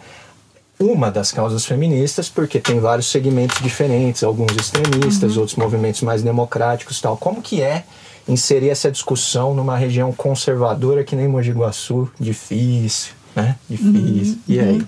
Uma 0.79 1.11
das 1.11 1.31
causas 1.31 1.67
feministas, 1.67 2.31
porque 2.31 2.59
tem 2.59 2.81
vários 2.81 3.07
segmentos 3.11 3.61
diferentes, 3.61 4.25
alguns 4.25 4.57
extremistas, 4.57 5.37
outros 5.37 5.57
movimentos 5.57 6.01
mais 6.01 6.23
democráticos 6.23 6.99
e 6.99 7.03
tal. 7.03 7.19
Como 7.19 7.43
que 7.43 7.61
é 7.61 7.85
inserir 8.31 8.71
essa 8.71 8.91
discussão 8.91 9.55
numa 9.55 9.77
região 9.77 10.13
conservadora 10.13 11.03
que 11.03 11.17
nem 11.17 11.29
Mogi 11.29 11.51
Guaçu? 11.51 12.09
Difícil, 12.19 13.13
né? 13.35 13.57
Difícil. 13.69 14.39
E 14.47 14.61
aí? 14.61 14.87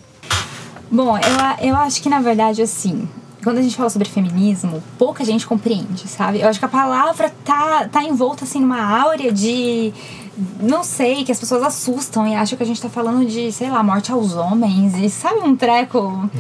Bom, 0.90 1.16
eu, 1.16 1.68
eu 1.68 1.76
acho 1.76 2.02
que 2.02 2.09
na 2.09 2.20
verdade, 2.20 2.62
assim, 2.62 3.09
quando 3.42 3.59
a 3.59 3.62
gente 3.62 3.74
fala 3.74 3.90
sobre 3.90 4.09
feminismo, 4.09 4.83
pouca 4.96 5.24
gente 5.24 5.46
compreende, 5.46 6.07
sabe? 6.07 6.40
Eu 6.40 6.48
acho 6.48 6.59
que 6.59 6.64
a 6.64 6.68
palavra 6.68 7.33
tá, 7.44 7.88
tá 7.88 8.05
envolta 8.05 8.44
assim 8.44 8.61
numa 8.61 9.02
áurea 9.02 9.33
de. 9.33 9.92
Não 10.61 10.83
sei, 10.83 11.24
que 11.24 11.33
as 11.33 11.38
pessoas 11.38 11.62
assustam 11.62 12.26
e 12.26 12.35
acham 12.35 12.57
que 12.57 12.62
a 12.62 12.66
gente 12.66 12.81
tá 12.81 12.88
falando 12.88 13.26
de, 13.26 13.52
sei 13.52 13.68
lá, 13.70 13.83
morte 13.83 14.11
aos 14.11 14.35
homens 14.35 14.96
e 14.96 15.11
sabe 15.11 15.40
um 15.40 15.55
treco. 15.55 16.31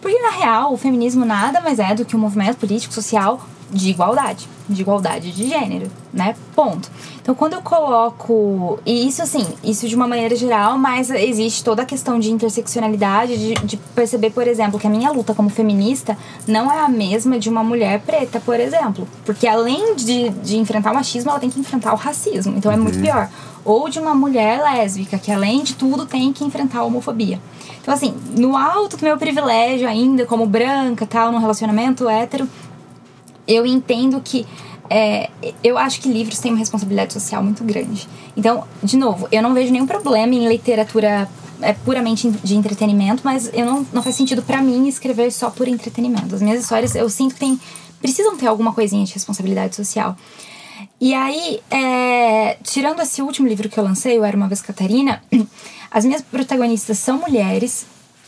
Porque 0.00 0.18
na 0.18 0.30
real, 0.30 0.72
o 0.72 0.76
feminismo 0.76 1.24
nada 1.24 1.60
mais 1.60 1.78
é 1.78 1.94
do 1.94 2.04
que 2.04 2.16
um 2.16 2.18
movimento 2.18 2.56
político, 2.56 2.92
social 2.92 3.40
de 3.72 3.90
igualdade, 3.90 4.48
de 4.68 4.80
igualdade 4.82 5.32
de 5.32 5.48
gênero, 5.48 5.90
né? 6.12 6.34
Ponto. 6.54 6.90
Então, 7.22 7.34
quando 7.34 7.52
eu 7.54 7.62
coloco. 7.62 8.78
E 8.84 9.06
isso, 9.06 9.22
assim, 9.22 9.46
isso 9.62 9.86
de 9.86 9.94
uma 9.94 10.06
maneira 10.08 10.34
geral, 10.34 10.76
mas 10.78 11.10
existe 11.10 11.62
toda 11.62 11.82
a 11.82 11.84
questão 11.86 12.18
de 12.18 12.30
interseccionalidade, 12.30 13.36
de, 13.36 13.54
de 13.64 13.76
perceber, 13.94 14.30
por 14.30 14.46
exemplo, 14.46 14.78
que 14.78 14.86
a 14.86 14.90
minha 14.90 15.10
luta 15.10 15.34
como 15.34 15.48
feminista 15.48 16.16
não 16.46 16.70
é 16.70 16.80
a 16.80 16.88
mesma 16.88 17.38
de 17.38 17.48
uma 17.48 17.62
mulher 17.62 18.00
preta, 18.00 18.40
por 18.40 18.58
exemplo. 18.58 19.06
Porque 19.24 19.46
além 19.46 19.94
de, 19.94 20.30
de 20.30 20.56
enfrentar 20.58 20.90
o 20.92 20.94
machismo, 20.94 21.30
ela 21.30 21.40
tem 21.40 21.50
que 21.50 21.60
enfrentar 21.60 21.92
o 21.92 21.96
racismo. 21.96 22.56
Então, 22.56 22.70
é 22.72 22.76
muito 22.76 22.96
Uhum. 22.96 23.02
pior. 23.02 23.28
Ou 23.64 23.88
de 23.88 23.98
uma 23.98 24.14
mulher 24.14 24.60
lésbica, 24.62 25.18
que 25.18 25.30
além 25.30 25.62
de 25.62 25.74
tudo 25.74 26.06
tem 26.06 26.32
que 26.32 26.44
enfrentar 26.44 26.80
a 26.80 26.84
homofobia. 26.84 27.38
Então, 27.80 27.92
assim, 27.94 28.14
no 28.36 28.56
alto 28.56 28.96
do 28.96 29.04
meu 29.04 29.16
privilégio 29.18 29.86
ainda, 29.88 30.26
como 30.26 30.46
branca, 30.46 31.06
tal, 31.06 31.30
num 31.30 31.38
relacionamento 31.38 32.08
hétero, 32.08 32.48
eu 33.50 33.66
entendo 33.66 34.20
que 34.20 34.46
é, 34.88 35.30
eu 35.62 35.78
acho 35.78 36.00
que 36.00 36.08
livros 36.08 36.38
têm 36.38 36.52
uma 36.52 36.58
responsabilidade 36.58 37.12
social 37.12 37.42
muito 37.42 37.62
grande. 37.64 38.08
Então, 38.36 38.64
de 38.82 38.96
novo, 38.96 39.28
eu 39.30 39.42
não 39.42 39.54
vejo 39.54 39.72
nenhum 39.72 39.86
problema 39.86 40.34
em 40.34 40.48
literatura 40.48 41.28
é, 41.60 41.72
puramente 41.72 42.30
de 42.42 42.56
entretenimento, 42.56 43.22
mas 43.24 43.50
eu 43.52 43.66
não, 43.66 43.86
não 43.92 44.02
faz 44.02 44.16
sentido 44.16 44.42
pra 44.42 44.60
mim 44.60 44.88
escrever 44.88 45.30
só 45.30 45.50
por 45.50 45.68
entretenimento. 45.68 46.34
As 46.34 46.42
minhas 46.42 46.60
histórias 46.60 46.94
eu 46.94 47.08
sinto 47.08 47.34
que 47.34 47.40
tem, 47.40 47.60
precisam 48.00 48.36
ter 48.36 48.46
alguma 48.46 48.72
coisinha 48.72 49.04
de 49.04 49.12
responsabilidade 49.14 49.76
social. 49.76 50.16
E 51.00 51.14
aí, 51.14 51.60
é, 51.70 52.56
tirando 52.62 53.00
esse 53.00 53.22
último 53.22 53.48
livro 53.48 53.68
que 53.68 53.78
eu 53.78 53.84
lancei, 53.84 54.18
o 54.18 54.24
Era 54.24 54.36
Uma 54.36 54.48
Vez 54.48 54.60
Catarina, 54.60 55.22
as 55.90 56.04
minhas 56.04 56.22
protagonistas 56.22 56.98
são 56.98 57.18
mulheres 57.18 57.86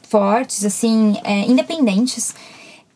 fortes, 0.08 0.64
assim, 0.64 1.16
é, 1.24 1.40
independentes. 1.40 2.34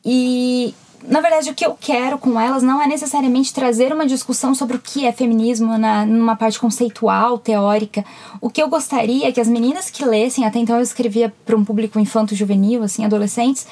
E, 0.04 0.74
na 1.08 1.20
verdade, 1.20 1.50
o 1.50 1.54
que 1.54 1.64
eu 1.64 1.76
quero 1.80 2.18
com 2.18 2.40
elas 2.40 2.62
não 2.62 2.82
é 2.82 2.86
necessariamente 2.86 3.52
trazer 3.52 3.92
uma 3.92 4.06
discussão 4.06 4.54
sobre 4.54 4.76
o 4.76 4.80
que 4.80 5.06
é 5.06 5.12
feminismo 5.12 5.78
na, 5.78 6.04
numa 6.04 6.36
parte 6.36 6.58
conceitual, 6.58 7.38
teórica. 7.38 8.04
O 8.40 8.50
que 8.50 8.62
eu 8.62 8.68
gostaria 8.68 9.28
é 9.28 9.32
que 9.32 9.40
as 9.40 9.48
meninas 9.48 9.90
que 9.90 10.04
lessem, 10.04 10.44
até 10.44 10.58
então 10.58 10.76
eu 10.76 10.82
escrevia 10.82 11.32
para 11.44 11.56
um 11.56 11.64
público 11.64 12.00
infanto-juvenil, 12.00 12.82
assim, 12.82 13.04
adolescentes, 13.04 13.66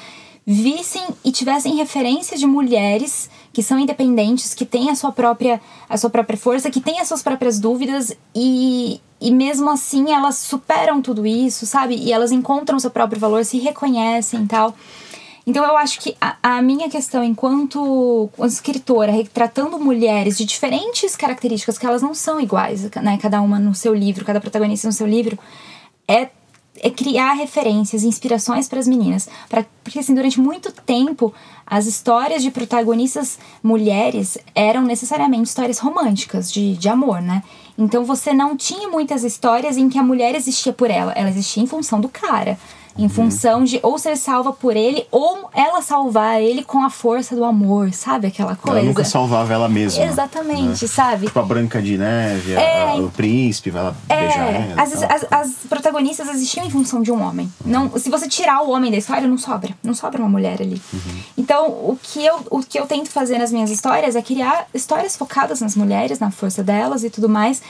vissem 0.45 1.03
e 1.23 1.31
tivessem 1.31 1.75
referência 1.75 2.37
de 2.37 2.45
mulheres 2.45 3.29
que 3.51 3.63
são 3.63 3.79
independentes, 3.79 4.53
que 4.53 4.65
têm 4.65 4.89
a 4.89 4.95
sua 4.95 5.11
própria, 5.11 5.59
a 5.89 5.97
sua 5.97 6.09
própria 6.09 6.37
força, 6.37 6.69
que 6.69 6.81
têm 6.81 6.99
as 6.99 7.07
suas 7.07 7.23
próprias 7.23 7.57
dúvidas 7.57 8.15
e, 8.35 9.01
e 9.19 9.31
mesmo 9.31 9.69
assim 9.69 10.11
elas 10.11 10.37
superam 10.37 11.01
tudo 11.01 11.25
isso, 11.25 11.65
sabe? 11.65 11.95
E 11.95 12.11
elas 12.13 12.31
encontram 12.31 12.79
seu 12.79 12.91
próprio 12.91 13.19
valor, 13.19 13.43
se 13.43 13.57
reconhecem 13.57 14.43
e 14.43 14.47
tal. 14.47 14.75
Então 15.47 15.63
eu 15.63 15.77
acho 15.77 15.99
que 15.99 16.15
a, 16.19 16.37
a 16.41 16.61
minha 16.61 16.89
questão 16.89 17.23
enquanto 17.23 18.29
escritora, 18.39 19.11
retratando 19.11 19.79
mulheres 19.79 20.37
de 20.37 20.45
diferentes 20.45 21.15
características, 21.15 21.77
que 21.77 21.85
elas 21.85 22.01
não 22.01 22.13
são 22.15 22.41
iguais, 22.41 22.89
né? 23.01 23.17
Cada 23.21 23.41
uma 23.41 23.59
no 23.59 23.75
seu 23.75 23.93
livro, 23.93 24.25
cada 24.25 24.41
protagonista 24.41 24.87
no 24.87 24.93
seu 24.93 25.05
livro, 25.05 25.37
é 26.07 26.29
é 26.81 26.89
criar 26.89 27.33
referências, 27.33 28.03
inspirações 28.03 28.67
para 28.67 28.79
as 28.79 28.87
meninas. 28.87 29.29
Pra, 29.49 29.65
porque, 29.83 29.99
assim, 29.99 30.13
durante 30.13 30.39
muito 30.39 30.71
tempo, 30.71 31.33
as 31.65 31.85
histórias 31.85 32.43
de 32.43 32.51
protagonistas 32.51 33.39
mulheres 33.63 34.37
eram 34.53 34.83
necessariamente 34.83 35.49
histórias 35.49 35.79
românticas, 35.79 36.51
de, 36.51 36.75
de 36.75 36.89
amor, 36.89 37.21
né? 37.21 37.43
Então 37.77 38.05
você 38.05 38.33
não 38.33 38.55
tinha 38.55 38.87
muitas 38.87 39.23
histórias 39.23 39.77
em 39.77 39.89
que 39.89 39.97
a 39.97 40.03
mulher 40.03 40.35
existia 40.35 40.71
por 40.71 40.89
ela, 40.89 41.11
ela 41.13 41.29
existia 41.29 41.63
em 41.63 41.67
função 41.67 41.99
do 41.99 42.07
cara. 42.07 42.57
Em 42.97 43.09
função 43.09 43.63
de 43.65 43.77
ou 43.83 43.97
ser 43.97 44.15
salva 44.15 44.53
por 44.53 44.75
ele, 44.77 45.05
ou 45.11 45.49
ela 45.53 45.81
salvar 45.81 46.41
ele 46.41 46.63
com 46.63 46.81
a 46.83 46.89
força 46.89 47.35
do 47.35 47.43
amor, 47.43 47.91
sabe? 47.93 48.27
Aquela 48.27 48.55
coisa. 48.55 48.79
Ela 48.79 48.87
nunca 48.87 49.03
salvava 49.03 49.53
ela 49.53 49.67
mesma. 49.67 50.03
Exatamente, 50.05 50.87
sabe? 50.87 51.25
Tipo 51.27 51.39
a 51.39 51.43
Branca 51.43 51.81
de 51.81 51.97
Neve, 51.97 52.53
É. 52.53 52.91
a- 52.91 52.95
o 52.95 53.11
príncipe, 53.11 53.69
vai 53.69 53.83
lá 53.83 53.95
beijar 54.07 54.47
É, 54.47 54.71
ela. 54.71 54.81
as, 54.81 55.03
as, 55.03 55.25
as 55.29 55.51
protagonistas 55.67 56.29
existiam 56.29 56.65
em 56.65 56.69
função 56.69 57.01
de 57.01 57.11
um 57.11 57.21
homem. 57.21 57.51
Não, 57.65 57.91
se 57.97 58.09
você 58.09 58.29
tirar 58.29 58.61
o 58.63 58.69
homem 58.71 58.89
da 58.89 58.97
história, 58.97 59.27
não 59.27 59.37
sobra. 59.37 59.71
Não 59.83 59.93
sobra 59.93 60.21
uma 60.21 60.29
mulher 60.29 60.61
ali. 60.61 60.81
Então, 61.37 61.67
o 61.67 61.99
que, 62.01 62.25
eu, 62.25 62.39
o 62.49 62.59
que 62.63 62.79
eu 62.79 62.85
tento 62.85 63.09
fazer 63.09 63.37
nas 63.37 63.51
minhas 63.51 63.69
histórias 63.71 64.15
é 64.15 64.21
criar 64.21 64.67
histórias 64.73 65.17
focadas 65.17 65.59
nas 65.59 65.75
mulheres, 65.75 66.19
na 66.19 66.31
força 66.31 66.63
delas 66.63 67.03
e 67.03 67.09
tudo 67.09 67.27
mais. 67.27 67.61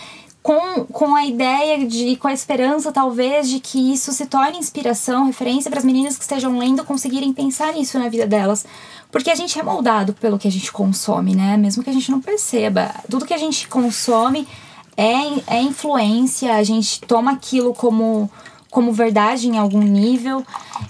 Com, 0.46 0.86
com 0.86 1.16
a 1.16 1.26
ideia 1.26 1.88
de, 1.88 2.16
com 2.18 2.28
a 2.28 2.34
esperança 2.34 2.92
talvez 2.92 3.50
de 3.50 3.60
que 3.60 3.92
isso 3.92 4.12
se 4.12 4.28
torne 4.28 4.60
inspiração, 4.60 5.26
referência 5.26 5.72
para 5.72 5.80
as 5.80 5.86
meninas 5.86 6.18
que 6.18 6.22
estejam 6.22 6.60
lendo 6.60 6.86
conseguirem 6.86 7.34
pensar 7.34 7.74
nisso 7.74 7.98
na 7.98 8.10
vida 8.10 8.28
delas. 8.28 8.64
Porque 9.12 9.32
a 9.32 9.36
gente 9.36 9.60
é 9.60 9.64
moldado 9.64 10.14
pelo 10.14 10.38
que 10.38 10.48
a 10.48 10.52
gente 10.52 10.72
consome, 10.72 11.34
né? 11.34 11.58
Mesmo 11.58 11.84
que 11.84 11.90
a 11.90 11.94
gente 11.94 12.12
não 12.12 12.22
perceba. 12.22 12.94
Tudo 13.10 13.26
que 13.26 13.34
a 13.34 13.40
gente 13.40 13.68
consome 13.68 14.48
é, 14.96 15.56
é 15.58 15.62
influência, 15.64 16.54
a 16.54 16.62
gente 16.62 17.02
toma 17.02 17.32
aquilo 17.32 17.74
como, 17.74 18.30
como 18.76 18.92
verdade 18.92 19.48
em 19.48 19.58
algum 19.58 19.80
nível. 19.80 20.46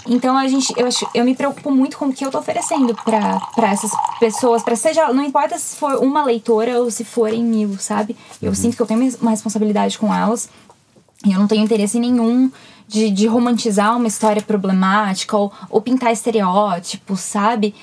Então 0.07 0.35
a 0.35 0.47
gente, 0.47 0.73
eu, 0.75 0.87
acho, 0.87 1.07
eu 1.13 1.23
me 1.23 1.35
preocupo 1.35 1.69
muito 1.69 1.99
com 1.99 2.07
o 2.07 2.13
que 2.13 2.25
eu 2.25 2.31
tô 2.31 2.39
oferecendo 2.39 2.95
para 2.95 3.71
essas 3.71 3.91
pessoas, 4.19 4.63
para 4.63 4.75
seja, 4.75 5.13
não 5.13 5.23
importa 5.23 5.55
se 5.59 5.75
for 5.75 6.03
uma 6.03 6.25
leitora 6.25 6.81
ou 6.81 6.89
se 6.89 7.05
forem 7.05 7.43
mil, 7.43 7.77
sabe? 7.77 8.17
Eu 8.41 8.55
sinto 8.55 8.75
que 8.75 8.81
eu 8.81 8.87
tenho 8.87 9.15
uma 9.21 9.29
responsabilidade 9.29 9.99
com 9.99 10.11
elas. 10.11 10.49
E 11.23 11.31
eu 11.31 11.39
não 11.39 11.47
tenho 11.47 11.63
interesse 11.63 11.99
nenhum 11.99 12.51
de, 12.87 13.11
de 13.11 13.27
romantizar 13.27 13.95
uma 13.95 14.07
história 14.07 14.41
problemática 14.41 15.37
ou, 15.37 15.53
ou 15.69 15.79
pintar 15.79 16.11
estereótipos, 16.11 17.19
sabe? 17.19 17.75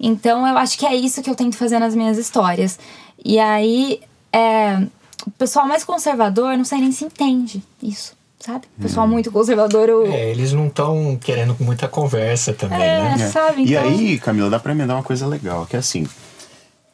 Então 0.00 0.44
eu 0.44 0.58
acho 0.58 0.76
que 0.76 0.84
é 0.84 0.96
isso 0.96 1.22
que 1.22 1.30
eu 1.30 1.36
tento 1.36 1.56
fazer 1.56 1.78
nas 1.78 1.94
minhas 1.94 2.18
histórias. 2.18 2.80
E 3.24 3.38
aí, 3.38 4.00
é, 4.32 4.84
o 5.24 5.30
pessoal 5.30 5.68
mais 5.68 5.84
conservador, 5.84 6.56
não 6.56 6.64
sei 6.64 6.80
nem 6.80 6.90
se 6.90 7.04
entende 7.04 7.62
isso, 7.80 8.15
sabe? 8.38 8.66
O 8.78 8.82
pessoal 8.82 9.06
muito 9.08 9.30
conservador, 9.32 9.88
eu, 9.88 10.06
É, 10.06 10.30
eles 10.30 10.52
não 10.52 10.66
estão 10.68 11.16
querendo 11.20 11.56
muita 11.60 11.88
conversa 11.88 12.52
também, 12.52 12.80
É. 12.80 13.16
né? 13.16 13.24
É. 13.24 13.28
sabe, 13.30 13.62
E 13.62 13.74
então- 13.74 13.82
aí, 13.84 14.18
Camila, 14.18 14.50
dá 14.50 14.58
pra 14.58 14.72
emendar 14.72 14.96
uma 14.96 15.02
coisa 15.02 15.26
legal, 15.26 15.66
que 15.66 15.76
é 15.76 15.78
assim. 15.78 16.06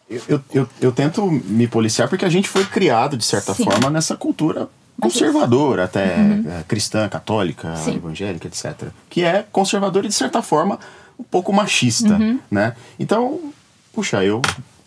Eu, 0.08 0.20
eu, 0.28 0.40
eu, 0.52 0.68
eu 0.80 0.92
tento 0.92 1.24
me 1.30 1.66
policiar 1.66 2.08
porque 2.08 2.24
a 2.24 2.28
gente 2.28 2.48
foi 2.48 2.64
criado, 2.66 3.16
de 3.16 3.24
certa 3.24 3.54
Sim. 3.54 3.64
forma, 3.64 3.88
nessa 3.90 4.14
cultura 4.16 4.68
conservadora, 5.00 5.84
até 5.84 6.04
é, 6.04 6.64
cristã, 6.68 7.08
católica, 7.08 7.68
Uhum. 7.70 7.76
Sim. 7.76 7.94
evangélica, 7.96 8.46
etc. 8.46 8.88
Que 9.08 9.24
é 9.24 9.44
conservadora 9.50 10.04
e, 10.06 10.08
de 10.08 10.14
certa 10.14 10.42
forma, 10.42 10.78
um 11.18 11.24
pouco 11.24 11.52
machista, 11.52 12.14
Uhum. 12.14 12.38
né? 12.50 12.74
Então, 13.00 13.40
puxa, 13.92 14.22
eu 14.22 14.40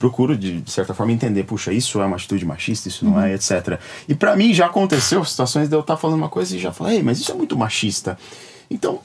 procuro, 0.10 0.38
de, 0.38 0.62
de 0.62 0.72
certa 0.72 0.94
forma, 0.94 1.12
entender, 1.12 1.44
puxa, 1.44 1.74
isso 1.74 2.00
é 2.02 2.06
uma 2.06 2.16
atitude 2.16 2.46
machista, 2.46 2.88
isso 2.88 3.06
Uhum. 3.06 3.12
não 3.14 3.22
é, 3.22 3.34
etc. 3.34 3.80
E 4.08 4.14
pra 4.14 4.36
mim 4.36 4.54
já 4.54 4.68
aconteceu 4.68 5.24
situações 5.26 5.68
de 5.68 5.76
eu 5.76 5.80
estar 5.80 5.98
falando 5.98 6.18
uma 6.20 6.30
coisa 6.30 6.56
e 6.56 6.60
já 6.60 6.72
falar, 6.72 6.94
ei, 6.94 7.02
mas 7.02 7.20
isso 7.20 7.32
é 7.32 7.36
muito 7.36 7.58
machista. 7.58 8.18
Então, 8.70 9.00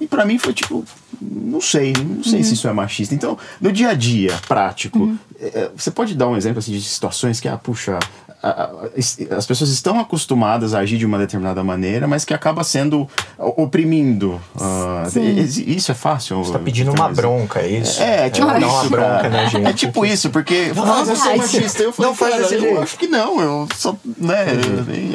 e 0.00 0.06
pra 0.06 0.24
mim 0.24 0.38
foi 0.38 0.52
tipo, 0.52 0.84
não 1.20 1.60
sei, 1.60 1.92
não 1.92 2.22
sei 2.24 2.38
Uhum. 2.38 2.44
se 2.44 2.54
isso 2.54 2.68
é 2.68 2.72
machista. 2.72 3.14
Então, 3.14 3.38
no 3.60 3.70
dia 3.72 3.90
a 3.90 3.94
dia, 3.94 4.32
prático, 4.48 5.14
é, 5.40 5.70
você 5.76 5.90
pode 5.90 6.14
dar 6.14 6.28
um 6.28 6.36
exemplo 6.36 6.58
assim, 6.58 6.72
de 6.72 6.82
situações 6.82 7.40
que, 7.40 7.48
ah, 7.48 7.56
puxa, 7.56 7.98
a- 8.42 8.48
a- 8.48 9.36
as 9.38 9.46
pessoas 9.46 9.70
estão 9.70 9.98
acostumadas 9.98 10.74
a 10.74 10.80
agir 10.80 10.98
de 10.98 11.06
uma 11.06 11.16
determinada 11.18 11.64
maneira, 11.64 12.06
mas 12.06 12.24
que 12.26 12.34
acaba 12.34 12.62
sendo 12.62 13.08
oprimindo. 13.38 14.40
ah, 14.60 15.04
e- 15.16 15.76
isso 15.76 15.90
é 15.90 15.94
fácil? 15.94 16.36
Você 16.44 16.52
tá 16.52 16.58
pedindo 16.58 16.90
uma 16.92 17.08
bronca, 17.08 17.60
é 17.60 17.68
isso? 17.68 18.02
É, 18.02 18.28
tipo 18.30 18.46
Dá 18.46 18.58
isso. 18.58 18.68
uma 18.68 18.84
bronca 18.84 19.28
na 19.30 19.46
gente. 19.46 19.66
É 19.66 19.72
tipo 19.72 20.04
isso, 20.04 20.28
porque 20.30 20.72
fala, 20.74 21.00
eu 21.00 21.06
sou 21.06 21.16
faz. 21.16 21.38
machista. 21.38 21.82
Eu 21.82 21.92
falei, 21.92 22.10
Não 22.10 22.16
faz 22.16 22.34
cara, 22.34 22.54
eu 22.54 22.82
acho 22.82 22.98
que 22.98 23.06
não, 23.06 23.40
eu 23.40 23.68
só, 23.74 23.96
né, 24.18 24.44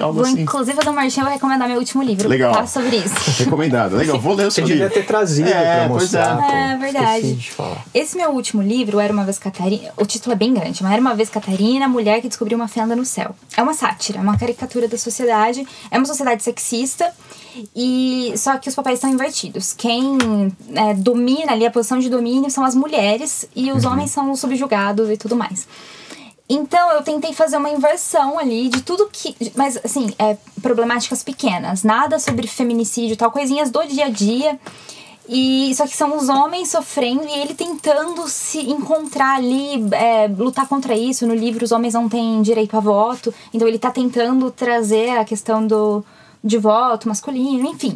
algo 0.02 0.16
vou 0.16 0.24
assim. 0.24 0.42
inclusive 0.42 0.76
fazer 0.76 0.90
um 0.90 0.94
marchão 0.94 1.28
e 1.28 1.34
recomendar 1.34 1.68
meu 1.68 1.78
último 1.78 2.02
livro. 2.04 2.28
Legal. 2.28 2.66
Sobre 2.68 2.98
isso. 2.98 3.16
Recomendado. 3.44 3.96
Legal, 3.96 4.20
vou 4.20 4.34
ler 4.34 4.48
o 4.48 4.52
seu 4.52 4.66
devia 4.74 4.90
ter 4.90 5.06
trazido 5.06 5.50
É, 5.50 5.76
pra 5.80 5.88
mostrar. 5.90 6.54
é. 6.54 6.70
É 6.74 6.78
verdade. 6.78 7.18
Esqueci 7.28 7.34
de 7.36 7.52
falar. 7.52 7.86
Esse 7.94 8.16
meu 8.18 8.30
último 8.32 8.62
livro, 8.62 9.00
Era 9.00 9.12
Uma 9.12 9.24
Vez 9.26 9.38
Catarina. 9.38 9.92
O 9.98 10.06
título 10.06 10.34
é 10.34 10.36
bem 10.36 10.54
grande, 10.54 10.82
mas 10.84 10.92
Era 10.92 11.02
Uma 11.02 11.14
Vez 11.16 11.30
Catarina, 11.30 11.88
Mulher 11.88 12.22
que 12.22 12.28
Descobriu 12.28 12.58
uma 12.58 12.68
Fenda 12.68 12.96
no 12.96 13.06
Céu. 13.06 13.36
É 13.58 13.62
uma 13.62 13.74
sátira, 13.74 14.20
é 14.20 14.22
uma 14.22 14.38
caricatura 14.38 14.88
da 14.88 14.98
sociedade. 14.98 15.66
É 15.92 15.98
uma 15.98 16.06
sociedade 16.06 16.42
sexista. 16.44 17.12
E 17.76 18.34
só 18.38 18.58
que 18.58 18.70
os 18.70 18.76
papéis 18.76 18.98
estão 19.00 19.10
invertidos. 19.10 19.74
Quem 19.74 20.18
é, 20.76 20.94
domina 20.94 21.52
ali, 21.52 21.66
a 21.66 21.72
posição 21.72 22.00
de 22.00 22.10
domínio 22.10 22.50
são 22.50 22.64
as 22.64 22.76
mulheres 22.76 23.48
e 23.56 23.72
os 23.72 23.84
homens 23.86 24.12
são 24.12 24.32
os 24.32 24.40
subjugados 24.40 25.10
e 25.10 25.18
tudo 25.18 25.36
mais. 25.36 25.68
Então 26.50 26.92
eu 26.94 27.04
tentei 27.04 27.32
fazer 27.32 27.58
uma 27.58 27.70
inversão 27.70 28.40
ali 28.40 28.70
de 28.70 28.82
tudo 28.82 29.08
que. 29.12 29.36
Mas 29.56 29.78
assim, 29.86 30.12
é, 30.18 30.36
problemáticas 30.62 31.22
pequenas. 31.22 31.84
Nada 31.84 32.18
sobre 32.18 32.48
feminicídio, 32.48 33.16
tal, 33.16 33.32
coisinhas 33.32 33.70
do 33.70 33.86
dia 33.86 34.06
a 34.06 34.10
dia. 34.10 34.60
E 35.32 35.76
só 35.76 35.86
que 35.86 35.96
são 35.96 36.18
os 36.18 36.28
homens 36.28 36.70
sofrendo 36.70 37.24
e 37.24 37.40
ele 37.40 37.54
tentando 37.54 38.28
se 38.28 38.68
encontrar 38.68 39.36
ali, 39.36 39.88
é, 39.92 40.28
lutar 40.28 40.68
contra 40.68 40.96
isso. 40.98 41.28
No 41.28 41.36
livro, 41.36 41.64
os 41.64 41.72
homens 41.72 41.94
não 41.94 42.10
têm 42.10 42.42
direito 42.42 42.76
a 42.76 42.80
voto, 42.80 43.32
então 43.54 43.68
ele 43.68 43.78
tá 43.78 43.92
tentando 43.92 44.50
trazer 44.50 45.20
a 45.20 45.24
questão 45.24 45.68
do, 45.68 46.04
de 46.44 46.58
voto 46.58 47.08
masculino, 47.08 47.70
enfim. 47.70 47.96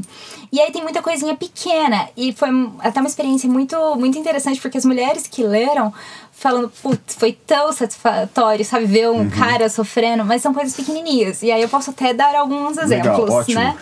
E 0.52 0.62
aí 0.62 0.72
tem 0.72 0.84
muita 0.84 1.02
coisinha 1.02 1.36
pequena. 1.36 2.08
E 2.16 2.34
foi 2.34 2.50
até 2.80 3.00
uma 3.00 3.08
experiência 3.08 3.50
muito, 3.50 3.76
muito 3.96 4.16
interessante, 4.16 4.62
porque 4.62 4.78
as 4.78 4.86
mulheres 4.86 5.26
que 5.26 5.44
leram 5.44 5.92
falando, 6.34 6.70
putz, 6.82 7.16
foi 7.16 7.32
tão 7.32 7.72
satisfatório, 7.72 8.66
sabe, 8.66 8.86
ver 8.86 9.10
um 9.10 9.20
uhum. 9.20 9.30
cara 9.30 9.70
sofrendo, 9.70 10.26
mas 10.26 10.42
são 10.42 10.54
coisas 10.54 10.76
pequenininhas. 10.76 11.42
E 11.44 11.52
aí 11.52 11.62
eu 11.62 11.70
posso 11.70 11.92
até 11.92 12.14
dar 12.14 12.36
alguns 12.36 12.78
exemplos, 12.78 13.48
Legal, 13.48 13.64
né? 13.64 13.78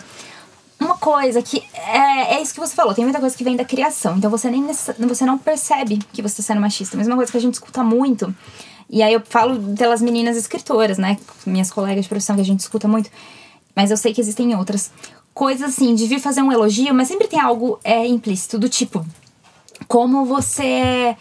Uma 0.78 0.96
coisa 0.96 1.40
que 1.40 1.62
é, 1.74 2.34
é 2.34 2.42
isso 2.42 2.52
que 2.52 2.60
você 2.60 2.74
falou, 2.74 2.92
tem 2.92 3.04
muita 3.04 3.20
coisa 3.20 3.36
que 3.36 3.44
vem 3.44 3.56
da 3.56 3.64
criação, 3.64 4.16
então 4.16 4.28
você 4.28 4.50
nem 4.50 4.66
você 4.98 5.24
não 5.24 5.38
percebe 5.38 5.98
que 6.12 6.20
você 6.20 6.40
está 6.40 6.52
sendo 6.52 6.60
machista. 6.60 6.96
Mesma 6.96 7.14
coisa 7.16 7.30
que 7.30 7.38
a 7.38 7.40
gente 7.40 7.54
escuta 7.54 7.82
muito. 7.82 8.34
E 8.90 9.02
aí 9.02 9.14
eu 9.14 9.22
falo 9.24 9.74
pelas 9.74 10.02
meninas 10.02 10.36
escritoras, 10.36 10.98
né? 10.98 11.16
Minhas 11.46 11.70
colegas 11.70 12.04
de 12.04 12.08
profissão 12.08 12.36
que 12.36 12.42
a 12.42 12.44
gente 12.44 12.60
escuta 12.60 12.86
muito. 12.86 13.10
Mas 13.74 13.90
eu 13.90 13.96
sei 13.96 14.12
que 14.12 14.20
existem 14.20 14.54
outras. 14.56 14.90
Coisas 15.32 15.70
assim, 15.70 15.94
de 15.94 16.06
vir 16.06 16.20
fazer 16.20 16.42
um 16.42 16.52
elogio, 16.52 16.92
mas 16.92 17.08
sempre 17.08 17.26
tem 17.26 17.40
algo 17.40 17.80
é, 17.82 18.06
implícito, 18.06 18.58
do 18.58 18.68
tipo 18.68 19.06
como 19.88 20.24
você 20.24 20.62
é, 20.62 21.16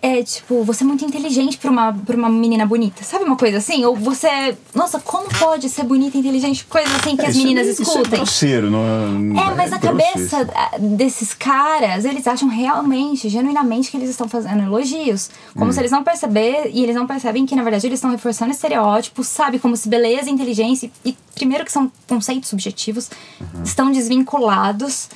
é, 0.00 0.22
tipo, 0.22 0.62
você 0.64 0.84
é 0.84 0.86
muito 0.86 1.04
inteligente 1.04 1.58
pra 1.58 1.70
uma, 1.70 1.92
pra 1.92 2.16
uma 2.16 2.28
menina 2.28 2.64
bonita. 2.64 3.02
Sabe 3.02 3.24
uma 3.24 3.36
coisa 3.36 3.58
assim? 3.58 3.84
Ou 3.84 3.96
você. 3.96 4.56
Nossa, 4.74 5.00
como 5.00 5.28
pode 5.38 5.68
ser 5.68 5.84
bonita 5.84 6.16
e 6.16 6.20
inteligente? 6.20 6.64
Coisa 6.64 6.94
assim 6.96 7.16
que 7.16 7.24
é, 7.24 7.28
as 7.28 7.36
meninas 7.36 7.66
é, 7.66 7.70
escutem. 7.70 8.02
Isso 8.02 8.14
é 8.14 8.16
grosseiro, 8.16 8.70
não 8.70 8.80
é? 8.80 9.46
É, 9.46 9.54
mas 9.54 9.70
na 9.70 9.78
cabeça 9.78 10.48
desses 10.78 11.34
caras, 11.34 12.04
eles 12.04 12.26
acham 12.26 12.48
realmente, 12.48 13.28
genuinamente, 13.28 13.90
que 13.90 13.96
eles 13.96 14.10
estão 14.10 14.28
fazendo 14.28 14.62
elogios. 14.62 15.30
Como 15.54 15.66
hum. 15.66 15.72
se 15.72 15.80
eles 15.80 15.90
não 15.90 16.04
perceber 16.04 16.70
e 16.72 16.82
eles 16.82 16.94
não 16.94 17.06
percebem 17.06 17.44
que, 17.46 17.54
na 17.54 17.62
verdade, 17.62 17.86
eles 17.86 17.98
estão 17.98 18.10
reforçando 18.10 18.50
estereótipos, 18.50 19.26
sabe? 19.26 19.58
Como 19.58 19.76
se 19.76 19.88
beleza 19.88 20.30
e 20.30 20.32
inteligência. 20.32 20.90
E, 21.04 21.16
primeiro, 21.34 21.64
que 21.64 21.72
são 21.72 21.90
conceitos 22.08 22.48
subjetivos, 22.48 23.10
uhum. 23.40 23.62
estão 23.62 23.90
desvinculados 23.90 25.08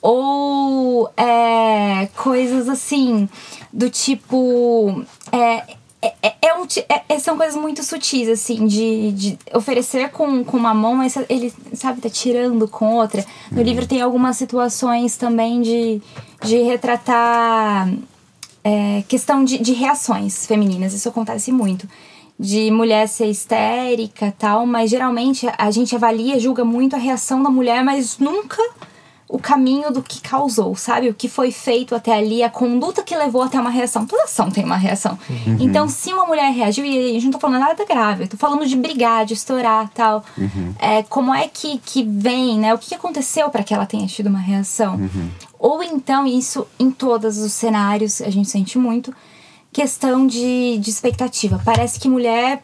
ou 0.00 1.10
é, 1.16 2.08
coisas 2.16 2.68
assim, 2.68 3.28
do 3.72 3.88
tipo. 3.90 5.04
É, 5.30 5.76
é, 6.04 6.14
é, 6.20 6.34
é 6.42 6.54
um, 6.54 6.66
é, 7.08 7.18
são 7.20 7.36
coisas 7.36 7.54
muito 7.54 7.84
sutis, 7.84 8.28
assim, 8.28 8.66
de, 8.66 9.12
de 9.12 9.38
oferecer 9.54 10.10
com, 10.10 10.42
com 10.42 10.56
uma 10.56 10.74
mão, 10.74 10.96
mas 10.96 11.16
ele, 11.28 11.52
sabe, 11.74 12.00
tá 12.00 12.10
tirando 12.10 12.66
com 12.66 12.96
outra. 12.96 13.24
No 13.52 13.58
uhum. 13.58 13.64
livro 13.64 13.86
tem 13.86 14.00
algumas 14.00 14.36
situações 14.36 15.16
também 15.16 15.62
de, 15.62 16.02
de 16.42 16.56
retratar 16.62 17.88
é, 18.64 19.02
questão 19.08 19.44
de, 19.44 19.58
de 19.58 19.72
reações 19.72 20.46
femininas, 20.46 20.92
isso 20.92 21.08
acontece 21.08 21.50
muito. 21.52 21.88
De 22.38 22.70
mulher 22.70 23.06
ser 23.08 23.26
histérica 23.26 24.34
tal, 24.36 24.66
mas 24.66 24.90
geralmente 24.90 25.46
a 25.56 25.70
gente 25.70 25.94
avalia, 25.94 26.40
julga 26.40 26.64
muito 26.64 26.96
a 26.96 26.98
reação 26.98 27.42
da 27.42 27.50
mulher, 27.50 27.84
mas 27.84 28.18
nunca 28.18 28.60
o 29.32 29.38
caminho 29.38 29.90
do 29.90 30.02
que 30.02 30.20
causou, 30.20 30.76
sabe? 30.76 31.08
O 31.08 31.14
que 31.14 31.26
foi 31.26 31.50
feito 31.50 31.94
até 31.94 32.12
ali, 32.12 32.42
a 32.42 32.50
conduta 32.50 33.02
que 33.02 33.16
levou 33.16 33.40
até 33.40 33.58
uma 33.58 33.70
reação. 33.70 34.04
Toda 34.04 34.24
ação 34.24 34.50
tem 34.50 34.62
uma 34.62 34.76
reação. 34.76 35.18
Uhum. 35.26 35.56
Então, 35.58 35.88
se 35.88 36.12
uma 36.12 36.26
mulher 36.26 36.52
reagiu, 36.52 36.84
e 36.84 37.08
a 37.08 37.12
gente 37.14 37.24
não 37.24 37.32
tá 37.32 37.38
falando 37.38 37.60
nada 37.60 37.82
grave, 37.86 38.24
eu 38.24 38.28
tô 38.28 38.36
falando 38.36 38.66
de 38.66 38.76
brigar, 38.76 39.24
de 39.24 39.32
estourar 39.32 39.88
tal. 39.94 40.22
Uhum. 40.36 40.74
É, 40.78 41.02
como 41.04 41.34
é 41.34 41.48
que, 41.48 41.78
que 41.78 42.02
vem, 42.02 42.58
né? 42.58 42.74
O 42.74 42.78
que 42.78 42.94
aconteceu 42.94 43.48
para 43.48 43.62
que 43.62 43.72
ela 43.72 43.86
tenha 43.86 44.06
tido 44.06 44.26
uma 44.26 44.38
reação? 44.38 44.96
Uhum. 44.96 45.30
Ou 45.58 45.82
então, 45.82 46.26
isso 46.26 46.66
em 46.78 46.90
todos 46.90 47.38
os 47.38 47.54
cenários, 47.54 48.20
a 48.20 48.28
gente 48.28 48.50
sente 48.50 48.78
muito, 48.78 49.14
questão 49.72 50.26
de, 50.26 50.76
de 50.76 50.90
expectativa. 50.90 51.58
Parece 51.64 51.98
que 51.98 52.06
mulher 52.06 52.62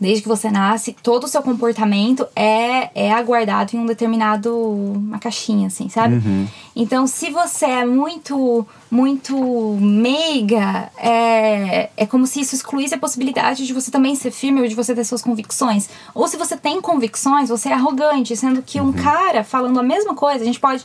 desde 0.00 0.22
que 0.22 0.28
você 0.28 0.50
nasce, 0.50 0.96
todo 1.02 1.24
o 1.24 1.28
seu 1.28 1.42
comportamento 1.42 2.26
é, 2.34 2.90
é 2.94 3.12
aguardado 3.12 3.76
em 3.76 3.78
um 3.78 3.86
determinado. 3.86 4.56
uma 4.56 5.18
caixinha, 5.18 5.66
assim, 5.66 5.88
sabe? 5.88 6.14
Uhum. 6.14 6.48
Então, 6.74 7.06
se 7.06 7.30
você 7.30 7.66
é 7.66 7.84
muito, 7.84 8.66
muito 8.90 9.36
meiga, 9.80 10.90
é, 10.96 11.90
é 11.96 12.06
como 12.06 12.26
se 12.26 12.40
isso 12.40 12.54
excluísse 12.54 12.94
a 12.94 12.98
possibilidade 12.98 13.66
de 13.66 13.72
você 13.72 13.90
também 13.90 14.14
ser 14.14 14.30
firme 14.30 14.62
ou 14.62 14.66
de 14.68 14.74
você 14.74 14.94
ter 14.94 15.04
suas 15.04 15.20
convicções. 15.20 15.90
Ou 16.14 16.26
se 16.26 16.36
você 16.36 16.56
tem 16.56 16.80
convicções, 16.80 17.50
você 17.50 17.68
é 17.68 17.72
arrogante, 17.74 18.34
sendo 18.34 18.62
que 18.62 18.80
um 18.80 18.86
uhum. 18.86 18.92
cara 18.92 19.44
falando 19.44 19.78
a 19.78 19.82
mesma 19.82 20.14
coisa, 20.14 20.42
a 20.42 20.46
gente 20.46 20.60
pode 20.60 20.84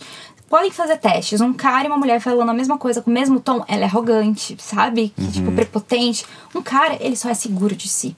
podem 0.50 0.70
fazer 0.70 0.98
testes. 0.98 1.42
Um 1.42 1.54
cara 1.54 1.86
e 1.86 1.88
uma 1.88 1.98
mulher 1.98 2.20
falando 2.20 2.50
a 2.50 2.54
mesma 2.54 2.78
coisa 2.78 3.02
com 3.02 3.10
o 3.10 3.14
mesmo 3.14 3.40
tom, 3.40 3.64
ela 3.68 3.82
é 3.82 3.86
arrogante, 3.86 4.56
sabe? 4.60 5.10
Que, 5.10 5.16
tipo, 5.16 5.26
uhum. 5.26 5.32
Tipo, 5.32 5.52
prepotente. 5.52 6.26
Um 6.54 6.62
cara, 6.62 6.98
ele 7.00 7.16
só 7.16 7.30
é 7.30 7.34
seguro 7.34 7.76
de 7.76 7.88
si 7.88 8.16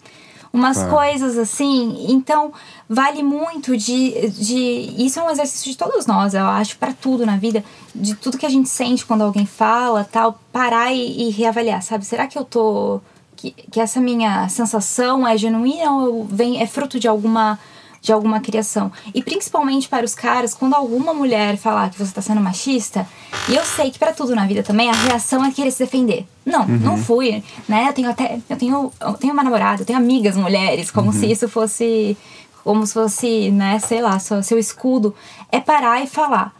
umas 0.57 0.77
é. 0.77 0.89
coisas 0.89 1.37
assim. 1.37 2.05
Então, 2.09 2.51
vale 2.89 3.23
muito 3.23 3.77
de, 3.77 4.29
de. 4.29 4.93
Isso 4.97 5.19
é 5.19 5.23
um 5.23 5.29
exercício 5.29 5.71
de 5.71 5.77
todos 5.77 6.05
nós, 6.05 6.33
eu 6.33 6.45
acho, 6.45 6.77
para 6.77 6.93
tudo 6.93 7.25
na 7.25 7.37
vida, 7.37 7.63
de 7.93 8.15
tudo 8.15 8.37
que 8.37 8.45
a 8.45 8.49
gente 8.49 8.69
sente 8.69 9.05
quando 9.05 9.23
alguém 9.23 9.45
fala, 9.45 10.03
tal, 10.03 10.39
parar 10.51 10.91
e, 10.91 11.27
e 11.27 11.29
reavaliar, 11.29 11.81
sabe? 11.81 12.05
Será 12.05 12.27
que 12.27 12.37
eu 12.37 12.43
tô. 12.43 12.99
Que, 13.35 13.51
que 13.51 13.79
essa 13.79 14.01
minha 14.01 14.49
sensação 14.49 15.27
é 15.27 15.37
genuína 15.37 15.91
ou 15.91 16.25
vem, 16.25 16.59
é 16.59 16.65
fruto 16.65 16.99
de 16.99 17.07
alguma 17.07 17.59
de 18.07 18.13
alguma 18.13 18.39
criação. 18.39 18.89
E 19.13 19.21
principalmente 19.21 19.89
para 19.89 20.05
os 20.05 20.15
caras, 20.15 20.53
quando 20.53 20.73
alguma 20.73 21.13
mulher 21.13 21.57
falar 21.57 21.89
que 21.89 21.97
você 21.97 22.05
está 22.05 22.21
sendo 22.21 22.39
machista, 22.39 23.05
e 23.49 23.55
eu 23.55 23.63
sei 23.65 23.91
que 23.91 23.99
para 23.99 24.13
tudo 24.13 24.33
na 24.33 24.47
vida 24.47 24.63
também 24.63 24.89
a 24.89 24.93
reação 24.93 25.43
é 25.43 25.51
querer 25.51 25.71
se 25.71 25.83
defender. 25.83 26.25
Não, 26.45 26.61
uhum. 26.61 26.77
não 26.77 26.97
fui, 26.97 27.43
né? 27.67 27.89
Eu 27.89 27.93
tenho 27.93 28.09
até 28.09 28.39
eu 28.49 28.55
tenho 28.55 28.91
eu 29.01 29.13
tenho 29.15 29.33
uma 29.33 29.43
namorada, 29.43 29.81
eu 29.81 29.85
tenho 29.85 29.99
amigas 29.99 30.37
mulheres, 30.37 30.89
como 30.89 31.07
uhum. 31.07 31.19
se 31.19 31.29
isso 31.29 31.49
fosse 31.49 32.17
como 32.63 32.87
se 32.87 32.93
fosse, 32.93 33.51
né, 33.51 33.79
sei 33.79 34.01
lá, 34.01 34.19
seu, 34.19 34.41
seu 34.41 34.57
escudo 34.57 35.13
é 35.51 35.59
parar 35.59 36.01
e 36.01 36.07
falar: 36.07 36.55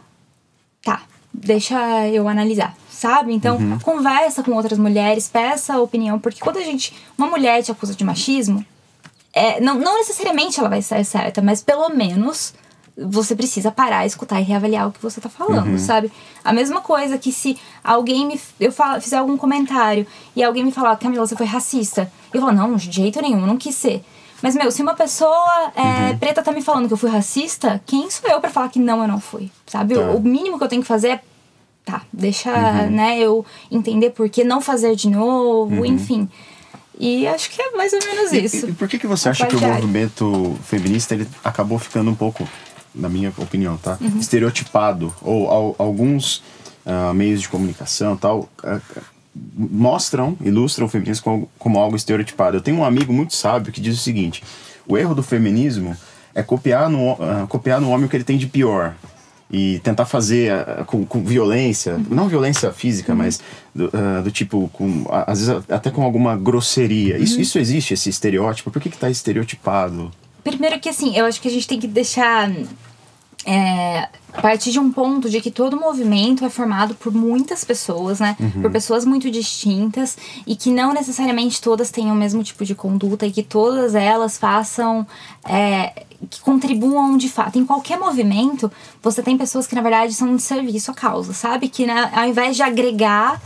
"Tá, 0.82 1.00
deixa 1.32 2.06
eu 2.08 2.28
analisar" 2.28 2.74
sabe? 2.90 3.32
Então, 3.32 3.56
uhum. 3.56 3.78
conversa 3.78 4.42
com 4.42 4.50
outras 4.52 4.76
mulheres, 4.76 5.28
peça 5.28 5.78
opinião, 5.78 6.18
porque 6.18 6.40
quando 6.40 6.56
a 6.56 6.62
gente, 6.62 6.92
uma 7.16 7.28
mulher 7.28 7.62
te 7.62 7.70
acusa 7.70 7.94
de 7.94 8.04
machismo, 8.04 8.64
é, 9.32 9.60
não, 9.60 9.74
não 9.74 9.98
necessariamente 9.98 10.58
ela 10.58 10.68
vai 10.68 10.82
ser 10.82 11.04
certa, 11.04 11.42
mas 11.42 11.62
pelo 11.62 11.88
menos 11.90 12.54
você 12.96 13.36
precisa 13.36 13.70
parar, 13.70 14.04
escutar 14.04 14.40
e 14.40 14.44
reavaliar 14.44 14.88
o 14.88 14.92
que 14.92 15.00
você 15.00 15.20
tá 15.20 15.28
falando, 15.28 15.72
uhum. 15.72 15.78
sabe? 15.78 16.10
A 16.44 16.52
mesma 16.52 16.80
coisa 16.80 17.16
que 17.16 17.30
se 17.30 17.56
alguém 17.82 18.26
me. 18.26 18.40
Eu 18.58 18.72
fala, 18.72 19.00
fizer 19.00 19.18
algum 19.18 19.36
comentário 19.36 20.06
e 20.34 20.42
alguém 20.42 20.64
me 20.64 20.72
falar, 20.72 20.96
Camila, 20.96 21.24
você 21.24 21.36
foi 21.36 21.46
racista. 21.46 22.10
Eu 22.34 22.40
falo, 22.40 22.52
não, 22.52 22.74
de 22.74 22.90
jeito 22.90 23.22
nenhum, 23.22 23.46
não 23.46 23.56
quis 23.56 23.76
ser. 23.76 24.02
Mas, 24.42 24.54
meu, 24.54 24.70
se 24.70 24.82
uma 24.82 24.94
pessoa 24.94 25.72
é, 25.74 26.12
uhum. 26.12 26.18
preta 26.18 26.42
tá 26.42 26.52
me 26.52 26.62
falando 26.62 26.86
que 26.86 26.92
eu 26.92 26.98
fui 26.98 27.10
racista, 27.10 27.80
quem 27.86 28.10
sou 28.10 28.28
eu 28.30 28.40
para 28.40 28.50
falar 28.50 28.68
que 28.68 28.78
não, 28.78 29.02
eu 29.02 29.08
não 29.08 29.20
fui? 29.20 29.50
Sabe? 29.66 29.94
Tá. 29.94 30.00
O, 30.00 30.16
o, 30.16 30.20
mínimo 30.20 30.58
que 30.58 30.64
eu 30.64 30.68
tenho 30.68 30.82
que 30.82 30.88
fazer 30.88 31.08
é. 31.08 31.20
Tá, 31.84 32.02
deixa, 32.12 32.50
uhum. 32.50 32.90
né, 32.90 33.18
eu 33.18 33.46
entender 33.70 34.10
por 34.10 34.28
que 34.28 34.44
não 34.44 34.60
fazer 34.60 34.94
de 34.94 35.08
novo, 35.08 35.76
uhum. 35.76 35.86
enfim. 35.86 36.28
E 36.98 37.26
acho 37.28 37.50
que 37.50 37.62
é 37.62 37.70
mais 37.76 37.92
ou 37.92 38.00
menos 38.00 38.32
isso. 38.32 38.66
E, 38.66 38.70
e 38.70 38.72
por 38.72 38.88
que, 38.88 38.98
que 38.98 39.06
você 39.06 39.28
acha 39.28 39.46
que 39.46 39.54
o 39.54 39.60
movimento 39.60 40.58
feminista 40.64 41.14
ele 41.14 41.28
acabou 41.44 41.78
ficando 41.78 42.10
um 42.10 42.14
pouco, 42.14 42.48
na 42.94 43.08
minha 43.08 43.32
opinião, 43.36 43.76
tá? 43.76 43.96
Uhum. 44.00 44.18
Estereotipado. 44.18 45.14
Ou 45.22 45.48
ao, 45.48 45.76
alguns 45.78 46.42
uh, 46.84 47.14
meios 47.14 47.40
de 47.40 47.48
comunicação 47.48 48.16
tal. 48.16 48.48
Uh, 48.64 48.80
mostram, 49.54 50.36
ilustram 50.40 50.86
o 50.86 50.88
feminismo 50.88 51.22
como, 51.22 51.50
como 51.58 51.78
algo 51.78 51.94
estereotipado. 51.94 52.56
Eu 52.56 52.60
tenho 52.60 52.78
um 52.78 52.84
amigo 52.84 53.12
muito 53.12 53.34
sábio 53.34 53.72
que 53.72 53.80
diz 53.80 53.96
o 53.96 54.02
seguinte: 54.02 54.42
o 54.86 54.98
erro 54.98 55.14
do 55.14 55.22
feminismo 55.22 55.96
é 56.34 56.42
copiar 56.42 56.90
no, 56.90 57.12
uh, 57.12 57.46
copiar 57.48 57.80
no 57.80 57.90
homem 57.90 58.06
o 58.06 58.08
que 58.08 58.16
ele 58.16 58.24
tem 58.24 58.36
de 58.36 58.48
pior 58.48 58.94
e 59.50 59.78
tentar 59.80 60.04
fazer 60.04 60.52
uh, 60.52 60.84
com, 60.84 61.04
com, 61.06 61.22
violência, 61.22 61.94
uhum. 61.94 62.06
não 62.10 62.28
violência 62.28 62.70
física, 62.72 63.12
uhum. 63.12 63.18
mas 63.18 63.40
do, 63.74 63.86
uh, 63.86 64.22
do, 64.22 64.30
tipo, 64.30 64.68
com, 64.72 65.06
às 65.10 65.46
vezes 65.46 65.62
até 65.68 65.90
com 65.90 66.02
alguma 66.02 66.36
grosseria. 66.36 67.16
Uhum. 67.16 67.22
Isso, 67.22 67.40
isso 67.40 67.58
existe, 67.58 67.94
esse 67.94 68.10
estereótipo? 68.10 68.70
Por 68.70 68.80
que 68.80 68.88
está 68.88 69.08
estereotipado? 69.08 70.10
Primeiro 70.44 70.78
que 70.78 70.88
assim, 70.88 71.16
eu 71.16 71.24
acho 71.24 71.40
que 71.40 71.48
a 71.48 71.50
gente 71.50 71.66
tem 71.66 71.80
que 71.80 71.88
deixar. 71.88 72.50
É, 73.46 74.08
partir 74.42 74.70
de 74.70 74.78
um 74.78 74.92
ponto 74.92 75.30
de 75.30 75.40
que 75.40 75.50
todo 75.50 75.78
movimento 75.78 76.44
é 76.44 76.50
formado 76.50 76.94
por 76.94 77.12
muitas 77.12 77.64
pessoas, 77.64 78.20
né? 78.20 78.36
Uhum. 78.38 78.62
Por 78.62 78.70
pessoas 78.70 79.04
muito 79.04 79.30
distintas 79.30 80.18
e 80.46 80.54
que 80.56 80.70
não 80.70 80.92
necessariamente 80.92 81.60
todas 81.60 81.90
tenham 81.90 82.14
o 82.14 82.18
mesmo 82.18 82.42
tipo 82.42 82.64
de 82.64 82.74
conduta 82.74 83.26
e 83.26 83.30
que 83.30 83.42
todas 83.42 83.94
elas 83.94 84.36
façam. 84.36 85.06
É, 85.48 86.04
que 86.28 86.40
contribuam 86.40 87.16
de 87.16 87.28
fato. 87.28 87.58
Em 87.58 87.64
qualquer 87.64 87.98
movimento, 87.98 88.70
você 89.02 89.22
tem 89.22 89.36
pessoas 89.36 89.66
que 89.66 89.74
na 89.74 89.82
verdade 89.82 90.12
são 90.14 90.34
de 90.34 90.42
serviço 90.42 90.90
à 90.90 90.94
causa, 90.94 91.32
sabe? 91.32 91.68
Que 91.68 91.86
né, 91.86 92.10
ao 92.14 92.26
invés 92.26 92.56
de 92.56 92.62
agregar, 92.62 93.40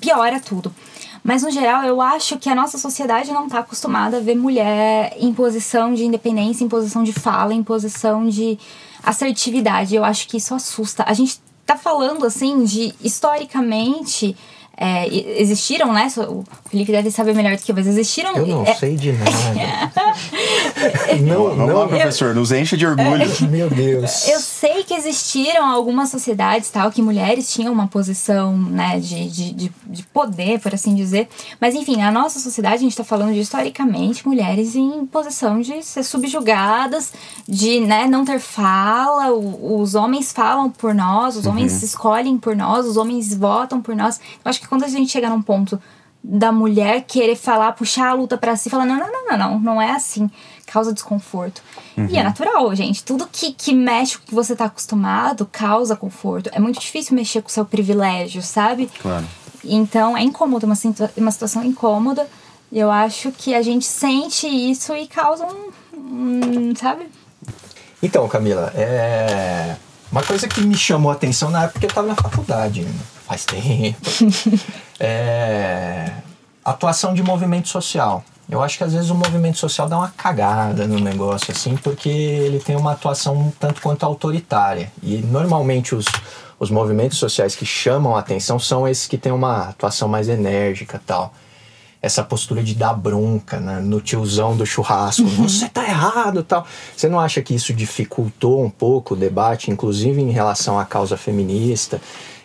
piora 0.00 0.40
tudo. 0.40 0.74
Mas 1.22 1.42
no 1.42 1.50
geral, 1.50 1.84
eu 1.84 2.00
acho 2.00 2.36
que 2.38 2.48
a 2.48 2.54
nossa 2.54 2.78
sociedade 2.78 3.30
não 3.30 3.46
está 3.46 3.60
acostumada 3.60 4.16
a 4.16 4.20
ver 4.20 4.34
mulher 4.34 5.14
em 5.18 5.32
posição 5.32 5.94
de 5.94 6.04
independência, 6.04 6.64
em 6.64 6.68
posição 6.68 7.04
de 7.04 7.12
fala, 7.12 7.54
em 7.54 7.62
posição 7.62 8.28
de 8.28 8.58
assertividade. 9.02 9.94
Eu 9.94 10.04
acho 10.04 10.26
que 10.26 10.38
isso 10.38 10.54
assusta. 10.54 11.04
A 11.06 11.12
gente 11.12 11.40
tá 11.64 11.76
falando 11.76 12.26
assim 12.26 12.64
de 12.64 12.92
historicamente 13.00 14.36
é, 14.82 15.08
existiram, 15.40 15.92
né? 15.92 16.08
O 16.28 16.44
Felipe 16.70 16.90
deve 16.90 17.10
saber 17.10 17.34
melhor 17.34 17.56
do 17.56 17.62
que 17.62 17.70
eu, 17.70 17.76
mas 17.76 17.86
existiram. 17.86 18.34
Eu 18.36 18.46
não 18.46 18.64
é, 18.66 18.74
sei 18.74 18.96
de 18.96 19.12
nada. 19.12 19.30
Não, 21.22 21.44
Vamos 21.50 21.58
não. 21.58 21.78
lá, 21.78 21.88
professor, 21.88 22.34
nos 22.34 22.50
enche 22.52 22.76
de 22.76 22.86
orgulho. 22.86 23.24
Meu 23.50 23.68
Deus. 23.70 24.26
Eu 24.28 24.40
sei 24.40 24.82
que 24.84 24.94
existiram 24.94 25.64
algumas 25.66 26.08
sociedades 26.10 26.70
tal 26.70 26.90
que 26.90 27.00
mulheres 27.02 27.52
tinham 27.52 27.72
uma 27.72 27.86
posição 27.86 28.56
né, 28.56 28.98
de, 28.98 29.28
de, 29.28 29.52
de, 29.52 29.72
de 29.86 30.02
poder, 30.04 30.58
por 30.60 30.74
assim 30.74 30.94
dizer. 30.94 31.28
Mas 31.60 31.74
enfim, 31.74 31.96
na 31.96 32.10
nossa 32.10 32.38
sociedade 32.40 32.76
a 32.76 32.78
gente 32.80 32.92
está 32.92 33.04
falando 33.04 33.32
de 33.32 33.40
historicamente 33.40 34.26
mulheres 34.26 34.74
em 34.74 35.06
posição 35.06 35.60
de 35.60 35.82
ser 35.82 36.02
subjugadas, 36.02 37.12
de 37.48 37.80
né, 37.80 38.06
não 38.06 38.24
ter 38.24 38.40
fala. 38.40 39.32
o- 39.32 39.80
os 39.80 39.94
homens 39.94 40.32
falam 40.32 40.70
por 40.70 40.94
nós, 40.94 41.36
os 41.36 41.46
homens 41.46 41.82
escolhem 41.82 42.38
por 42.38 42.56
nós, 42.56 42.86
os 42.86 42.96
homens 42.96 43.34
votam 43.34 43.80
por 43.80 43.94
nós. 43.94 44.18
Eu 44.44 44.48
acho 44.50 44.60
que 44.60 44.66
quando 44.72 44.84
a 44.84 44.88
gente 44.88 45.12
chega 45.12 45.28
num 45.28 45.42
ponto 45.42 45.78
da 46.24 46.50
mulher 46.50 47.04
querer 47.06 47.36
falar, 47.36 47.72
puxar 47.72 48.08
a 48.08 48.14
luta 48.14 48.38
pra 48.38 48.56
si, 48.56 48.70
falar: 48.70 48.86
não, 48.86 48.96
não, 48.96 49.12
não, 49.12 49.26
não, 49.26 49.36
não, 49.38 49.60
não 49.60 49.82
é 49.82 49.90
assim. 49.90 50.30
Causa 50.66 50.94
desconforto. 50.94 51.60
E 52.08 52.16
é 52.16 52.22
natural, 52.22 52.74
gente. 52.74 53.04
Tudo 53.04 53.28
que, 53.30 53.52
que 53.52 53.74
mexe 53.74 54.16
com 54.16 54.24
o 54.24 54.26
que 54.28 54.34
você 54.34 54.56
tá 54.56 54.64
acostumado 54.64 55.44
causa 55.52 55.94
conforto. 55.94 56.48
É 56.54 56.58
muito 56.58 56.80
difícil 56.80 57.14
mexer 57.14 57.42
com 57.42 57.48
o 57.48 57.52
seu 57.52 57.66
privilégio, 57.66 58.40
sabe? 58.40 58.88
Claro. 59.02 59.26
Então 59.62 60.16
é 60.16 60.22
incômodo, 60.22 60.64
uma, 60.64 60.74
situa- 60.74 61.10
uma 61.18 61.30
situação 61.30 61.62
incômoda. 61.62 62.26
E 62.70 62.78
eu 62.78 62.90
acho 62.90 63.30
que 63.32 63.54
a 63.54 63.60
gente 63.60 63.84
sente 63.84 64.46
isso 64.46 64.96
e 64.96 65.06
causa 65.06 65.44
um. 65.44 65.70
um, 65.98 66.74
sabe? 66.74 67.08
Então, 68.02 68.26
Camila, 68.26 68.72
é... 68.74 69.76
uma 70.10 70.22
coisa 70.22 70.48
que 70.48 70.62
me 70.62 70.74
chamou 70.74 71.10
a 71.12 71.14
atenção 71.14 71.50
na 71.50 71.64
época 71.64 71.80
que 71.80 71.84
eu 71.84 71.88
estava 71.90 72.08
na 72.08 72.14
faculdade, 72.16 72.86
faz 73.32 73.44
tempo, 73.46 73.98
é 75.00 76.12
atuação 76.64 77.14
de 77.14 77.22
movimento 77.22 77.68
social. 77.68 78.22
Eu 78.48 78.62
acho 78.62 78.76
que 78.76 78.84
às 78.84 78.92
vezes 78.92 79.08
o 79.08 79.14
movimento 79.14 79.58
social 79.58 79.88
dá 79.88 79.96
uma 79.96 80.10
cagada 80.10 80.86
no 80.86 80.98
negócio, 80.98 81.52
assim, 81.52 81.76
porque 81.76 82.08
ele 82.08 82.60
tem 82.60 82.76
uma 82.76 82.92
atuação 82.92 83.52
tanto 83.58 83.80
quanto 83.80 84.04
autoritária. 84.04 84.92
E 85.02 85.16
normalmente 85.18 85.94
os, 85.94 86.06
os 86.58 86.70
movimentos 86.70 87.18
sociais 87.18 87.56
que 87.56 87.64
chamam 87.64 88.14
a 88.14 88.20
atenção 88.20 88.58
são 88.58 88.86
esses 88.86 89.06
que 89.06 89.16
têm 89.16 89.32
uma 89.32 89.70
atuação 89.70 90.08
mais 90.08 90.28
enérgica 90.28 91.00
tal 91.04 91.32
essa 92.02 92.24
postura 92.24 92.64
de 92.64 92.74
dar 92.74 92.94
bronca 92.94 93.60
né, 93.60 93.78
no 93.78 94.00
tiozão 94.00 94.56
do 94.56 94.66
churrasco. 94.66 95.22
Você 95.22 95.68
tá 95.68 95.84
errado 95.84 96.42
tal. 96.42 96.66
Você 96.96 97.08
não 97.08 97.20
acha 97.20 97.40
que 97.40 97.54
isso 97.54 97.72
dificultou 97.72 98.64
um 98.64 98.68
pouco 98.68 99.14
o 99.14 99.16
debate, 99.16 99.70
inclusive 99.70 100.20
em 100.20 100.32
relação 100.32 100.80
à 100.80 100.84
causa 100.84 101.16
feminista? 101.16 102.00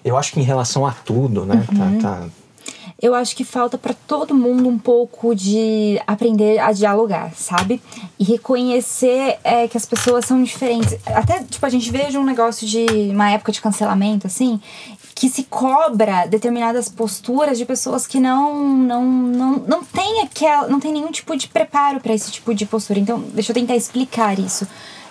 Eu 0.08 0.18
acho 0.18 0.32
que 0.32 0.40
em 0.40 0.44
relação 0.44 0.86
a 0.86 0.92
tudo, 0.92 1.46
né? 1.46 1.66
Tá, 2.02 2.20
tá- 2.22 2.28
eu 3.00 3.14
acho 3.14 3.36
que 3.36 3.44
falta 3.44 3.78
para 3.78 3.94
todo 3.94 4.34
mundo 4.34 4.68
um 4.68 4.80
pouco 4.80 5.36
de 5.36 6.02
aprender 6.08 6.58
a 6.58 6.72
dialogar, 6.72 7.32
sabe? 7.36 7.80
E 8.18 8.24
reconhecer 8.24 9.38
é, 9.44 9.68
que 9.68 9.78
as 9.78 9.86
pessoas 9.86 10.26
são 10.26 10.42
diferentes. 10.42 10.98
Até, 11.06 11.44
tipo, 11.44 11.64
a 11.64 11.70
gente 11.70 11.92
veja 11.92 12.20
um 12.20 12.24
negócio 12.26 12.66
de 12.66 12.86
uma 13.12 13.30
época 13.30 13.52
de 13.52 13.62
cancelamento, 13.62 14.26
assim, 14.26 14.60
que 15.14 15.30
se 15.30 15.44
cobra 15.44 16.26
determinadas 16.26 16.90
posturas 16.90 17.58
de 17.60 17.66
pessoas 17.66 18.08
que 18.08 18.20
não 18.20 18.64
não 18.66 19.04
não, 19.06 19.52
não 19.60 19.84
tem 19.84 20.22
aquela, 20.22 20.68
não 20.68 20.80
tem 20.80 20.92
nenhum 20.92 21.12
tipo 21.12 21.36
de 21.38 21.48
preparo 21.48 22.00
para 22.00 22.14
esse 22.16 22.32
tipo 22.32 22.54
de 22.56 22.66
postura. 22.66 23.00
Então, 23.00 23.20
deixa 23.32 23.52
eu 23.52 23.54
tentar 23.56 23.76
explicar 23.76 24.40
isso. 24.40 24.68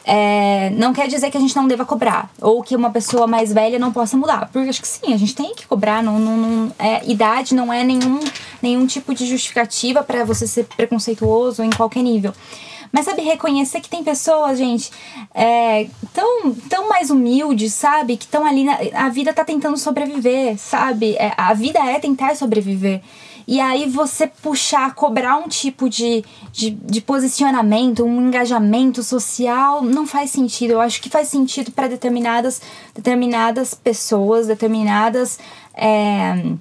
É, 0.09 0.71
não 0.71 0.93
quer 0.93 1.09
dizer 1.09 1.33
que 1.33 1.37
a 1.37 1.41
gente 1.41 1.57
não 1.57 1.67
deva 1.67 1.85
cobrar 1.85 2.31
ou 2.41 2.63
que 2.63 2.77
uma 2.77 2.91
pessoa 2.91 3.27
mais 3.27 3.53
velha 3.53 3.77
não 3.77 3.93
possa 3.93 4.17
mudar, 4.17 4.49
porque 4.53 4.69
acho 4.69 4.81
que 4.81 4.87
sim, 4.87 5.13
a 5.13 5.17
gente 5.17 5.35
tem 5.35 5.53
que 5.53 5.67
cobrar. 5.67 6.01
Não, 6.01 6.17
não, 6.21 6.37
não- 6.37 6.73
é, 6.79 7.03
idade 7.11 7.57
não 7.57 7.73
é 7.73 7.83
nenhum, 7.83 8.21
nenhum 8.63 8.87
tipo 8.87 9.13
de 9.13 9.27
justificativa 9.27 10.05
para 10.05 10.25
você 10.25 10.47
ser 10.47 10.65
preconceituoso 10.77 11.61
em 11.65 11.71
qualquer 11.71 12.03
nível. 12.03 12.33
Mas 12.93 13.05
sabe, 13.05 13.21
reconhecer 13.23 13.81
que 13.81 13.89
tem 13.89 14.05
pessoas, 14.05 14.57
gente, 14.59 14.93
é, 15.35 15.89
tão, 16.15 16.55
tão 16.71 16.89
mais 16.89 17.11
humildes, 17.11 17.75
sabe? 17.75 18.17
Que 18.17 18.25
estão 18.27 18.47
ali. 18.47 18.63
Na, 18.63 18.79
a 18.95 19.09
vida 19.09 19.35
tá 19.35 19.45
tentando 19.45 19.77
sobreviver, 19.77 20.57
sabe? 20.57 21.17
É, 21.17 21.33
a 21.37 21.53
vida 21.53 21.81
é 21.81 21.99
tentar 21.99 22.37
sobreviver. 22.37 23.03
E 23.47 23.61
aí 23.61 23.89
você 23.89 24.27
puxar, 24.27 24.95
cobrar 24.95 25.37
um 25.37 25.49
tipo 25.49 25.89
de, 25.89 26.25
de, 26.53 26.71
de 26.71 27.01
posicionamento, 27.01 28.05
um 28.05 28.27
engajamento 28.27 29.03
social, 29.03 29.83
não 29.83 30.07
faz 30.07 30.31
sentido. 30.31 30.73
Eu 30.73 30.81
acho 30.81 31.01
que 31.01 31.09
faz 31.09 31.29
sentido 31.29 31.71
para 31.71 31.87
determinadas, 31.87 32.61
determinadas 32.95 33.73
pessoas, 33.73 34.49
determinadas. 34.49 35.39
é, 35.75 36.57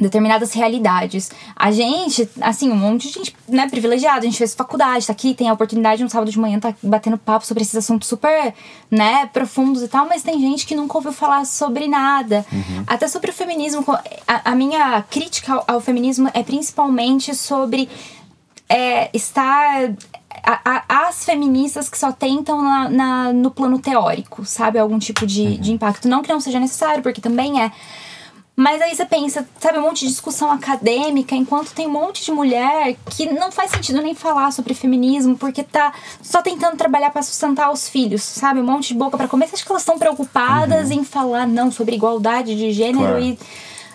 determinadas 0.00 0.52
realidades. 0.52 1.30
A 1.54 1.70
gente, 1.70 2.28
assim, 2.40 2.70
um 2.70 2.76
monte 2.76 3.08
de 3.08 3.14
gente, 3.14 3.36
né, 3.48 3.68
privilegiada, 3.68 4.20
a 4.20 4.22
gente 4.22 4.38
fez 4.38 4.54
faculdade, 4.54 5.06
tá 5.06 5.12
aqui, 5.12 5.34
tem 5.34 5.48
a 5.48 5.52
oportunidade 5.52 6.02
no 6.02 6.08
sábado 6.10 6.30
de 6.30 6.38
manhã 6.38 6.58
tá 6.58 6.74
batendo 6.82 7.16
papo 7.18 7.46
sobre 7.46 7.62
esses 7.62 7.74
assuntos 7.76 8.08
super, 8.08 8.54
né, 8.90 9.26
profundos 9.32 9.82
e 9.82 9.88
tal, 9.88 10.06
mas 10.08 10.22
tem 10.22 10.40
gente 10.40 10.66
que 10.66 10.74
nunca 10.74 10.96
ouviu 10.98 11.12
falar 11.12 11.44
sobre 11.46 11.86
nada. 11.86 12.44
Até 12.86 13.06
sobre 13.06 13.30
o 13.30 13.32
feminismo, 13.34 13.84
a, 14.26 14.50
a 14.50 14.54
minha 14.54 15.02
crítica 15.08 15.52
ao, 15.54 15.64
ao 15.76 15.80
feminismo 15.80 16.28
é 16.34 16.42
principalmente 16.42 17.34
sobre 17.34 17.88
é, 18.68 19.10
estar 19.12 19.92
a- 20.44 20.60
a- 20.88 21.06
as 21.08 21.24
feministas 21.24 21.88
que 21.88 21.98
só 21.98 22.10
tentam 22.10 22.62
na, 22.62 22.88
na- 22.88 23.32
no 23.32 23.50
plano 23.50 23.78
teórico, 23.78 24.44
sabe? 24.44 24.78
Algum 24.78 24.98
tipo 24.98 25.26
de, 25.26 25.58
de 25.58 25.72
impacto. 25.72 26.08
Não 26.08 26.22
que 26.22 26.32
não 26.32 26.40
seja 26.40 26.58
necessário, 26.58 27.02
porque 27.02 27.20
também 27.20 27.62
é. 27.62 27.70
Mas 28.62 28.80
aí 28.80 28.94
você 28.94 29.04
pensa, 29.04 29.44
sabe, 29.58 29.78
um 29.78 29.82
monte 29.82 30.02
de 30.02 30.12
discussão 30.12 30.48
acadêmica, 30.48 31.34
enquanto 31.34 31.72
tem 31.72 31.88
um 31.88 31.90
monte 31.90 32.24
de 32.24 32.30
mulher 32.30 32.94
que 33.10 33.26
não 33.26 33.50
faz 33.50 33.72
sentido 33.72 34.00
nem 34.00 34.14
falar 34.14 34.52
sobre 34.52 34.72
feminismo, 34.72 35.36
porque 35.36 35.64
tá 35.64 35.92
só 36.22 36.40
tentando 36.42 36.76
trabalhar 36.76 37.10
para 37.10 37.22
sustentar 37.22 37.72
os 37.72 37.88
filhos, 37.88 38.22
sabe? 38.22 38.60
Um 38.60 38.64
monte 38.64 38.92
de 38.92 38.94
boca 38.94 39.16
para 39.16 39.26
comer. 39.26 39.48
Você 39.48 39.56
acha 39.56 39.64
que 39.64 39.72
elas 39.72 39.82
estão 39.82 39.98
preocupadas 39.98 40.92
em 40.92 41.02
falar, 41.02 41.44
não, 41.44 41.72
sobre 41.72 41.96
igualdade 41.96 42.54
de 42.54 42.70
gênero 42.70 43.04
Claro. 43.04 43.20
e. 43.20 43.36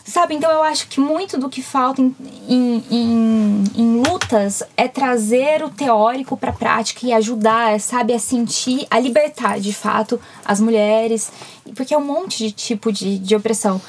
Sabe, 0.03 0.35
então 0.35 0.49
eu 0.49 0.63
acho 0.63 0.87
que 0.87 1.01
muito 1.01 1.37
do 1.37 1.49
que 1.49 1.61
falta 1.61 2.01
em, 2.01 2.15
em, 2.47 2.83
em, 2.89 3.63
em 3.75 4.01
lutas 4.01 4.63
é 4.77 4.87
trazer 4.87 5.61
o 5.63 5.69
teórico 5.69 6.37
pra 6.37 6.53
prática 6.53 7.05
e 7.05 7.11
ajudar, 7.11 7.77
sabe, 7.81 8.13
a 8.13 8.19
sentir, 8.19 8.87
a 8.89 8.99
libertar 8.99 9.59
de 9.59 9.73
fato 9.73 10.17
as 10.45 10.61
mulheres, 10.61 11.29
porque 11.75 11.93
é 11.93 11.97
um 11.97 12.05
monte 12.05 12.37
de 12.37 12.51
tipo 12.51 12.89
de, 12.89 13.19
de 13.19 13.35
opressão. 13.35 13.81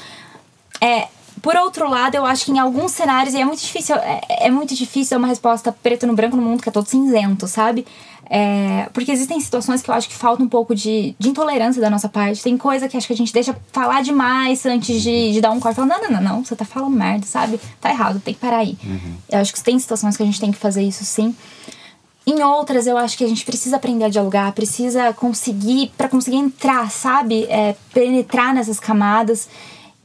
É, 0.81 1.07
por 1.41 1.55
outro 1.55 1.89
lado, 1.89 2.15
eu 2.15 2.25
acho 2.25 2.45
que 2.45 2.51
em 2.51 2.59
alguns 2.59 2.91
cenários, 2.91 3.33
e 3.33 3.39
é 3.39 3.45
muito 3.45 3.61
difícil, 3.61 3.95
é, 3.95 4.21
é 4.27 4.51
muito 4.51 4.75
difícil 4.75 5.15
dar 5.15 5.19
uma 5.19 5.27
resposta 5.27 5.71
preto 5.71 6.05
no 6.05 6.13
branco 6.13 6.35
no 6.35 6.41
mundo 6.41 6.61
que 6.61 6.69
é 6.69 6.71
todo 6.71 6.87
cinzento, 6.87 7.47
sabe? 7.47 7.85
É, 8.31 8.87
porque 8.93 9.11
existem 9.11 9.39
situações 9.39 9.81
que 9.81 9.89
eu 9.89 9.93
acho 9.95 10.07
que 10.07 10.13
falta 10.13 10.43
um 10.43 10.47
pouco 10.47 10.75
de, 10.75 11.15
de 11.17 11.29
intolerância 11.29 11.81
da 11.81 11.89
nossa 11.89 12.07
parte. 12.07 12.43
Tem 12.43 12.55
coisa 12.57 12.87
que 12.87 12.95
acho 12.95 13.07
que 13.07 13.13
a 13.13 13.15
gente 13.15 13.33
deixa 13.33 13.57
falar 13.71 14.03
demais 14.03 14.65
antes 14.65 15.01
de, 15.01 15.33
de 15.33 15.41
dar 15.41 15.49
um 15.49 15.59
corte. 15.59 15.75
Fala, 15.75 15.87
não, 15.87 16.03
não, 16.03 16.11
não, 16.11 16.21
não, 16.21 16.45
você 16.45 16.55
tá 16.55 16.63
falando 16.63 16.95
merda, 16.95 17.25
sabe? 17.25 17.59
Tá 17.81 17.89
errado, 17.89 18.19
tem 18.19 18.33
que 18.33 18.39
parar 18.39 18.57
aí. 18.57 18.77
Eu 19.31 19.39
acho 19.39 19.51
que 19.51 19.63
tem 19.63 19.79
situações 19.79 20.15
que 20.15 20.21
a 20.21 20.25
gente 20.25 20.39
tem 20.39 20.51
que 20.51 20.59
fazer 20.59 20.83
isso 20.83 21.03
sim. 21.03 21.35
Em 22.27 22.43
outras, 22.43 22.85
eu 22.85 22.95
acho 22.95 23.17
que 23.17 23.23
a 23.23 23.27
gente 23.27 23.43
precisa 23.43 23.77
aprender 23.77 24.05
a 24.05 24.09
dialogar, 24.09 24.51
precisa 24.51 25.11
conseguir, 25.13 25.91
para 25.97 26.07
conseguir 26.07 26.37
entrar, 26.37 26.91
sabe? 26.91 27.45
É, 27.45 27.75
penetrar 27.91 28.53
nessas 28.53 28.79
camadas. 28.79 29.49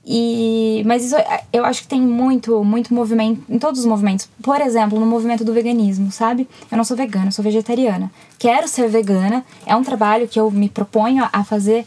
E, 0.07 0.83
mas 0.87 1.05
isso 1.05 1.17
é- 1.17 1.45
eu 1.53 1.65
acho 1.65 1.83
que 1.83 1.89
tem 1.89 2.01
muito, 2.01 2.63
muito 2.63 2.93
movimento 2.93 3.43
em 3.49 3.59
todos 3.59 3.81
os 3.81 3.87
movimentos. 3.87 4.29
Por 4.43 4.61
exemplo, 4.61 5.01
no 5.01 5.07
movimento 5.07 5.45
do 5.45 5.53
veganismo, 5.53 6.13
sabe? 6.13 6.47
Eu 6.71 6.77
não 6.77 6.85
sou 6.85 6.97
vegana, 6.97 7.27
eu 7.29 7.33
sou 7.33 7.43
vegetariana. 7.43 8.11
Quero 8.39 8.69
ser 8.69 8.89
vegana, 8.89 9.45
é 9.65 9.75
um 9.75 9.83
trabalho 9.83 10.29
que 10.29 10.39
eu 10.39 10.51
me 10.51 10.69
proponho 10.69 11.27
a 11.33 11.43
fazer. 11.43 11.87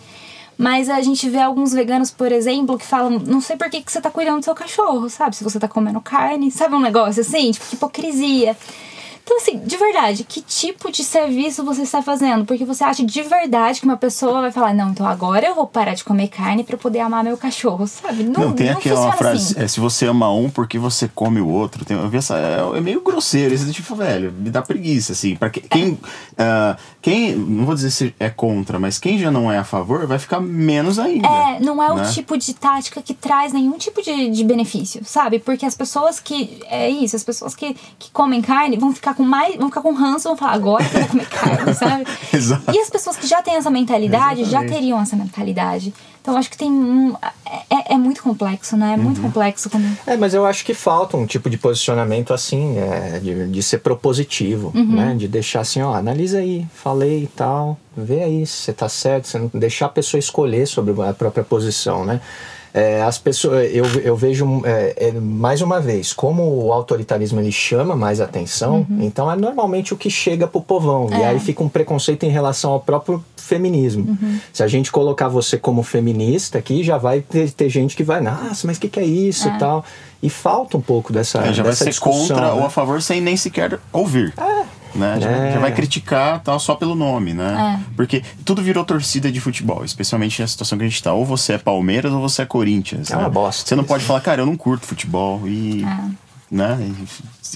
Mas 0.57 0.89
a 0.89 0.99
gente 1.01 1.29
vê 1.29 1.37
alguns 1.39 1.71
veganos, 1.71 2.09
por 2.09 2.31
exemplo, 2.31 2.79
que 2.79 2.85
falam: 2.85 3.19
não 3.19 3.39
sei 3.39 3.55
por 3.55 3.69
que, 3.69 3.81
que 3.83 3.91
você 3.91 4.01
tá 4.01 4.09
cuidando 4.09 4.39
do 4.39 4.45
seu 4.45 4.55
cachorro, 4.55 5.07
sabe? 5.07 5.35
Se 5.35 5.43
você 5.43 5.59
tá 5.59 5.67
comendo 5.67 6.01
carne, 6.01 6.49
sabe 6.49 6.73
um 6.73 6.79
negócio 6.81 7.21
assim? 7.21 7.51
Tipo, 7.51 7.65
que 7.67 7.75
hipocrisia. 7.75 8.57
Então, 9.27 9.37
assim, 9.39 9.59
de 9.59 9.75
verdade, 9.75 10.23
que 10.23 10.41
tipo 10.41 10.89
de 10.89 11.03
serviço 11.03 11.61
você 11.61 11.81
está 11.81 12.01
fazendo? 12.01 12.45
Porque 12.45 12.63
você 12.63 12.81
acha 12.85 13.03
de 13.03 13.21
verdade 13.23 13.81
que 13.81 13.85
uma 13.85 13.97
pessoa 13.97 14.39
vai 14.39 14.53
falar, 14.53 14.73
não, 14.73 14.91
então 14.91 15.05
agora 15.05 15.45
eu 15.45 15.53
vou 15.53 15.67
parar 15.67 15.93
de 15.95 16.03
comer 16.05 16.29
carne 16.29 16.63
para 16.63 16.77
poder 16.77 17.01
amar 17.01 17.25
meu 17.25 17.37
cachorro, 17.37 17.85
sabe? 17.87 18.23
Não, 18.23 18.39
Não, 18.45 18.53
tem 18.53 18.67
não 18.71 18.77
aquela 18.77 18.95
funciona 18.95 19.17
frase, 19.17 19.51
assim. 19.51 19.61
é, 19.65 19.67
se 19.67 19.81
você 19.81 20.05
ama 20.05 20.31
um, 20.31 20.49
porque 20.49 20.79
você 20.79 21.09
come 21.13 21.41
o 21.41 21.47
outro? 21.49 21.83
Tem, 21.83 21.97
eu 21.97 22.07
vi 22.07 22.15
essa, 22.19 22.37
é, 22.37 22.77
é 22.77 22.79
meio 22.79 23.01
grosseiro, 23.01 23.53
esse 23.53 23.69
tipo, 23.73 23.93
velho, 23.95 24.31
me 24.31 24.49
dá 24.49 24.61
preguiça, 24.61 25.11
assim. 25.11 25.35
Pra 25.35 25.49
que- 25.49 25.59
quem, 25.59 25.99
ah, 26.37 26.77
quem, 27.01 27.35
não 27.35 27.65
vou 27.65 27.75
dizer 27.75 27.91
se 27.91 28.15
é 28.17 28.29
contra, 28.29 28.79
mas 28.79 28.97
quem 28.97 29.19
já 29.19 29.29
não 29.29 29.51
é 29.51 29.57
a 29.57 29.65
favor, 29.65 30.07
vai 30.07 30.19
ficar 30.19 30.39
menos 30.39 30.97
ainda. 30.99 31.27
É, 31.27 31.59
não 31.59 31.83
é 31.83 31.91
o 31.91 31.95
né? 31.97 32.09
tipo 32.13 32.37
de 32.37 32.53
tática 32.53 33.01
que 33.01 33.13
traz 33.13 33.51
nenhum 33.51 33.77
tipo 33.77 34.01
de, 34.01 34.29
de 34.29 34.43
benefício, 34.45 35.01
sabe? 35.03 35.37
Porque 35.37 35.65
as 35.65 35.75
pessoas 35.75 36.17
que. 36.17 36.61
É 36.69 36.89
isso, 36.89 37.13
as 37.17 37.25
pessoas 37.25 37.53
que, 37.53 37.75
que 37.99 38.09
comem 38.11 38.41
carne 38.41 38.77
vão 38.77 38.93
ficar 38.93 39.16
com 39.17 39.23
mais. 39.23 39.55
vão 39.57 39.67
ficar 39.67 39.81
com 39.81 39.91
ranço, 39.93 40.29
vão 40.29 40.37
falar, 40.37 40.53
agora 40.53 40.85
que 40.85 40.95
eu 40.95 40.99
vou 41.01 41.09
comer 41.09 41.27
carne, 41.27 41.73
sabe? 41.75 42.05
Exato. 42.33 42.71
E 42.73 42.79
as 42.79 42.89
pessoas 42.89 43.17
que 43.17 43.27
já 43.27 43.41
têm 43.41 43.55
essa 43.55 43.69
mentalidade 43.69 44.41
já 44.43 44.47
Exatamente. 44.59 44.73
teriam 44.73 45.01
essa 45.01 45.15
mentalidade. 45.15 45.93
Então 46.21 46.35
acho 46.37 46.49
que 46.49 46.57
tem. 46.57 46.69
um- 46.69 47.15
é, 47.69 47.93
é 47.93 47.97
muito 47.97 48.21
complexo, 48.21 48.75
né? 48.75 48.93
É 48.93 48.97
Uhum. 48.97 49.03
muito 49.03 49.21
complexo 49.21 49.69
quando. 49.69 49.85
É, 50.05 50.17
mas 50.17 50.33
eu 50.33 50.45
acho 50.45 50.63
que 50.65 50.73
falta 50.73 51.15
um 51.17 51.25
tipo 51.25 51.49
de 51.49 51.57
posicionamento 51.57 52.33
assim, 52.33 52.77
é, 52.77 53.19
de, 53.19 53.47
de 53.47 53.63
ser 53.63 53.77
propositivo, 53.79 54.71
Uhum. 54.75 54.95
né? 54.95 55.15
De 55.17 55.27
deixar 55.27 55.61
assim, 55.61 55.81
ó, 55.81 55.93
analisa 55.95 56.39
aí, 56.39 56.67
falei 56.73 57.23
e 57.23 57.27
tal, 57.27 57.77
vê 57.95 58.23
aí 58.23 58.45
se 58.45 58.53
você 58.63 58.73
tá 58.73 58.89
certo, 58.89 59.27
você 59.27 59.39
não 59.39 59.49
deixar 59.53 59.85
a 59.85 59.89
pessoa 59.89 60.19
escolher 60.19 60.67
sobre 60.67 60.93
a 61.01 61.13
própria 61.13 61.43
posição, 61.45 62.03
né? 62.05 62.19
É, 62.73 63.01
as 63.01 63.17
pessoas, 63.17 63.69
eu, 63.73 63.85
eu 64.01 64.15
vejo 64.15 64.61
é, 64.65 64.93
é, 64.97 65.11
mais 65.13 65.61
uma 65.61 65.79
vez 65.79 66.13
como 66.13 66.43
o 66.65 66.71
autoritarismo 66.73 67.39
ele 67.39 67.51
chama 67.51 67.95
mais 67.95 68.21
atenção, 68.21 68.85
então 68.99 69.31
é 69.31 69.35
normalmente 69.35 69.93
o 69.93 69.97
que 69.97 70.09
chega 70.09 70.45
pro 70.47 70.61
povão 70.61 71.07
e 71.09 71.13
Uhum. 71.15 71.21
É. 71.21 71.25
aí 71.27 71.39
fica 71.39 71.63
um 71.63 71.69
preconceito 71.69 72.23
em 72.23 72.29
relação 72.29 72.71
ao 72.71 72.79
próprio 72.79 73.23
feminismo. 73.35 74.05
Uhum. 74.21 74.39
Se 74.53 74.61
a 74.61 74.67
gente 74.67 74.91
colocar 74.91 75.27
você 75.27 75.57
como 75.57 75.81
feminista 75.83 76.57
aqui, 76.57 76.83
já 76.83 76.97
vai 76.97 77.21
ter, 77.21 77.49
ter 77.51 77.69
gente 77.69 77.95
que 77.95 78.03
vai, 78.03 78.21
nossa, 78.21 78.67
mas 78.67 78.77
o 78.77 78.79
que, 78.81 78.89
que 78.89 78.99
é 78.99 79.05
isso 79.05 79.47
e 79.47 79.57
tal. 79.57 79.83
E 80.21 80.29
falta 80.29 80.77
um 80.77 80.81
pouco 80.81 81.13
dessa, 81.13 81.39
É, 81.39 81.53
já 81.53 81.63
vai 81.63 81.71
dessa 81.71 81.83
ser 81.85 81.91
discussão. 81.91 82.35
contra 82.35 82.41
né? 82.47 82.51
ou 82.59 82.65
a 82.65 82.69
favor 82.69 83.01
sem 83.01 83.21
nem 83.21 83.37
sequer 83.37 83.79
ouvir. 83.93 84.33
Né? 84.95 85.19
Já, 85.21 85.29
É. 85.29 85.53
já 85.53 85.59
vai 85.59 85.73
criticar 85.73 86.41
tal, 86.41 86.59
só 86.59 86.75
pelo 86.75 86.95
nome, 86.95 87.33
né? 87.33 87.79
É. 87.79 87.93
Porque 87.95 88.23
tudo 88.43 88.61
virou 88.61 88.83
torcida 88.83 89.31
de 89.31 89.39
futebol, 89.39 89.83
especialmente 89.85 90.41
na 90.41 90.47
situação 90.47 90.77
que 90.77 90.83
a 90.83 90.87
gente 90.87 91.01
tá. 91.03 91.13
Ou 91.13 91.25
você 91.25 91.53
é 91.53 91.57
Palmeiras 91.57 92.11
ou 92.13 92.21
você 92.21 92.41
é 92.41 92.45
Corinthians. 92.45 93.11
É 93.11 93.15
né? 93.15 93.21
uma 93.21 93.29
bosta 93.29 93.67
Você 93.67 93.75
não 93.75 93.83
isso. 93.83 93.87
pode 93.93 94.03
falar, 94.05 94.21
cara, 94.21 94.41
eu 94.41 94.45
não 94.45 94.55
curto 94.57 94.85
futebol 94.85 95.47
e. 95.47 95.83
É. 95.83 96.27
Né? 96.49 96.77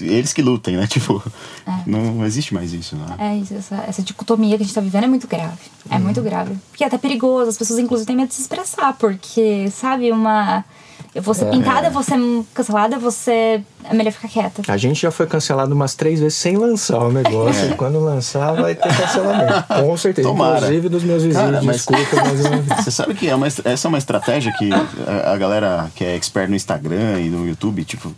Eles 0.00 0.34
que 0.34 0.42
lutem, 0.42 0.76
né? 0.76 0.86
Tipo, 0.92 1.22
não 1.86 2.24
existe 2.26 2.52
mais 2.52 2.72
isso, 2.74 2.94
né? 2.94 3.06
É 3.18 3.36
isso, 3.36 3.54
essa, 3.54 3.76
essa 3.88 4.02
dicotomia 4.02 4.56
que 4.56 4.62
a 4.62 4.66
gente 4.66 4.74
tá 4.74 4.82
vivendo 4.82 5.04
é 5.04 5.08
muito 5.08 5.26
grave. 5.26 5.56
É 5.90 5.96
Uhum. 5.96 6.02
muito 6.02 6.20
grave. 6.22 6.54
Porque 6.70 6.84
é 6.84 6.86
até 6.86 6.98
perigoso, 6.98 7.48
as 7.48 7.56
pessoas 7.56 7.78
inclusive 7.78 8.06
têm 8.06 8.14
medo 8.16 8.28
de 8.28 8.34
se 8.34 8.42
expressar, 8.42 8.92
porque, 8.98 9.70
sabe, 9.70 10.12
uma. 10.12 10.62
Eu 11.14 11.20
vou 11.20 11.34
ser 11.34 11.44
É. 11.44 11.50
pintada, 11.50 11.88
eu 11.88 11.90
vou 11.90 12.02
ser 12.02 12.18
cancelada, 12.54 12.98
você. 12.98 13.62
É 13.84 13.92
melhor 13.92 14.12
ficar 14.12 14.28
quieta. 14.28 14.62
A 14.66 14.76
gente 14.78 15.02
já 15.02 15.10
foi 15.10 15.26
cancelado 15.26 15.74
umas 15.74 15.94
três 15.94 16.20
vezes 16.20 16.38
sem 16.38 16.56
lançar 16.56 16.98
o 17.00 17.12
negócio. 17.12 17.70
E 17.70 17.74
quando 17.74 18.00
lançar, 18.00 18.52
vai 18.54 18.74
ter 18.74 18.88
cancelamento. 18.96 19.64
Com 19.68 19.96
certeza. 19.98 20.26
Tomara. 20.28 20.56
Inclusive 20.58 20.88
dos 20.88 21.02
meus 21.04 21.22
vizinhos. 21.22 21.50
Cara, 21.50 21.62
mas- 21.62 21.76
Desculpa, 21.76 22.16
mas 22.24 22.44
eu... 22.44 22.62
Você 22.82 22.90
sabe 22.90 23.14
que 23.14 23.28
é 23.28 23.34
uma, 23.34 23.46
essa 23.46 23.62
é 23.62 23.88
uma 23.88 23.98
estratégia 23.98 24.52
que 24.58 24.70
a, 24.72 25.32
a 25.32 25.36
galera 25.36 25.90
que 25.94 26.02
é 26.02 26.14
expert 26.16 26.48
no 26.48 26.56
Instagram 26.56 27.20
e 27.20 27.28
no 27.28 27.46
YouTube, 27.46 27.84
tipo, 27.84 28.10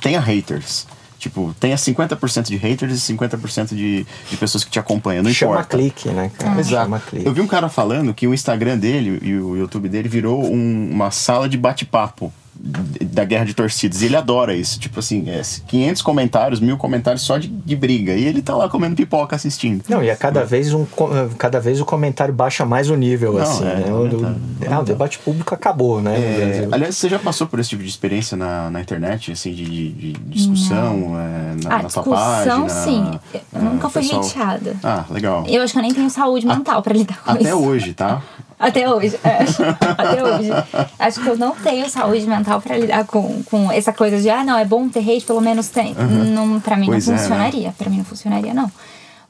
tenha 0.00 0.18
haters. 0.20 0.86
Tipo, 1.22 1.54
tenha 1.60 1.76
50% 1.76 2.48
de 2.48 2.56
haters 2.56 3.08
e 3.08 3.12
50% 3.14 3.68
de, 3.76 4.04
de 4.28 4.36
pessoas 4.36 4.64
que 4.64 4.70
te 4.72 4.80
acompanham. 4.80 5.22
Não 5.22 5.30
Chama 5.32 5.52
importa. 5.52 5.76
clique, 5.76 6.08
né, 6.08 6.32
cara? 6.36 6.58
Exato. 6.58 6.82
Chama 6.86 6.98
clique. 6.98 7.24
Eu 7.24 7.32
vi 7.32 7.40
um 7.40 7.46
cara 7.46 7.68
falando 7.68 8.12
que 8.12 8.26
o 8.26 8.34
Instagram 8.34 8.76
dele 8.76 9.20
e 9.22 9.36
o 9.38 9.56
YouTube 9.56 9.88
dele 9.88 10.08
virou 10.08 10.42
um- 10.44 10.90
uma 10.90 11.12
sala 11.12 11.48
de 11.48 11.56
bate-papo 11.56 12.32
da 12.54 13.24
guerra 13.24 13.44
de 13.44 13.54
torcidas. 13.54 14.02
E 14.02 14.06
ele 14.06 14.16
adora 14.16 14.54
isso. 14.54 14.78
Tipo 14.78 15.00
assim, 15.00 15.28
é 15.28 15.40
500 15.66 16.02
comentários, 16.02 16.60
mil 16.60 16.76
comentários 16.76 17.22
só 17.22 17.38
de, 17.38 17.48
de 17.48 17.74
briga. 17.76 18.12
E 18.14 18.24
ele 18.24 18.42
tá 18.42 18.54
lá 18.54 18.68
comendo 18.68 18.94
pipoca 18.94 19.34
assistindo. 19.34 19.82
Não, 19.88 20.02
e 20.02 20.10
a 20.10 20.16
cada 20.16 20.44
vez, 20.44 20.72
um, 20.72 20.84
co- 20.84 21.10
cada 21.38 21.58
vez 21.60 21.80
o 21.80 21.84
comentário 21.84 22.32
baixa 22.32 22.64
mais 22.64 22.88
o 22.90 22.94
nível, 22.96 23.34
Não, 23.34 23.40
assim. 23.42 23.64
é, 23.64 23.74
né? 23.76 23.84
não 23.88 24.02
O, 24.04 24.08
do- 24.08 24.36
ah, 24.70 24.80
o 24.80 24.84
debate 24.84 25.18
público 25.18 25.54
acabou, 25.54 26.00
né? 26.00 26.14
É, 26.18 26.68
aliás, 26.70 26.96
você 26.96 27.08
já 27.08 27.18
passou 27.18 27.46
por 27.46 27.58
esse 27.58 27.70
tipo 27.70 27.82
de 27.82 27.88
experiência 27.88 28.36
na, 28.36 28.70
na 28.70 28.80
internet, 28.80 29.32
assim, 29.32 29.52
de, 29.52 29.64
de- 29.64 29.92
de 29.92 30.12
discussão, 30.12 31.14
é, 31.18 31.64
na, 31.64 31.76
ah, 31.78 31.82
na 31.82 31.88
sua 31.88 32.02
discussão, 32.02 32.66
página? 32.66 32.68
sim. 32.68 33.20
Eu 33.52 33.60
é, 33.60 33.62
nunca 33.64 33.88
fui 33.88 34.02
pessoal- 34.02 34.20
hateada. 34.24 34.76
Ah, 34.82 35.04
legal. 35.10 35.44
Eu 35.48 35.62
acho 35.62 35.72
que 35.72 35.78
eu 35.78 35.82
nem 35.82 35.92
tenho 35.94 36.10
saúde 36.10 36.46
mental 36.46 36.82
pra 36.82 36.92
lidar 36.94 37.20
com 37.24 37.30
Até 37.30 37.44
isso. 37.48 37.56
hoje, 37.58 37.92
tá? 37.94 38.22
Até 38.62 38.88
hoje, 38.88 39.18
é. 39.24 39.38
Até 39.98 40.22
hoje. 40.22 40.50
Acho 40.96 41.20
que 41.20 41.26
eu 41.26 41.36
não 41.36 41.56
tenho 41.56 41.90
saúde 41.90 42.24
mental 42.28 42.60
pra 42.60 42.78
lidar 42.78 43.04
com, 43.04 43.42
com 43.42 43.72
essa 43.72 43.92
coisa 43.92 44.20
de, 44.20 44.30
ah, 44.30 44.44
não, 44.44 44.56
é 44.56 44.64
bom 44.64 44.88
ter 44.88 45.00
hate, 45.00 45.26
pelo 45.26 45.40
menos 45.40 45.68
tem. 45.68 45.94
Não, 45.94 46.60
pra 46.60 46.76
mim 46.76 46.86
Pois 46.86 47.08
é, 47.08 47.10
não 47.10 47.16
né? 47.16 47.22
funcionaria. 47.22 47.74
Pra 47.76 47.90
mim 47.90 47.96
não 47.96 48.04
funcionaria, 48.04 48.54
não. 48.54 48.70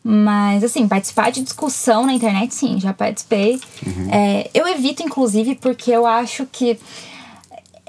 Mas, 0.05 0.63
assim, 0.63 0.87
participar 0.87 1.31
de 1.31 1.41
discussão 1.43 2.05
na 2.05 2.13
internet, 2.13 2.55
sim, 2.55 2.79
já 2.79 2.93
participei. 2.93 3.59
Uhum. 3.87 4.09
É, 4.11 4.51
eu 4.53 4.69
evito, 4.69 5.03
inclusive, 5.03 5.55
porque 5.55 5.91
eu 5.91 6.07
acho 6.07 6.45
que. 6.53 6.79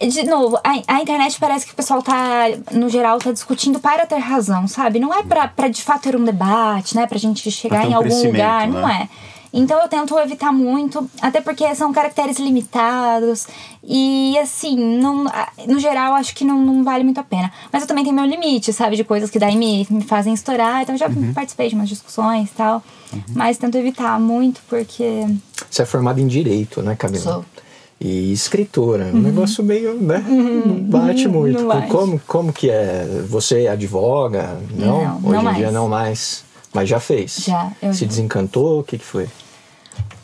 De 0.02 0.24
novo, 0.24 0.58
a, 0.64 0.96
a 0.96 1.02
internet 1.02 1.38
parece 1.39 1.66
que 1.66 1.74
o 1.74 1.76
pessoal 1.76 2.02
tá, 2.02 2.46
no 2.72 2.89
geral, 2.89 3.20
tá 3.20 3.32
discutindo 3.32 3.80
para 3.80 4.06
ter 4.06 4.18
razão, 4.18 4.66
sabe? 4.68 4.98
Não 5.00 5.14
é 5.14 5.24
pra, 5.24 5.48
pra 5.48 5.68
de 5.68 5.82
fato 5.82 6.04
ter 6.04 6.16
um 6.16 6.24
debate, 6.24 6.96
né? 6.96 7.06
Pra 7.06 7.18
gente 7.18 7.50
chegar 7.52 7.86
em 7.86 7.89
um 7.89 7.98
algum 7.98 8.08
crescimento, 8.08 8.32
lugar, 8.32 8.68
não 8.68 8.88
né? 8.88 9.10
é. 9.10 9.33
Então 9.56 9.80
eu 9.80 9.88
tento 9.88 10.18
evitar 10.18 10.51
muito, 10.51 11.08
até 11.22 11.39
porque 11.39 11.76
são 11.76 11.93
caracteres 11.93 12.39
limitados 12.39 13.45
e 13.84 14.36
assim, 14.39 14.76
não, 14.76 15.26
no 15.68 15.78
geral 15.80 16.16
acho 16.16 16.34
que 16.34 16.43
não, 16.43 16.60
não 16.60 16.84
vale 16.84 17.04
muito 17.04 17.20
a 17.20 17.24
pena. 17.24 17.51
Mas 17.72 17.84
eu 17.84 17.88
também 17.88 18.04
tenho 18.04 18.16
meu 18.16 18.26
limite, 18.26 18.74
sabe, 18.74 18.95
de 18.95 19.04
coisas 19.04 19.30
que 19.30 19.38
daí 19.38 19.56
me, 19.56 19.86
me 19.91 20.01
fazem 20.01 20.34
estourar, 20.34 20.82
então 20.82 20.95
eu 20.95 20.99
já 20.99 21.08
Uhum. 21.08 21.34
participei 21.34 21.70
de 21.70 21.76
umas 21.76 21.88
discussões 21.88 22.49
e 22.49 22.54
tal, 22.54 22.82
mas 23.36 23.58
tento 23.60 23.78
evitar 23.78 24.20
muito 24.20 24.60
porque 24.68 25.24
Você 25.70 25.84
é 25.84 25.86
formado 25.86 26.20
em 26.20 26.26
Direito, 26.28 26.82
né, 26.82 26.95
Camila? 26.95 27.22
Sou. 27.24 27.36
Uhum. 27.38 27.43
E 28.01 28.34
escritora. 28.34 29.12
Um 29.14 29.22
negócio 29.22 29.64
meio, 29.64 29.93
né? 29.93 30.18
Não 30.28 30.76
bate 30.76 31.28
muito. 31.28 31.60
não 31.62 31.68
bate. 31.68 31.88
Como, 31.88 32.20
como 32.28 32.51
que 32.51 32.70
é? 32.70 33.06
Você 33.30 33.68
advoga? 33.68 34.58
Não? 34.78 35.04
Não, 35.04 35.16
Hoje 35.18 35.43
não 35.43 35.51
em 35.51 35.54
dia 35.56 35.64
mais. 35.66 35.74
não 35.74 35.88
mais. 35.88 36.43
Mas 36.74 36.89
já 36.89 36.99
fez? 36.99 37.36
Já, 37.45 37.72
eu 37.82 37.93
Se 37.93 38.06
desencantou? 38.06 38.80
O 38.80 38.84
que, 38.84 38.97
que 38.97 39.06
foi? 39.06 39.30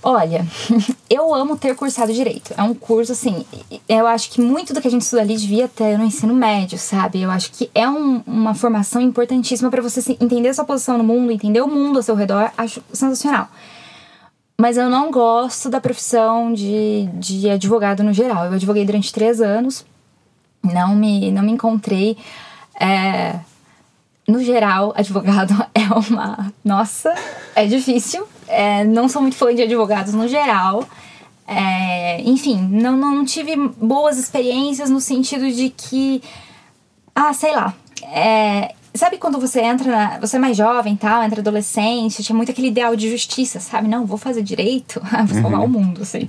Olha, 0.01 0.45
eu 1.09 1.33
amo 1.35 1.57
ter 1.57 1.75
cursado 1.75 2.13
direito. 2.13 2.53
É 2.57 2.63
um 2.63 2.73
curso, 2.73 3.11
assim, 3.11 3.45
eu 3.87 4.07
acho 4.07 4.31
que 4.31 4.41
muito 4.41 4.73
do 4.73 4.79
que 4.81 4.87
a 4.87 4.91
gente 4.91 5.01
estuda 5.01 5.21
ali 5.21 5.35
devia 5.35 5.67
ter 5.67 5.97
no 5.97 6.05
ensino 6.05 6.33
médio, 6.33 6.77
sabe? 6.77 7.21
Eu 7.21 7.29
acho 7.29 7.51
que 7.51 7.69
é 7.75 7.87
um- 7.89 8.23
uma 8.25 8.53
formação 8.55 9.01
importantíssima 9.01 9.69
para 9.69 9.81
você 9.81 10.01
se- 10.01 10.17
entender 10.21 10.53
sua 10.53 10.63
posição 10.63 10.97
no 10.97 11.03
mundo, 11.03 11.31
entender 11.33 11.61
o 11.61 11.67
mundo 11.67 11.97
ao 11.97 12.03
seu 12.03 12.15
redor. 12.15 12.49
Acho 12.57 12.81
sensacional. 12.93 13.49
Mas 14.57 14.77
eu 14.77 14.89
não 14.89 15.11
gosto 15.11 15.69
da 15.69 15.81
profissão 15.81 16.53
de, 16.53 17.07
de 17.13 17.49
advogado 17.49 18.03
no 18.03 18.13
geral. 18.13 18.45
Eu 18.45 18.53
advoguei 18.53 18.85
durante 18.85 19.11
três 19.11 19.41
anos, 19.41 19.85
não 20.63 20.95
me, 20.95 21.29
não 21.31 21.41
me 21.43 21.51
encontrei. 21.51 22.17
É, 22.79 23.39
no 24.27 24.41
geral, 24.43 24.93
advogado 24.95 25.53
é 25.75 25.81
uma. 25.93 26.53
Nossa, 26.63 27.13
é 27.63 27.67
difícil. 27.67 28.27
É, 28.47 28.83
não 28.83 29.07
sou 29.07 29.21
muito 29.21 29.35
fã 29.35 29.53
de 29.53 29.61
advogados 29.61 30.13
no 30.13 30.27
geral. 30.27 30.87
É, 31.47 32.21
enfim, 32.21 32.57
não, 32.71 32.95
não 32.95 33.25
tive 33.25 33.55
boas 33.55 34.17
experiências 34.17 34.89
no 34.89 35.01
sentido 35.01 35.51
de 35.51 35.69
que. 35.69 36.21
Ah, 37.15 37.33
sei 37.33 37.55
lá. 37.55 37.73
É, 38.03 38.73
sabe 38.93 39.17
quando 39.17 39.39
você 39.39 39.61
entra 39.61 39.91
na. 39.91 40.19
Você 40.19 40.35
é 40.35 40.39
mais 40.39 40.55
jovem 40.55 40.93
e 40.93 40.97
tal, 40.97 41.23
entra 41.23 41.41
adolescente, 41.41 42.23
tinha 42.23 42.35
muito 42.35 42.51
aquele 42.51 42.67
ideal 42.67 42.95
de 42.95 43.09
justiça, 43.09 43.59
sabe? 43.59 43.87
Não, 43.87 44.05
vou 44.05 44.17
fazer 44.17 44.43
direito, 44.43 45.01
vou 45.27 45.41
salvar 45.41 45.61
o 45.61 45.67
mundo, 45.67 46.03
assim. 46.03 46.27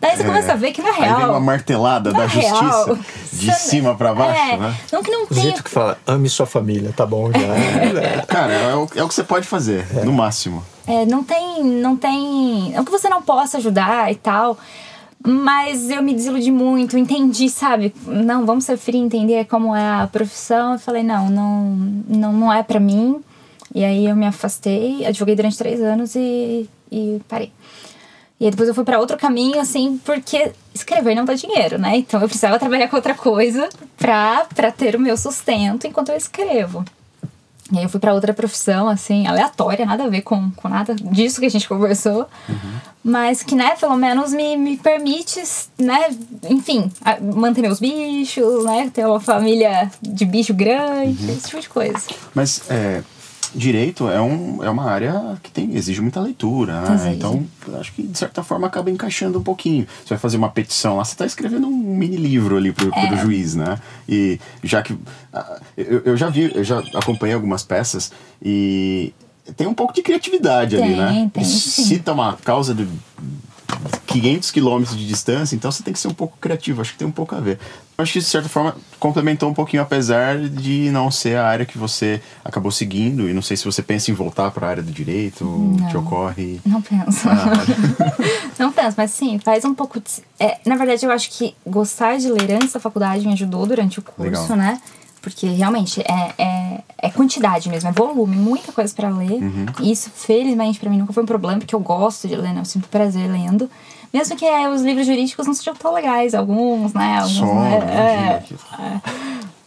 Daí 0.00 0.16
você 0.16 0.24
começa 0.24 0.52
a 0.52 0.56
ver 0.56 0.72
que 0.72 0.80
na 0.80 0.88
Uhum. 0.90 0.94
É. 0.96 0.98
Aí 1.00 1.04
real. 1.04 1.16
vem 1.18 1.28
uma 1.28 1.40
martelada 1.40 2.12
da 2.12 2.26
justiça 2.26 2.60
real, 2.86 2.96
de 3.32 3.46
você- 3.46 3.52
cima 3.52 3.94
pra 3.94 4.14
baixo, 4.14 4.40
é, 4.40 4.56
né? 4.56 4.74
Não 4.90 5.02
que 5.02 5.10
não 5.10 5.24
O 5.24 5.26
tenha 5.26 5.42
jeito 5.42 5.62
que 5.62 5.70
fala, 5.70 5.98
ame 6.06 6.28
sua 6.28 6.46
família, 6.46 6.92
tá 6.96 7.04
bom 7.04 7.30
já. 7.30 8.22
Cara, 8.26 8.52
é 8.52 8.74
o, 8.74 8.88
é 8.96 9.02
o 9.04 9.08
que 9.08 9.14
você 9.14 9.22
pode 9.24 9.46
fazer, 9.46 9.86
no 10.04 10.12
máximo. 10.12 10.64
É, 10.86 11.04
não 11.04 11.22
tem. 11.22 11.62
Não 11.62 11.96
tem. 11.96 12.72
Não 12.74 12.84
que 12.84 12.90
você 12.90 13.08
não 13.08 13.20
possa 13.22 13.58
ajudar 13.58 14.10
e 14.10 14.14
tal. 14.14 14.56
Mas 15.22 15.90
eu 15.90 16.02
me 16.02 16.14
desiludi 16.14 16.50
muito, 16.50 16.96
entendi, 16.96 17.50
sabe? 17.50 17.94
Não, 18.06 18.46
vamos 18.46 18.64
ser 18.64 18.78
frio, 18.78 19.04
entender 19.04 19.44
como 19.44 19.76
é 19.76 20.02
a 20.02 20.08
profissão. 20.10 20.72
Eu 20.72 20.78
falei, 20.78 21.02
não, 21.02 21.28
não, 21.28 21.64
não, 22.08 22.32
não 22.32 22.52
é 22.52 22.62
pra 22.62 22.80
mim. 22.80 23.20
E 23.74 23.84
aí 23.84 24.06
eu 24.06 24.16
me 24.16 24.26
afastei, 24.26 25.04
advoguei 25.04 25.36
durante 25.36 25.58
três 25.58 25.80
anos 25.82 26.14
e, 26.16 26.68
e 26.90 27.20
parei. 27.28 27.52
E 28.40 28.46
aí 28.46 28.50
depois 28.50 28.68
eu 28.68 28.74
fui 28.74 28.84
pra 28.84 28.98
outro 28.98 29.18
caminho, 29.18 29.60
assim, 29.60 30.00
porque 30.02 30.52
escrever 30.74 31.14
não 31.14 31.26
dá 31.26 31.34
dinheiro, 31.34 31.78
né? 31.78 31.98
Então 31.98 32.18
eu 32.20 32.26
precisava 32.26 32.58
trabalhar 32.58 32.88
com 32.88 32.96
outra 32.96 33.14
coisa 33.14 33.68
pra, 33.98 34.46
pra 34.54 34.72
ter 34.72 34.96
o 34.96 35.00
meu 35.00 35.14
sustento 35.16 35.86
enquanto 35.86 36.08
eu 36.08 36.16
escrevo. 36.16 36.82
E 37.70 37.78
aí 37.78 37.84
eu 37.84 37.88
fui 37.88 38.00
pra 38.00 38.14
outra 38.14 38.34
profissão, 38.34 38.88
assim, 38.88 39.26
aleatória, 39.26 39.86
nada 39.86 40.04
a 40.04 40.08
ver 40.08 40.22
com, 40.22 40.50
com 40.52 40.68
nada 40.68 40.94
disso 40.94 41.38
que 41.38 41.46
a 41.46 41.50
gente 41.50 41.68
conversou. 41.68 42.26
Mas 43.04 43.42
que, 43.42 43.54
né, 43.54 43.76
pelo 43.78 43.96
menos 43.96 44.32
me, 44.32 44.56
me 44.56 44.76
permite, 44.76 45.40
né, 45.78 46.08
enfim, 46.48 46.90
manter 47.34 47.60
meus 47.62 47.78
bichos, 47.78 48.64
né, 48.64 48.90
ter 48.92 49.06
uma 49.06 49.20
família 49.20 49.90
de 50.02 50.24
bicho 50.24 50.52
grande, 50.52 51.30
esse 51.30 51.48
tipo 51.48 51.60
de 51.60 51.68
coisa. 51.68 52.00
Mas 52.34 52.62
é, 52.68 53.02
direito 53.54 54.08
é, 54.08 54.20
um, 54.20 54.62
é 54.62 54.70
uma 54.70 54.84
área 54.84 55.36
que 55.42 55.50
tem, 55.50 55.74
exige 55.74 56.00
muita 56.00 56.20
leitura, 56.20 56.80
né? 56.82 56.94
Exige. 56.94 57.14
Então, 57.16 57.46
acho 57.78 57.92
que 57.92 58.02
de 58.02 58.16
certa 58.16 58.42
forma 58.42 58.66
acaba 58.66 58.90
encaixando 58.90 59.38
um 59.38 59.42
pouquinho. 59.42 59.86
Você 60.02 60.10
vai 60.10 60.18
fazer 60.18 60.36
uma 60.36 60.48
petição 60.50 60.96
lá, 60.96 61.04
você 61.04 61.12
está 61.12 61.26
escrevendo 61.26 61.66
um 61.66 61.76
mini 61.76 62.16
livro 62.16 62.56
ali 62.56 62.72
pro, 62.72 62.90
pro 62.90 63.16
juiz, 63.18 63.54
né? 63.54 63.78
E 64.08 64.38
já 64.62 64.82
que. 64.82 64.96
ah, 65.32 65.60
Eu, 65.76 66.02
eu 66.04 66.16
já 66.16 66.28
vi, 66.30 66.52
eu 66.54 66.64
já 66.64 66.78
acompanhei 66.94 67.34
algumas 67.34 67.62
peças 67.62 68.12
e 68.42 69.12
tem 69.56 69.66
um 69.66 69.74
pouco 69.74 69.92
de 69.92 70.02
criatividade 70.02 70.76
ali, 70.76 70.88
Tem, 70.88 70.96
né? 70.96 71.30
tem. 71.32 71.44
Cita 71.44 72.12
uma 72.12 72.36
causa 72.36 72.72
de 72.74 72.86
500 74.06 74.50
quilômetros 74.50 74.96
de 74.96 75.06
distância, 75.06 75.54
então 75.54 75.70
você 75.70 75.82
tem 75.82 75.92
que 75.92 76.00
ser 76.00 76.08
um 76.08 76.14
pouco 76.14 76.36
criativo, 76.40 76.80
acho 76.80 76.92
que 76.92 76.98
tem 76.98 77.06
um 77.06 77.12
pouco 77.12 77.34
a 77.34 77.40
ver. 77.40 77.58
Acho 77.96 78.14
que 78.14 78.18
de 78.18 78.24
certa 78.24 78.48
forma 78.48 78.74
complementou 78.98 79.48
um 79.48 79.54
pouquinho, 79.54 79.82
apesar 79.82 80.38
de 80.38 80.90
não 80.90 81.10
ser 81.10 81.36
a 81.36 81.46
área 81.46 81.66
que 81.66 81.76
você 81.76 82.20
acabou 82.44 82.72
seguindo, 82.72 83.28
e 83.28 83.32
não 83.32 83.42
sei 83.42 83.56
se 83.56 83.64
você 83.64 83.82
pensa 83.82 84.10
em 84.10 84.14
voltar 84.14 84.50
para 84.50 84.66
a 84.66 84.70
área 84.70 84.82
do 84.82 84.90
direito, 84.90 85.46
ou 85.46 85.88
te 85.88 85.96
ocorre. 85.96 86.60
Não 86.64 86.80
penso. 86.80 87.28
não 88.58 88.72
penso, 88.72 88.94
mas 88.96 89.10
sim, 89.10 89.38
faz 89.38 89.64
um 89.64 89.74
pouco 89.74 90.00
de. 90.00 90.22
É, 90.38 90.58
na 90.66 90.76
verdade, 90.76 91.04
eu 91.04 91.10
acho 91.10 91.30
que 91.30 91.54
gostar 91.66 92.16
de 92.16 92.28
ler 92.30 92.54
antes 92.54 92.72
da 92.72 92.80
faculdade 92.80 93.26
me 93.26 93.32
ajudou 93.34 93.66
durante 93.66 93.98
o 93.98 94.02
curso, 94.02 94.22
Legal. 94.22 94.56
né? 94.56 94.80
Porque 95.20 95.46
realmente 95.48 96.00
é, 96.00 96.34
é, 96.42 96.80
é 96.98 97.10
quantidade 97.10 97.68
mesmo, 97.68 97.88
é 97.88 97.92
volume, 97.92 98.36
muita 98.36 98.72
coisa 98.72 98.94
pra 98.94 99.08
ler. 99.10 99.38
E 99.80 99.92
isso, 99.92 100.10
felizmente, 100.10 100.80
pra 100.80 100.88
mim 100.88 100.98
nunca 100.98 101.12
foi 101.12 101.22
um 101.22 101.26
problema, 101.26 101.58
porque 101.58 101.74
eu 101.74 101.80
gosto 101.80 102.26
de 102.26 102.36
ler, 102.36 102.54
né? 102.54 102.60
Eu 102.60 102.64
sinto 102.64 102.88
prazer 102.88 103.30
lendo. 103.30 103.70
Mesmo 104.12 104.36
que 104.36 104.44
é, 104.44 104.68
os 104.68 104.82
livros 104.82 105.06
jurídicos 105.06 105.46
não 105.46 105.54
sejam 105.54 105.74
tão 105.74 105.94
legais, 105.94 106.34
alguns, 106.34 106.92
né? 106.92 107.18
Alguns, 107.18 107.36
Som, 107.36 107.60
né? 107.60 108.40
É. 108.40 108.42
que 108.44 108.56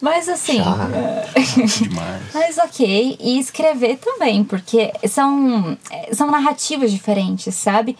Mas 0.00 0.28
assim. 0.28 0.58
demais. 0.58 2.22
Mas 2.34 2.58
ok, 2.58 3.16
e 3.18 3.38
escrever 3.38 3.96
também, 3.96 4.44
porque 4.44 4.92
são, 5.08 5.78
são 6.12 6.30
narrativas 6.30 6.92
diferentes, 6.92 7.54
sabe? 7.54 7.96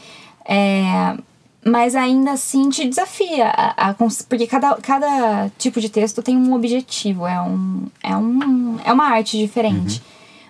É, 0.47 1.17
mas 1.65 1.95
ainda 1.95 2.33
assim 2.33 2.69
te 2.69 2.87
desafia, 2.87 3.49
a, 3.49 3.91
a 3.91 3.95
porque 4.29 4.47
cada, 4.47 4.75
cada 4.77 5.51
tipo 5.59 5.81
de 5.81 5.89
texto 5.89 6.23
tem 6.23 6.37
um 6.37 6.53
objetivo, 6.55 7.27
é, 7.27 7.41
um, 7.41 7.87
é, 8.03 8.15
um, 8.15 8.79
é 8.85 8.93
uma 8.93 9.07
arte 9.07 9.39
diferente. 9.39 10.03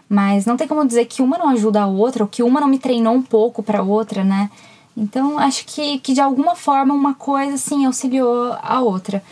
Mas 0.09 0.45
não 0.45 0.57
tem 0.57 0.69
como 0.69 0.87
dizer 0.87 1.07
que 1.07 1.23
uma 1.23 1.39
não 1.39 1.49
ajuda 1.49 1.83
a 1.83 1.87
outra, 1.87 2.25
ou 2.25 2.29
que 2.29 2.43
uma 2.43 2.61
não 2.61 2.69
me 2.69 2.79
treinou 2.79 3.15
um 3.15 3.23
pouco 3.23 3.63
pra 3.63 3.83
outra, 3.83 4.23
né? 4.23 4.51
Então, 4.97 5.39
acho 5.39 5.65
que, 5.67 5.99
que 5.99 6.13
de 6.13 6.21
alguma 6.21 6.55
forma 6.55 6.95
uma 6.95 7.15
coisa, 7.15 7.55
assim, 7.55 7.85
auxiliou 7.85 8.57
a 8.63 8.81
outra. 8.81 9.23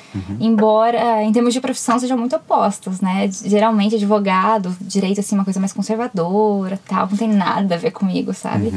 Embora, 0.41 1.23
em 1.23 1.33
termos 1.33 1.55
de 1.55 1.61
profissão, 1.61 1.99
sejam 1.99 2.19
muito 2.19 2.35
opostas, 2.35 3.01
né? 3.01 3.31
Geralmente, 3.31 3.95
advogado, 3.95 4.75
direito, 4.81 5.21
assim, 5.21 5.37
uma 5.37 5.45
coisa 5.45 5.61
mais 5.61 5.73
conservadora, 5.73 6.81
tal, 6.89 7.09
não 7.09 7.17
tem 7.17 7.29
nada 7.29 7.77
a 7.77 7.79
ver 7.79 7.93
comigo, 7.93 8.35
sabe? 8.35 8.73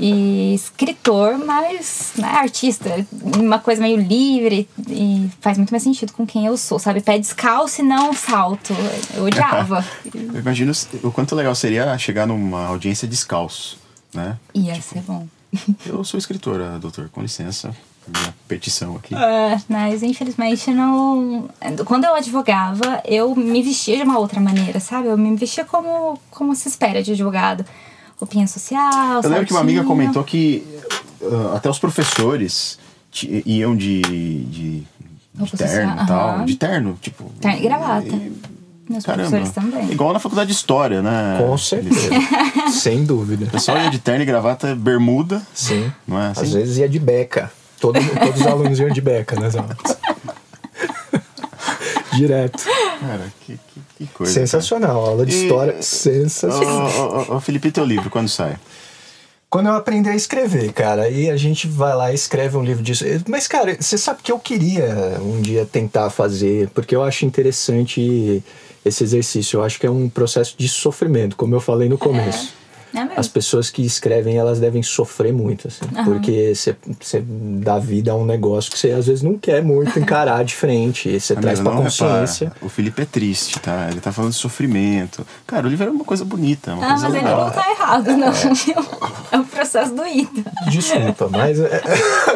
E 0.00 0.54
escritor, 0.54 1.36
mas 1.44 2.12
né, 2.16 2.28
artista, 2.28 3.04
uma 3.36 3.58
coisa 3.58 3.82
meio 3.82 3.96
livre 3.96 4.68
e 4.88 5.28
faz 5.40 5.58
muito 5.58 5.72
mais 5.72 5.82
sentido 5.82 6.12
com 6.12 6.24
quem 6.24 6.46
eu 6.46 6.56
sou, 6.56 6.78
sabe? 6.78 7.00
Pé 7.00 7.18
descalço 7.18 7.80
e 7.80 7.84
não 7.84 8.12
salto. 8.12 8.72
Eu 9.16 9.24
odiava. 9.24 9.84
Eu 10.14 10.38
imagino 10.38 10.70
o 11.02 11.10
quanto 11.10 11.34
legal 11.34 11.52
seria 11.56 11.98
chegar 11.98 12.28
numa 12.28 12.66
audiência 12.66 13.08
descalço, 13.08 13.76
né? 14.14 14.36
Ia 14.54 14.80
ser 14.80 15.00
bom. 15.00 15.26
Eu 15.84 16.04
sou 16.04 16.16
escritora, 16.16 16.78
doutor, 16.78 17.08
com 17.08 17.20
licença, 17.20 17.74
minha 18.06 18.34
petição 18.46 18.94
aqui. 18.94 19.16
É, 19.16 19.60
mas 19.68 20.04
infelizmente 20.04 20.70
não. 20.70 21.48
Quando 21.84 22.04
eu 22.04 22.14
advogava, 22.14 23.02
eu 23.04 23.34
me 23.34 23.62
vestia 23.62 23.96
de 23.96 24.02
uma 24.04 24.18
outra 24.18 24.40
maneira, 24.40 24.78
sabe? 24.78 25.08
Eu 25.08 25.18
me 25.18 25.34
vestia 25.36 25.64
como, 25.64 26.20
como 26.30 26.54
se 26.54 26.68
espera 26.68 27.02
de 27.02 27.12
advogado. 27.12 27.64
Roupinha 28.18 28.46
social. 28.46 29.20
Eu 29.22 29.30
lembro 29.30 29.46
que 29.46 29.52
uma 29.52 29.60
amiga 29.60 29.84
comentou 29.84 30.24
que 30.24 30.66
uh, 31.20 31.54
até 31.54 31.70
os 31.70 31.78
professores 31.78 32.78
iam 33.46 33.76
de, 33.76 34.00
de, 34.02 34.44
de 34.44 34.86
terno 35.36 35.46
social, 35.48 35.96
e 36.02 36.06
tal. 36.06 36.28
aham. 36.30 36.44
De 36.44 36.56
terno, 36.56 36.98
tipo. 37.00 37.30
Terno 37.40 37.58
e 37.58 37.62
gravata. 37.62 38.08
e- 38.08 38.58
Meus 38.90 39.04
Caramba. 39.04 39.28
professores 39.28 39.54
também. 39.54 39.92
Igual 39.92 40.14
na 40.14 40.18
faculdade 40.18 40.48
de 40.48 40.54
história, 40.56 41.02
né? 41.02 41.36
Com 41.38 41.58
certeza. 41.58 42.08
Sem 42.72 43.04
dúvida. 43.04 43.44
O 43.44 43.50
pessoal 43.50 43.76
ia 43.76 43.90
de 43.90 43.98
terno 43.98 44.22
e 44.22 44.24
gravata, 44.24 44.74
bermuda, 44.74 45.42
Sim. 45.54 45.92
não 46.06 46.18
é 46.18 46.28
assim? 46.28 46.40
Às 46.40 46.52
vezes 46.54 46.78
ia 46.78 46.88
de 46.88 46.98
beca. 46.98 47.52
Todo, 47.78 48.00
todos 48.00 48.40
os 48.40 48.46
alunos 48.46 48.78
iam 48.80 48.88
de 48.88 49.00
beca 49.02 49.38
nas 49.38 49.54
aulas. 49.54 49.76
Direto. 52.16 52.64
Cara, 53.00 53.32
que, 53.44 53.58
que, 53.98 54.06
coisa. 54.14 54.32
Sensacional. 54.32 55.04
Aula 55.04 55.26
de 55.26 55.34
E- 55.34 55.42
história, 55.42 55.72
cara. 55.72 55.82
sensacional. 55.82 56.86
Ô, 56.88 57.02
ô, 57.30 57.32
ô, 57.34 57.36
ô, 57.36 57.40
Felipe, 57.40 57.70
teu 57.70 57.84
livro, 57.84 58.08
quando 58.08 58.28
sai? 58.28 58.56
Quando 59.50 59.66
eu 59.68 59.74
aprendi 59.76 60.08
a 60.10 60.14
escrever, 60.14 60.72
cara, 60.74 61.02
aí 61.04 61.30
a 61.30 61.36
gente 61.36 61.66
vai 61.66 61.94
lá 61.96 62.12
e 62.12 62.14
escreve 62.14 62.56
um 62.58 62.62
livro 62.62 62.82
disso. 62.82 63.04
Mas, 63.28 63.48
cara, 63.48 63.76
você 63.80 63.96
sabe 63.96 64.20
que 64.22 64.30
eu 64.30 64.38
queria 64.38 65.18
um 65.22 65.40
dia 65.40 65.64
tentar 65.64 66.10
fazer, 66.10 66.68
porque 66.74 66.94
eu 66.94 67.02
acho 67.02 67.24
interessante 67.24 68.42
esse 68.84 69.02
exercício. 69.04 69.58
Eu 69.58 69.64
acho 69.64 69.80
que 69.80 69.86
é 69.86 69.90
um 69.90 70.06
processo 70.08 70.54
de 70.58 70.68
sofrimento, 70.68 71.34
como 71.34 71.54
eu 71.54 71.60
falei 71.60 71.88
no 71.88 71.96
começo. 71.96 72.52
É 72.94 73.00
mesmo. 73.00 73.12
As 73.20 73.28
pessoas 73.28 73.70
que 73.70 73.82
escrevem, 73.84 74.36
elas 74.36 74.58
devem 74.60 74.82
sofrer 74.82 75.32
muito, 75.32 75.68
assim, 75.68 75.84
porque 76.04 76.52
você 76.54 77.22
dá 77.26 77.78
vida 77.78 78.12
a 78.12 78.14
um 78.14 78.24
negócio 78.24 78.70
que 78.72 78.78
você 78.78 78.90
às 78.92 79.06
vezes 79.06 79.22
não 79.22 79.36
quer 79.38 79.62
muito 79.62 79.98
encarar 80.00 80.44
de 80.44 80.54
frente, 80.54 81.08
e 81.08 81.20
você 81.20 81.34
traz 81.36 81.58
Amigo, 81.60 81.70
pra 81.70 81.74
não 81.76 81.84
consciência. 81.84 82.48
repara, 82.48 82.66
o 82.66 82.68
Felipe 82.68 83.02
é 83.02 83.04
triste, 83.04 83.58
tá? 83.60 83.88
Ele 83.90 84.00
tá 84.00 84.10
falando 84.12 84.30
de 84.32 84.38
sofrimento. 84.38 85.26
Cara, 85.46 85.66
o 85.66 85.70
livro 85.70 85.86
é 85.86 85.90
uma 85.90 86.04
coisa 86.04 86.24
bonita, 86.24 86.72
uma 86.74 86.84
Ah, 86.84 86.88
coisa 86.90 87.04
mas 87.08 87.14
ele 87.14 87.24
legal. 87.24 87.44
não 87.44 87.50
tá 87.50 87.70
errado, 87.70 88.16
não. 88.16 88.32
É 89.32 89.38
o 89.38 89.44
processo 89.44 89.94
do 89.94 90.06
Ida. 90.06 90.44
Desculpa, 90.70 91.28
mas 91.30 91.60
é, 91.60 91.82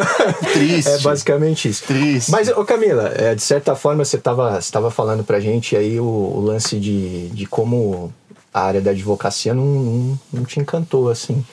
Triste. 0.52 0.88
é 0.90 0.98
basicamente 0.98 1.68
isso. 1.68 1.84
Triste. 1.84 2.30
Mas, 2.30 2.48
ô 2.48 2.64
Camila, 2.64 3.12
é, 3.16 3.34
de 3.34 3.42
certa 3.42 3.74
forma 3.74 4.04
você 4.04 4.16
estava 4.16 4.60
tava 4.70 4.90
falando 4.90 5.24
pra 5.24 5.40
gente 5.40 5.76
aí 5.76 5.98
o, 5.98 6.04
o 6.04 6.40
lance 6.40 6.78
de, 6.78 7.28
de 7.30 7.46
como 7.46 8.12
a 8.52 8.60
área 8.60 8.80
da 8.80 8.90
advocacia 8.90 9.54
não, 9.54 9.64
não, 9.64 10.20
não 10.32 10.44
te 10.44 10.60
encantou, 10.60 11.08
assim. 11.08 11.44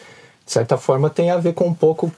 De 0.46 0.52
certa 0.52 0.78
forma 0.78 1.10
tem 1.10 1.30
a 1.32 1.38
ver 1.38 1.54
com 1.54 1.66
um 1.68 1.74
pouco 1.74 2.12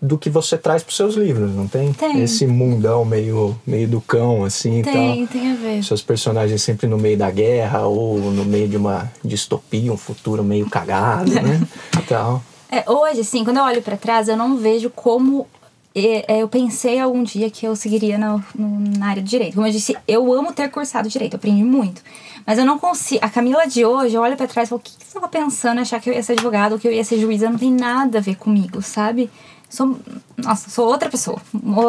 do 0.00 0.16
que 0.16 0.30
você 0.30 0.56
traz 0.56 0.82
pros 0.82 0.96
seus 0.96 1.14
livros, 1.14 1.54
não 1.54 1.66
tem? 1.68 1.92
Tem. 1.92 2.22
Esse 2.22 2.46
mundão 2.46 3.04
meio, 3.04 3.58
meio 3.66 3.86
do 3.86 4.00
cão, 4.00 4.44
assim 4.44 4.80
e 4.80 4.82
Tem, 4.82 5.26
tal. 5.26 5.26
tem 5.28 5.52
a 5.52 5.54
ver. 5.56 5.84
Seus 5.84 6.00
personagens 6.00 6.62
sempre 6.62 6.86
no 6.86 6.96
meio 6.96 7.18
da 7.18 7.30
guerra 7.30 7.86
ou 7.86 8.18
no 8.18 8.44
meio 8.44 8.66
de 8.68 8.76
uma 8.76 9.12
distopia, 9.22 9.92
um 9.92 9.96
futuro 9.98 10.42
meio 10.42 10.68
cagado, 10.70 11.30
né? 11.34 11.60
tal. 12.08 12.42
É, 12.70 12.88
hoje, 12.88 13.20
assim, 13.20 13.44
quando 13.44 13.58
eu 13.58 13.64
olho 13.64 13.82
pra 13.82 13.96
trás, 13.96 14.28
eu 14.28 14.36
não 14.36 14.56
vejo 14.56 14.88
como 14.90 15.46
é, 15.94 16.40
eu 16.40 16.48
pensei 16.48 17.00
algum 17.00 17.22
dia 17.22 17.50
que 17.50 17.66
eu 17.66 17.74
seguiria 17.74 18.16
na, 18.16 18.42
na 18.54 19.08
área 19.08 19.22
do 19.22 19.28
direito. 19.28 19.54
Como 19.54 19.66
eu 19.66 19.72
disse, 19.72 19.96
eu 20.06 20.32
amo 20.32 20.52
ter 20.52 20.70
cursado 20.70 21.08
direito, 21.08 21.36
aprendi 21.36 21.64
muito. 21.64 22.02
Mas 22.46 22.58
eu 22.58 22.64
não 22.64 22.78
consigo. 22.78 23.24
A 23.24 23.28
Camila 23.28 23.66
de 23.66 23.84
hoje, 23.84 24.14
eu 24.14 24.22
olho 24.22 24.36
pra 24.36 24.46
trás 24.46 24.68
e 24.68 24.70
falo: 24.70 24.80
o 24.80 24.82
que, 24.82 24.96
que 24.96 25.04
você 25.04 25.14
tava 25.14 25.28
pensando 25.28 25.80
achar 25.80 26.00
que 26.00 26.08
eu 26.08 26.14
ia 26.14 26.22
ser 26.22 26.34
advogado 26.34 26.78
que 26.78 26.86
eu 26.86 26.92
ia 26.92 27.04
ser 27.04 27.18
juíza? 27.18 27.50
Não 27.50 27.58
tem 27.58 27.72
nada 27.72 28.18
a 28.18 28.20
ver 28.20 28.36
comigo, 28.36 28.80
sabe? 28.80 29.28
Sou, 29.68 29.98
nossa, 30.36 30.70
sou 30.70 30.86
outra 30.86 31.08
pessoa. 31.08 31.40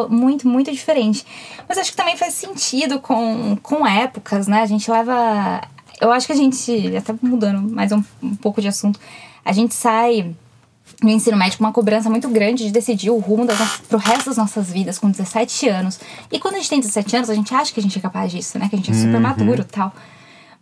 Muito, 0.09 0.47
muito 0.47 0.71
diferente. 0.71 1.25
Mas 1.67 1.77
acho 1.77 1.91
que 1.91 1.97
também 1.97 2.17
faz 2.17 2.33
sentido 2.33 2.99
com, 2.99 3.55
com 3.61 3.85
épocas, 3.85 4.47
né? 4.47 4.61
A 4.61 4.65
gente 4.65 4.89
leva. 4.89 5.61
Eu 5.99 6.11
acho 6.11 6.25
que 6.25 6.33
a 6.33 6.35
gente, 6.35 6.95
até 6.95 7.13
mudando 7.21 7.61
mais 7.71 7.91
um, 7.91 8.03
um 8.21 8.35
pouco 8.35 8.61
de 8.61 8.67
assunto, 8.67 8.99
a 9.45 9.51
gente 9.51 9.73
sai 9.75 10.35
no 11.01 11.09
ensino 11.09 11.37
médio 11.37 11.57
uma 11.59 11.71
cobrança 11.71 12.09
muito 12.09 12.27
grande 12.29 12.65
de 12.65 12.71
decidir 12.71 13.09
o 13.09 13.17
rumo 13.17 13.45
das 13.45 13.59
nossas, 13.59 13.81
pro 13.87 13.97
resto 13.97 14.25
das 14.27 14.37
nossas 14.37 14.71
vidas 14.71 14.97
com 14.99 15.09
17 15.09 15.69
anos. 15.69 15.99
E 16.31 16.39
quando 16.39 16.55
a 16.55 16.57
gente 16.57 16.69
tem 16.69 16.79
17 16.79 17.15
anos, 17.15 17.29
a 17.29 17.35
gente 17.35 17.53
acha 17.53 17.73
que 17.73 17.79
a 17.79 17.83
gente 17.83 17.97
é 17.97 18.01
capaz 18.01 18.31
disso, 18.31 18.57
né? 18.59 18.67
Que 18.69 18.75
a 18.75 18.77
gente 18.77 18.91
é 18.91 18.93
super 18.93 19.19
maduro 19.19 19.61
e 19.61 19.65
tal. 19.65 19.93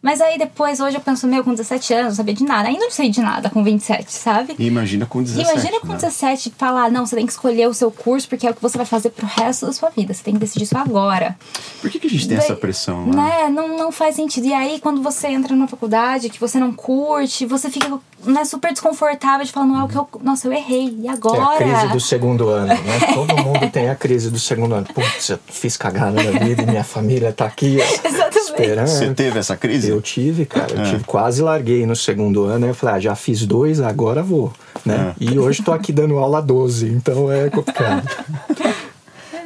Mas 0.01 0.21
aí 0.21 0.37
depois, 0.37 0.79
hoje 0.79 0.95
eu 0.95 1.01
penso, 1.01 1.27
meu, 1.27 1.43
com 1.43 1.51
17 1.51 1.93
anos, 1.93 2.05
não 2.09 2.15
sabia 2.15 2.33
de 2.33 2.43
nada. 2.45 2.69
Ainda 2.69 2.79
não 2.85 2.91
sei 2.91 3.09
de 3.09 3.19
nada 3.21 3.49
com 3.49 3.61
27, 3.63 4.11
sabe? 4.11 4.55
E 4.57 4.65
imagina 4.65 5.05
com 5.05 5.21
17. 5.21 5.51
Imagina 5.51 5.79
com 5.81 5.87
né? 5.87 5.95
17 5.95 6.53
falar, 6.57 6.89
não, 6.89 7.05
você 7.05 7.17
tem 7.17 7.25
que 7.25 7.31
escolher 7.33 7.67
o 7.67 7.73
seu 7.73 7.91
curso 7.91 8.27
porque 8.29 8.47
é 8.47 8.51
o 8.51 8.53
que 8.53 8.61
você 8.61 8.77
vai 8.77 8.85
fazer 8.85 9.09
pro 9.09 9.27
resto 9.27 9.65
da 9.65 9.73
sua 9.73 9.89
vida. 9.89 10.13
Você 10.13 10.23
tem 10.23 10.33
que 10.35 10.39
decidir 10.39 10.63
isso 10.63 10.77
agora. 10.77 11.37
Por 11.81 11.89
que, 11.89 11.99
que 11.99 12.07
a 12.07 12.09
gente 12.09 12.27
tem 12.27 12.37
Daí- 12.37 12.45
essa 12.45 12.55
pressão, 12.55 13.05
né? 13.07 13.15
né? 13.15 13.49
Não, 13.49 13.77
não 13.77 13.91
faz 13.91 14.15
sentido. 14.15 14.45
E 14.47 14.53
aí, 14.53 14.79
quando 14.79 15.01
você 15.03 15.27
entra 15.27 15.53
numa 15.53 15.67
faculdade 15.67 16.29
que 16.29 16.39
você 16.39 16.59
não 16.59 16.71
curte, 16.71 17.45
você 17.45 17.69
fica 17.69 17.99
né, 18.25 18.45
super 18.45 18.71
desconfortável 18.71 19.45
de 19.45 19.51
falar, 19.51 19.65
não 19.65 19.79
é 19.79 19.83
o 19.83 19.87
que 19.89 19.97
eu. 19.97 20.07
Nossa, 20.23 20.47
eu 20.47 20.53
errei. 20.53 20.97
E 21.01 21.07
É 21.07 21.11
agora? 21.11 21.55
a 21.55 21.57
crise 21.57 21.87
do 21.91 21.99
segundo 21.99 22.47
ano, 22.49 22.67
né? 22.67 22.99
Todo 23.13 23.35
mundo 23.37 23.69
tem 23.69 23.89
a 23.89 23.95
crise 23.95 24.29
do 24.29 24.39
segundo 24.39 24.75
ano. 24.75 24.87
Putz, 24.93 25.29
eu 25.29 25.39
fiz 25.47 25.75
cagada 25.75 26.23
na 26.23 26.39
vida 26.39 26.61
e 26.63 26.65
minha 26.65 26.83
família 26.85 27.33
tá 27.33 27.45
aqui 27.45 27.77
Exatamente. 28.03 28.37
esperando. 28.39 28.87
Você 28.87 29.13
teve 29.13 29.37
essa 29.39 29.57
crise? 29.57 29.88
Eu 29.89 30.01
tive, 30.01 30.45
cara. 30.45 30.73
Eu 30.73 30.81
É. 30.81 30.83
tive, 30.89 31.03
quase 31.03 31.41
larguei 31.41 31.85
no 31.85 31.95
segundo 31.95 32.43
ano. 32.45 32.65
Aí 32.65 32.71
eu 32.71 32.75
falei, 32.75 32.95
ah, 32.95 32.99
já 32.99 33.15
fiz 33.15 33.45
dois, 33.45 33.79
agora 33.81 34.21
vou. 34.23 34.51
Né? 34.85 35.13
É. 35.19 35.23
E 35.23 35.37
hoje 35.39 35.61
tô 35.63 35.71
aqui 35.71 35.91
dando 35.91 36.17
aula 36.17 36.41
12, 36.41 36.87
então 36.87 37.31
é 37.31 37.49
complicado. 37.49 38.07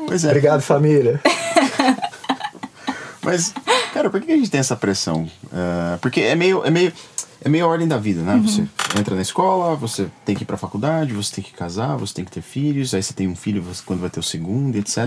Pois 0.06 0.26
é. 0.26 0.28
Obrigado, 0.28 0.62
família. 0.62 1.20
Mas, 3.24 3.54
cara, 3.94 4.10
por 4.10 4.20
que 4.22 4.32
a 4.32 4.36
gente 4.36 4.50
tem 4.52 4.60
essa 4.60 4.76
pressão? 4.76 5.28
Ah, 5.52 5.98
porque 6.02 6.22
é 6.22 6.36
meio. 6.36 6.64
É 6.66 6.70
meio 6.70 6.92
é 7.44 7.50
meio 7.50 7.66
a 7.66 7.68
ordem 7.68 7.88
da 7.88 7.98
vida, 7.98 8.22
né? 8.22 8.42
Você 8.44 8.66
entra 8.98 9.16
na 9.16 9.22
escola, 9.22 9.76
você 9.76 10.08
tem 10.26 10.36
que 10.36 10.44
ir 10.44 10.46
pra 10.46 10.56
faculdade, 10.56 11.14
você 11.14 11.36
tem 11.36 11.44
que 11.44 11.52
casar, 11.52 11.98
você 11.98 12.14
tem 12.14 12.26
que 12.26 12.32
ter 12.32 12.42
filhos, 12.42 12.94
aí 12.94 13.04
você 13.04 13.14
tem 13.14 13.28
um 13.28 13.36
filho 13.36 13.62
você, 13.62 13.82
quando 13.86 14.00
vai 14.00 14.10
ter 14.10 14.20
o 14.20 14.24
segundo, 14.24 14.76
etc. 14.78 14.98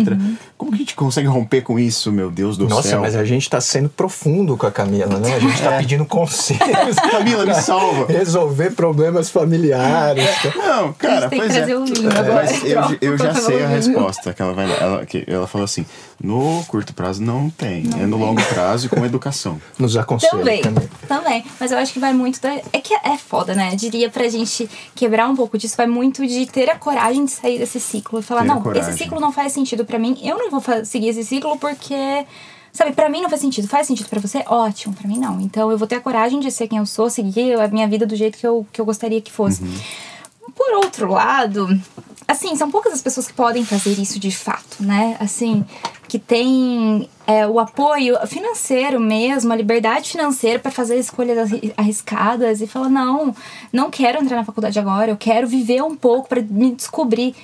Como 0.59 0.71
que 0.71 0.77
a 0.77 0.79
gente 0.81 0.95
consegue 0.95 1.29
romper 1.29 1.63
com 1.63 1.79
isso, 1.79 2.13
meu 2.13 2.31
Deus 2.31 2.57
do 2.57 2.69
Nossa, 2.69 2.89
céu? 2.91 3.01
mas 3.01 3.17
a 3.17 3.25
gente 3.25 3.49
tá 3.49 3.61
sendo 3.61 3.89
profundo 3.89 4.57
com 4.57 4.67
a 4.67 4.71
Camila, 4.71 5.19
né? 5.19 5.35
A 5.35 5.39
gente 5.39 5.63
tá 5.63 5.79
pedindo 5.79 6.05
conselhos. 6.07 6.97
Camila, 7.11 7.47
me 7.47 7.55
salva. 7.55 8.07
Resolver 8.07 8.71
problemas 8.73 9.31
familiares. 9.31 10.29
Não, 10.57 10.93
cara, 10.93 11.29
pois 11.29 11.55
é. 11.55 11.59
trazer 11.59 11.75
o 11.77 11.85
vinho 11.85 12.11
É. 12.11 12.35
Mas 12.35 12.65
eu, 12.65 12.99
eu 13.01 13.19
já 13.19 13.35
sei 13.35 13.65
a 13.65 13.69
resposta 13.69 14.33
que 14.35 14.43
ela 14.43 14.53
vai. 14.53 14.67
Ela, 14.71 15.07
que 15.07 15.25
ela 15.27 15.47
falou 15.47 15.65
assim: 15.65 15.87
no 16.23 16.65
curto 16.67 16.93
prazo 16.93 17.23
não 17.23 17.49
tem, 17.49 17.85
é 17.99 18.07
no 18.07 18.17
longo 18.17 18.43
prazo 18.45 18.87
e 18.87 18.89
com 18.89 19.05
educação. 19.05 19.61
Nos 19.79 19.97
aconselha, 19.97 20.33
Também, 20.33 20.63
também. 21.09 21.45
Mas 21.59 21.71
eu 21.71 21.79
acho 21.79 21.93
que 21.93 21.99
vai 21.99 22.13
muito. 22.13 22.26
Da... 22.33 22.51
É 22.73 22.81
que 22.81 22.95
é 22.95 23.17
foda, 23.17 23.55
né? 23.55 23.73
Eu 23.73 23.77
diria 23.77 24.11
pra 24.11 24.29
gente 24.29 24.69
quebrar 24.95 25.29
um 25.29 25.37
pouco 25.37 25.57
disso, 25.57 25.77
vai 25.77 25.87
muito 25.87 26.27
de 26.27 26.47
ter 26.47 26.69
a 26.71 26.77
coragem 26.77 27.25
de 27.25 27.31
sair 27.31 27.59
desse 27.59 27.81
ciclo 27.81 28.21
e 28.21 28.23
falar: 28.23 28.43
Ter 28.43 28.49
não, 28.49 28.63
coragem. 28.63 28.89
esse 28.89 28.99
ciclo 28.99 29.21
não 29.21 29.33
faz 29.33 29.53
sentido 29.53 29.85
pra 29.85 29.99
mim, 29.99 30.19
eu 30.23 30.37
não 30.39 30.51
vou 30.51 30.63
seguir 30.85 31.09
esse 31.09 31.25
ciclo 31.25 31.57
porque. 31.59 32.27
Sabe, 32.73 32.93
pra 32.93 33.09
mim 33.09 33.23
não 33.23 33.31
faz 33.31 33.41
sentido. 33.41 33.67
Faz 33.67 33.87
sentido 33.87 34.07
pra 34.07 34.21
você? 34.21 34.45
Ótimo, 34.47 34.95
pra 34.95 35.09
mim 35.09 35.19
não. 35.19 35.41
Então 35.41 35.71
eu 35.71 35.79
vou 35.79 35.89
ter 35.89 35.95
a 35.95 36.01
coragem 36.01 36.39
de 36.41 36.51
ser 36.51 36.69
quem 36.69 36.77
eu 36.77 36.85
sou, 36.85 37.09
seguir 37.09 37.59
a 37.59 37.69
minha 37.69 37.89
vida 37.89 38.05
do 38.05 38.15
jeito 38.15 38.37
que 38.37 38.47
eu, 38.47 38.67
que 38.71 38.79
eu 38.79 38.85
gostaria 38.85 39.19
que 39.19 39.33
fosse. 39.33 39.63
Por 40.55 40.75
outro 40.75 41.11
lado, 41.11 41.69
assim, 42.29 42.55
são 42.55 42.71
poucas 42.71 42.93
as 42.93 43.01
pessoas 43.01 43.27
que 43.27 43.33
podem 43.33 43.65
fazer 43.65 43.99
isso 43.99 44.19
de 44.19 44.31
fato, 44.31 44.83
né? 44.83 45.17
Assim, 45.19 45.65
que 46.09 46.19
tem 46.19 47.09
é, 47.27 47.47
o 47.47 47.59
apoio 47.59 48.17
financeiro 48.27 49.01
mesmo, 49.01 49.53
a 49.53 49.57
liberdade 49.57 50.11
financeira 50.11 50.59
para 50.59 50.71
fazer 50.71 50.97
escolhas 50.99 51.39
arri- 51.39 51.73
arriscadas 51.77 52.61
e 52.61 52.67
falar: 52.67 52.89
não, 52.89 53.35
não 53.73 53.91
quero 53.91 54.23
entrar 54.23 54.37
na 54.37 54.45
faculdade 54.45 54.79
agora, 54.79 55.11
eu 55.11 55.17
quero 55.17 55.47
viver 55.49 55.83
um 55.83 55.97
pouco 55.97 56.29
para 56.29 56.41
me 56.43 56.73
descobrir. 56.75 57.35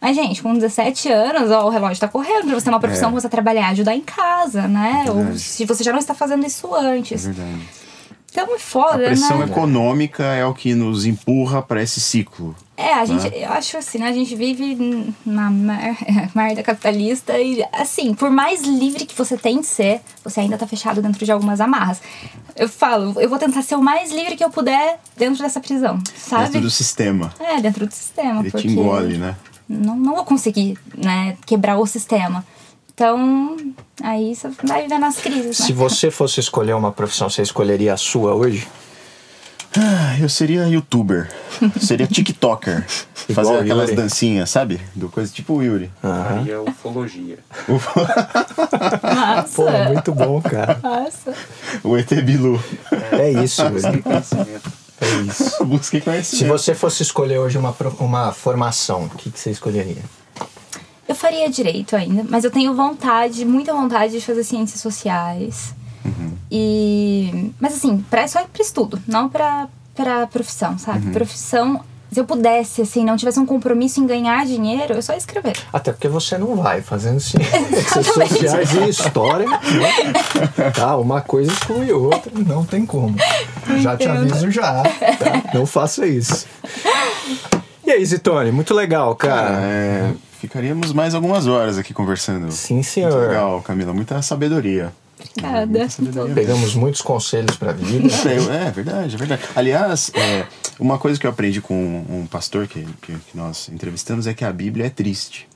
Mas, 0.00 0.14
gente, 0.14 0.42
com 0.42 0.52
17 0.54 1.10
anos, 1.10 1.50
ó, 1.50 1.66
o 1.66 1.70
relógio 1.70 1.98
tá 1.98 2.06
correndo 2.06 2.46
pra 2.46 2.54
você 2.54 2.64
ter 2.64 2.70
uma 2.70 2.78
profissão 2.80 3.08
É. 3.10 3.12
você 3.12 3.28
trabalhar, 3.28 3.68
ajudar 3.70 3.94
em 3.96 4.02
casa, 4.02 4.68
né? 4.68 5.04
Ou 5.08 5.14
Verdade. 5.16 5.38
se 5.40 5.64
você 5.64 5.82
já 5.82 5.90
não 5.90 5.98
está 5.98 6.14
fazendo 6.14 6.46
isso 6.46 6.74
É 6.76 6.80
antes. 6.80 7.24
verdade. 7.24 7.58
Então 8.30 8.52
é 8.52 8.56
A 8.56 8.58
foda, 8.58 8.98
pressão 8.98 9.38
né? 9.38 9.46
econômica 9.46 10.22
é 10.22 10.44
o 10.44 10.52
que 10.52 10.74
nos 10.74 11.06
empurra 11.06 11.62
para 11.62 11.82
esse 11.82 11.98
ciclo. 12.00 12.54
É, 12.76 12.92
a 12.92 13.04
gente, 13.06 13.26
eu 13.34 13.48
acho 13.52 13.76
assim, 13.78 13.98
né? 13.98 14.08
A 14.08 14.12
gente 14.12 14.34
vive 14.36 14.76
na 15.24 15.50
mer- 15.50 15.96
merda 16.34 16.62
capitalista 16.62 17.38
e, 17.38 17.64
assim, 17.72 18.12
por 18.12 18.30
mais 18.30 18.62
livre 18.62 19.06
que 19.06 19.16
você 19.16 19.36
tem 19.36 19.60
de 19.60 19.66
ser, 19.66 20.02
você 20.22 20.40
ainda 20.40 20.58
tá 20.58 20.66
fechado 20.66 21.00
dentro 21.00 21.24
de 21.24 21.32
algumas 21.32 21.60
amarras. 21.60 22.02
Eu 22.54 22.68
falo, 22.68 23.18
eu 23.20 23.28
vou 23.30 23.38
tentar 23.38 23.62
ser 23.62 23.76
o 23.76 23.82
mais 23.82 24.12
livre 24.12 24.36
que 24.36 24.44
eu 24.44 24.50
puder 24.50 25.00
dentro 25.16 25.42
dessa 25.42 25.58
prisão, 25.60 25.98
sabe? 26.16 26.44
Dentro 26.44 26.60
do 26.62 26.70
sistema. 26.70 27.32
É, 27.40 27.60
dentro 27.60 27.86
do 27.86 27.92
sistema. 27.94 28.40
Ele 28.40 28.50
porque 28.50 28.68
te 28.68 28.74
engole, 28.74 29.16
né? 29.16 29.36
Não, 29.68 29.96
não 29.96 30.14
vou 30.14 30.24
conseguir, 30.24 30.78
né, 30.96 31.36
quebrar 31.46 31.78
o 31.78 31.86
sistema. 31.86 32.44
Então, 32.94 33.56
aí 34.02 34.34
você 34.34 34.48
vai 34.64 34.82
vivendo 34.82 35.04
as 35.04 35.16
crises, 35.18 35.58
né? 35.60 35.66
Se 35.66 35.72
você 35.72 36.10
fosse 36.10 36.40
escolher 36.40 36.74
uma 36.74 36.92
profissão, 36.92 37.28
você 37.28 37.42
escolheria 37.42 37.92
a 37.92 37.96
sua 37.96 38.34
hoje? 38.34 38.66
Ah, 39.78 40.16
eu 40.20 40.28
seria 40.28 40.66
youtuber. 40.68 41.28
seria 41.80 42.06
TikToker. 42.06 42.84
Fazer 43.34 43.58
aquelas 43.58 43.90
Yuri. 43.90 44.00
dancinhas, 44.02 44.48
sabe? 44.50 44.80
Do 44.94 45.08
coisa 45.08 45.32
tipo 45.32 45.54
o 45.54 45.62
Yuri. 45.62 45.90
Faria 46.00 46.62
ufologia. 46.62 47.38
Nossa! 49.02 49.62
Pô, 49.62 49.70
muito 49.88 50.12
bom, 50.14 50.40
cara. 50.40 50.78
Nossa! 50.82 51.34
O 51.82 51.96
ET 51.96 52.08
Bilu. 52.22 52.62
É 53.12 53.30
isso, 53.42 53.62
Busquei 53.68 53.90
velho. 53.90 54.02
conhecimento. 54.02 54.72
É 55.00 55.06
isso. 55.28 55.64
Busquei 55.64 56.00
Se 56.00 56.04
conhecimento. 56.04 56.52
você 56.58 56.74
fosse 56.74 57.02
escolher 57.02 57.38
hoje 57.38 57.58
uma, 57.58 57.74
uma 57.98 58.32
formação, 58.32 59.04
o 59.04 59.10
que, 59.10 59.30
que 59.30 59.38
você 59.38 59.50
escolheria? 59.50 60.02
Eu 61.08 61.14
faria 61.14 61.48
direito 61.50 61.94
ainda, 61.94 62.24
mas 62.28 62.44
eu 62.44 62.50
tenho 62.50 62.74
vontade, 62.74 63.44
muita 63.44 63.72
vontade 63.72 64.12
de 64.12 64.20
fazer 64.24 64.42
ciências 64.44 64.80
sociais. 64.80 65.74
E. 66.50 67.52
Mas 67.60 67.74
assim, 67.74 68.04
pra, 68.10 68.26
só 68.28 68.42
pra 68.44 68.62
estudo, 68.62 69.00
não 69.06 69.28
pra, 69.28 69.68
pra 69.94 70.26
profissão, 70.26 70.78
sabe? 70.78 71.10
Profissão. 71.10 71.80
Se 72.10 72.20
eu 72.20 72.24
pudesse, 72.24 72.80
assim, 72.82 73.04
não 73.04 73.16
tivesse 73.16 73.38
um 73.40 73.44
compromisso 73.44 74.00
em 74.00 74.06
ganhar 74.06 74.46
dinheiro, 74.46 74.94
eu 74.94 75.02
só 75.02 75.12
ia 75.12 75.18
escrever. 75.18 75.54
Até 75.72 75.90
porque 75.92 76.06
você 76.06 76.38
não 76.38 76.54
vai 76.54 76.80
fazendo 76.80 77.18
ciências 77.18 78.06
sociais 78.06 78.72
e 78.74 78.88
história. 78.88 79.44
né? 79.46 79.60
Tá, 80.72 80.96
uma 80.96 81.20
coisa 81.20 81.50
exclui 81.52 81.90
outra, 81.92 82.30
não 82.46 82.64
tem 82.64 82.86
como. 82.86 83.16
Já 83.80 83.96
te 83.96 84.06
aviso 84.08 84.50
já. 84.52 84.84
tá? 84.84 85.50
Não 85.52 85.66
faça 85.66 86.06
isso. 86.06 86.46
E 87.84 87.90
aí, 87.90 88.04
Zitone, 88.06 88.52
muito 88.52 88.72
legal, 88.72 89.14
Cara, 89.16 89.42
cara. 89.42 89.58
é, 89.64 90.12
ficaríamos 90.40 90.92
mais 90.92 91.12
algumas 91.14 91.48
horas 91.48 91.76
aqui 91.76 91.92
conversando. 91.92 92.50
Sim, 92.52 92.74
Muito 92.74 92.86
senhor. 92.88 93.28
legal, 93.28 93.60
Camila. 93.62 93.92
Muita 93.92 94.22
sabedoria. 94.22 94.92
Obrigada. 95.18 95.88
Sabedoria. 95.88 96.34
Pegamos 96.34 96.74
muitos 96.74 97.00
conselhos 97.00 97.56
pra 97.56 97.72
vida. 97.72 98.08
Cara, 98.08 98.34
eu- 98.36 98.52
é 98.52 98.70
verdade, 98.70 99.14
é 99.14 99.18
verdade. 99.18 99.42
Aliás, 99.54 100.10
é, 100.14 100.46
uma 100.78 100.98
coisa 100.98 101.18
que 101.18 101.26
eu 101.26 101.30
aprendi 101.30 101.60
com 101.60 101.74
um 102.08 102.26
pastor 102.26 102.66
que, 102.66 102.84
que, 103.02 103.12
que 103.14 103.36
nós 103.36 103.68
entrevistamos 103.68 104.26
é 104.26 104.34
que 104.34 104.44
a 104.44 104.52
Bíblia 104.52 104.86
é 104.86 104.90
triste. 104.90 105.48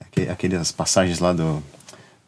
Aque- 0.00 0.28
Aquelas 0.28 0.70
passagens 0.72 1.18
lá 1.18 1.32
do. 1.32 1.62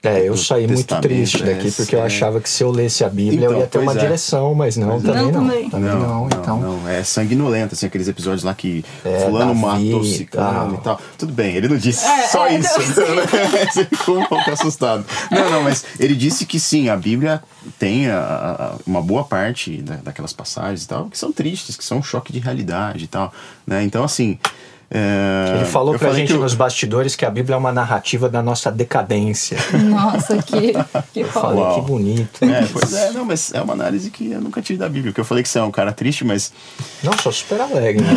É, 0.03 0.27
eu 0.27 0.33
do 0.33 0.39
saí 0.41 0.67
muito 0.67 0.99
triste 1.03 1.43
daqui 1.45 1.69
é, 1.69 1.71
porque 1.73 1.95
eu 1.95 2.01
é. 2.01 2.07
achava 2.07 2.41
que 2.41 2.49
se 2.49 2.65
eu 2.65 2.71
lesse 2.71 3.05
a 3.05 3.09
Bíblia 3.11 3.45
eu 3.45 3.51
Então, 3.51 3.61
ia 3.61 3.67
ter 3.67 3.79
uma 3.79 3.93
é. 3.93 3.97
direção, 3.99 4.55
mas 4.55 4.75
não, 4.77 4.97
é. 4.97 5.01
também 5.01 5.15
Não, 5.15 5.25
não. 5.25 5.33
também. 5.33 5.69
Também 5.71 5.91
não, 5.95 6.27
então. 6.27 6.59
não. 6.59 6.89
É 6.89 7.05
sanguinolento, 7.05 7.75
assim, 7.75 7.85
aqueles 7.85 8.09
episódios 8.09 8.43
lá 8.43 8.55
que 8.55 8.83
É, 9.05 9.21
fulano 9.27 9.55
matou 9.55 10.03
e 10.03 10.07
ciclano 10.17 10.53
tal. 10.55 10.75
e 10.75 10.79
tal. 10.99 11.01
Tudo 11.19 11.33
bem, 11.35 11.55
ele 11.55 11.69
não 11.69 11.77
disse 11.77 12.05
É, 12.07 12.27
só 12.29 12.47
é, 12.47 12.57
isso. 12.59 12.81
Você 12.81 13.85
ficou 13.95 14.19
um 14.21 14.25
pouco 14.25 14.51
assustado. 14.51 15.05
Não, 15.31 15.51
não, 15.51 15.63
mas 15.63 15.85
ele 15.99 16.15
disse 16.15 16.47
que 16.47 16.59
sim, 16.59 16.89
a 16.89 16.97
Bíblia 16.97 17.43
tem 17.79 18.09
a- 18.09 18.17
a- 18.19 18.75
uma 18.87 19.03
boa 19.03 19.25
parte 19.25 19.83
da- 19.83 19.97
daquelas 19.97 20.33
passagens 20.33 20.85
e 20.85 20.89
tal, 20.89 21.11
que 21.11 21.19
são 21.19 21.31
tristes, 21.31 21.77
que 21.77 21.85
são 21.85 21.99
um 21.99 22.03
choque 22.03 22.33
de 22.33 22.39
realidade 22.39 23.05
e 23.05 23.07
tal. 23.07 23.33
Né? 23.67 23.83
Então, 23.85 24.03
assim. 24.03 24.39
É, 24.91 25.53
Ele 25.57 25.65
falou 25.67 25.95
eu 25.95 25.99
pra 25.99 26.13
gente 26.13 26.33
o- 26.33 26.41
nos 26.41 26.55
bastidores 26.55 27.15
que 27.15 27.25
a 27.25 27.31
Bíblia 27.31 27.55
é 27.55 27.59
uma 27.59 27.73
narrativa 27.73 28.29
da 28.29 28.43
nossa 28.43 28.71
decadência. 28.73 29.57
Nossa, 29.85 30.37
que, 30.43 30.73
que 31.13 31.25
Falei, 31.25 31.25
foda. 31.25 31.55
Uau. 31.57 31.75
que 31.77 31.81
bonito. 31.87 32.45
É, 32.45 32.67
pois 32.73 32.93
é, 32.93 33.11
não, 33.13 33.25
mas 33.25 33.53
é 33.55 33.61
uma 33.63 33.73
análise 33.75 34.11
que 34.11 34.33
eu 34.33 34.41
nunca 34.41 34.61
tive 34.61 34.79
da 34.79 34.89
Bíblia. 34.89 35.13
Porque 35.13 35.21
eu 35.21 35.25
falei 35.25 35.43
que 35.45 35.49
você 35.49 35.59
é 35.59 35.63
um 35.63 35.71
cara 35.71 35.93
triste, 35.93 36.25
mas. 36.25 36.53
Não, 37.05 37.13
sou 37.19 37.31
super 37.33 37.61
alegre. 37.61 38.03
né? 38.05 38.15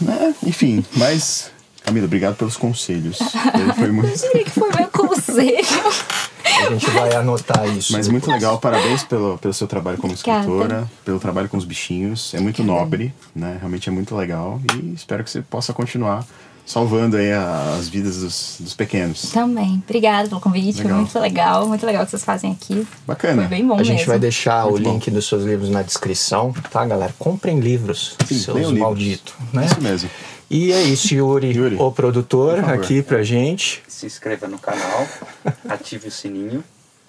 né, 0.00 0.34
enfim, 0.44 0.84
mas. 0.96 1.50
Camila, 1.84 2.06
obrigado 2.06 2.34
pelos 2.36 2.56
conselhos. 2.56 3.18
Ele 3.54 3.72
foi 3.74 3.90
muito. 3.92 4.08
Eu 4.08 4.16
diria 4.28 4.44
que 4.44 4.50
foi 4.50 4.68
meu 4.76 4.88
conselho. 4.88 5.56
A 6.46 6.70
gente 6.70 6.90
vai 6.90 7.14
anotar 7.14 7.66
isso. 7.76 7.92
Mas 7.92 8.08
muito 8.08 8.30
legal, 8.30 8.58
parabéns 8.58 9.02
pelo, 9.04 9.38
pelo 9.38 9.52
seu 9.54 9.66
trabalho 9.66 9.98
como 9.98 10.12
Obrigada. 10.12 10.40
escritora, 10.40 10.90
pelo 11.04 11.18
trabalho 11.18 11.48
com 11.48 11.56
os 11.56 11.64
bichinhos. 11.64 12.32
É 12.34 12.40
muito 12.40 12.62
nobre, 12.62 13.12
né? 13.34 13.56
Realmente 13.58 13.88
é 13.88 13.92
muito 13.92 14.14
legal. 14.16 14.60
E 14.74 14.94
espero 14.94 15.22
que 15.24 15.30
você 15.30 15.42
possa 15.42 15.72
continuar 15.72 16.24
salvando 16.66 17.16
aí 17.16 17.32
as 17.32 17.88
vidas 17.88 18.20
dos, 18.20 18.56
dos 18.58 18.74
pequenos. 18.74 19.30
Também. 19.30 19.80
Obrigada 19.84 20.28
pelo 20.28 20.40
convite. 20.40 20.78
Legal. 20.78 20.88
Foi 20.88 21.00
muito 21.00 21.18
legal. 21.20 21.68
Muito 21.68 21.86
legal 21.86 22.02
o 22.02 22.04
que 22.04 22.10
vocês 22.10 22.24
fazem 22.24 22.50
aqui. 22.52 22.86
Bacana. 23.06 23.42
Foi 23.42 23.50
bem 23.50 23.66
bom 23.66 23.74
A 23.74 23.82
gente 23.84 23.98
mesmo. 23.98 24.06
vai 24.08 24.18
deixar 24.18 24.64
Muito 24.64 24.80
o 24.80 24.82
bom. 24.82 24.92
link 24.94 25.10
dos 25.10 25.28
seus 25.28 25.44
livros 25.44 25.70
na 25.70 25.82
descrição, 25.82 26.52
tá, 26.70 26.84
galera? 26.84 27.14
Comprem 27.18 27.60
livros, 27.60 28.16
Sim, 28.26 28.38
seus 28.38 28.72
malditos, 28.72 29.34
né? 29.52 29.66
Isso 29.66 29.80
mesmo. 29.80 30.10
E 30.48 30.70
é 30.72 30.80
isso, 30.82 31.12
Yuri, 31.14 31.50
Yuri, 31.56 31.76
o 31.78 31.90
produtor, 31.90 32.60
aqui 32.70 33.02
pra 33.02 33.22
gente. 33.22 33.82
Se 33.88 34.06
inscreva 34.06 34.46
no 34.46 34.58
canal, 34.58 35.06
ative 35.68 36.08
o 36.08 36.10
sininho, 36.10 36.62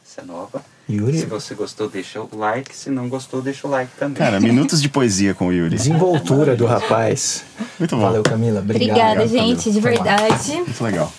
essa 0.04 0.22
é 0.22 0.24
nova. 0.26 0.64
Yuri, 0.90 1.20
Se 1.20 1.26
você 1.26 1.54
gostou, 1.54 1.90
deixa 1.90 2.20
o 2.22 2.30
like. 2.34 2.76
Se 2.76 2.90
não 2.90 3.10
gostou, 3.10 3.42
deixa 3.42 3.68
o 3.68 3.70
like 3.70 3.92
também. 4.00 4.16
Cara, 4.16 4.40
minutos 4.40 4.82
de 4.82 4.88
poesia 4.90 5.34
com 5.34 5.48
o 5.48 5.54
Yuri. 5.54 5.76
desenvoltura 5.76 6.56
do 6.56 6.66
rapaz. 6.66 7.44
Muito 7.78 7.96
bom. 7.96 8.04
Valeu, 8.04 8.24
Camila. 8.24 8.62
Obrigado. 8.62 8.90
Obrigada, 8.90 9.24
Obrigado, 9.24 9.48
gente, 9.48 9.72
de 9.72 9.82
Camila. 9.82 10.04
verdade. 10.04 10.52
Muito 10.54 10.84
legal. 10.84 11.14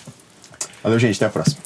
Valeu, 0.83 0.97
gente. 0.99 1.15
Até 1.17 1.25
a 1.27 1.29
próxima. 1.29 1.59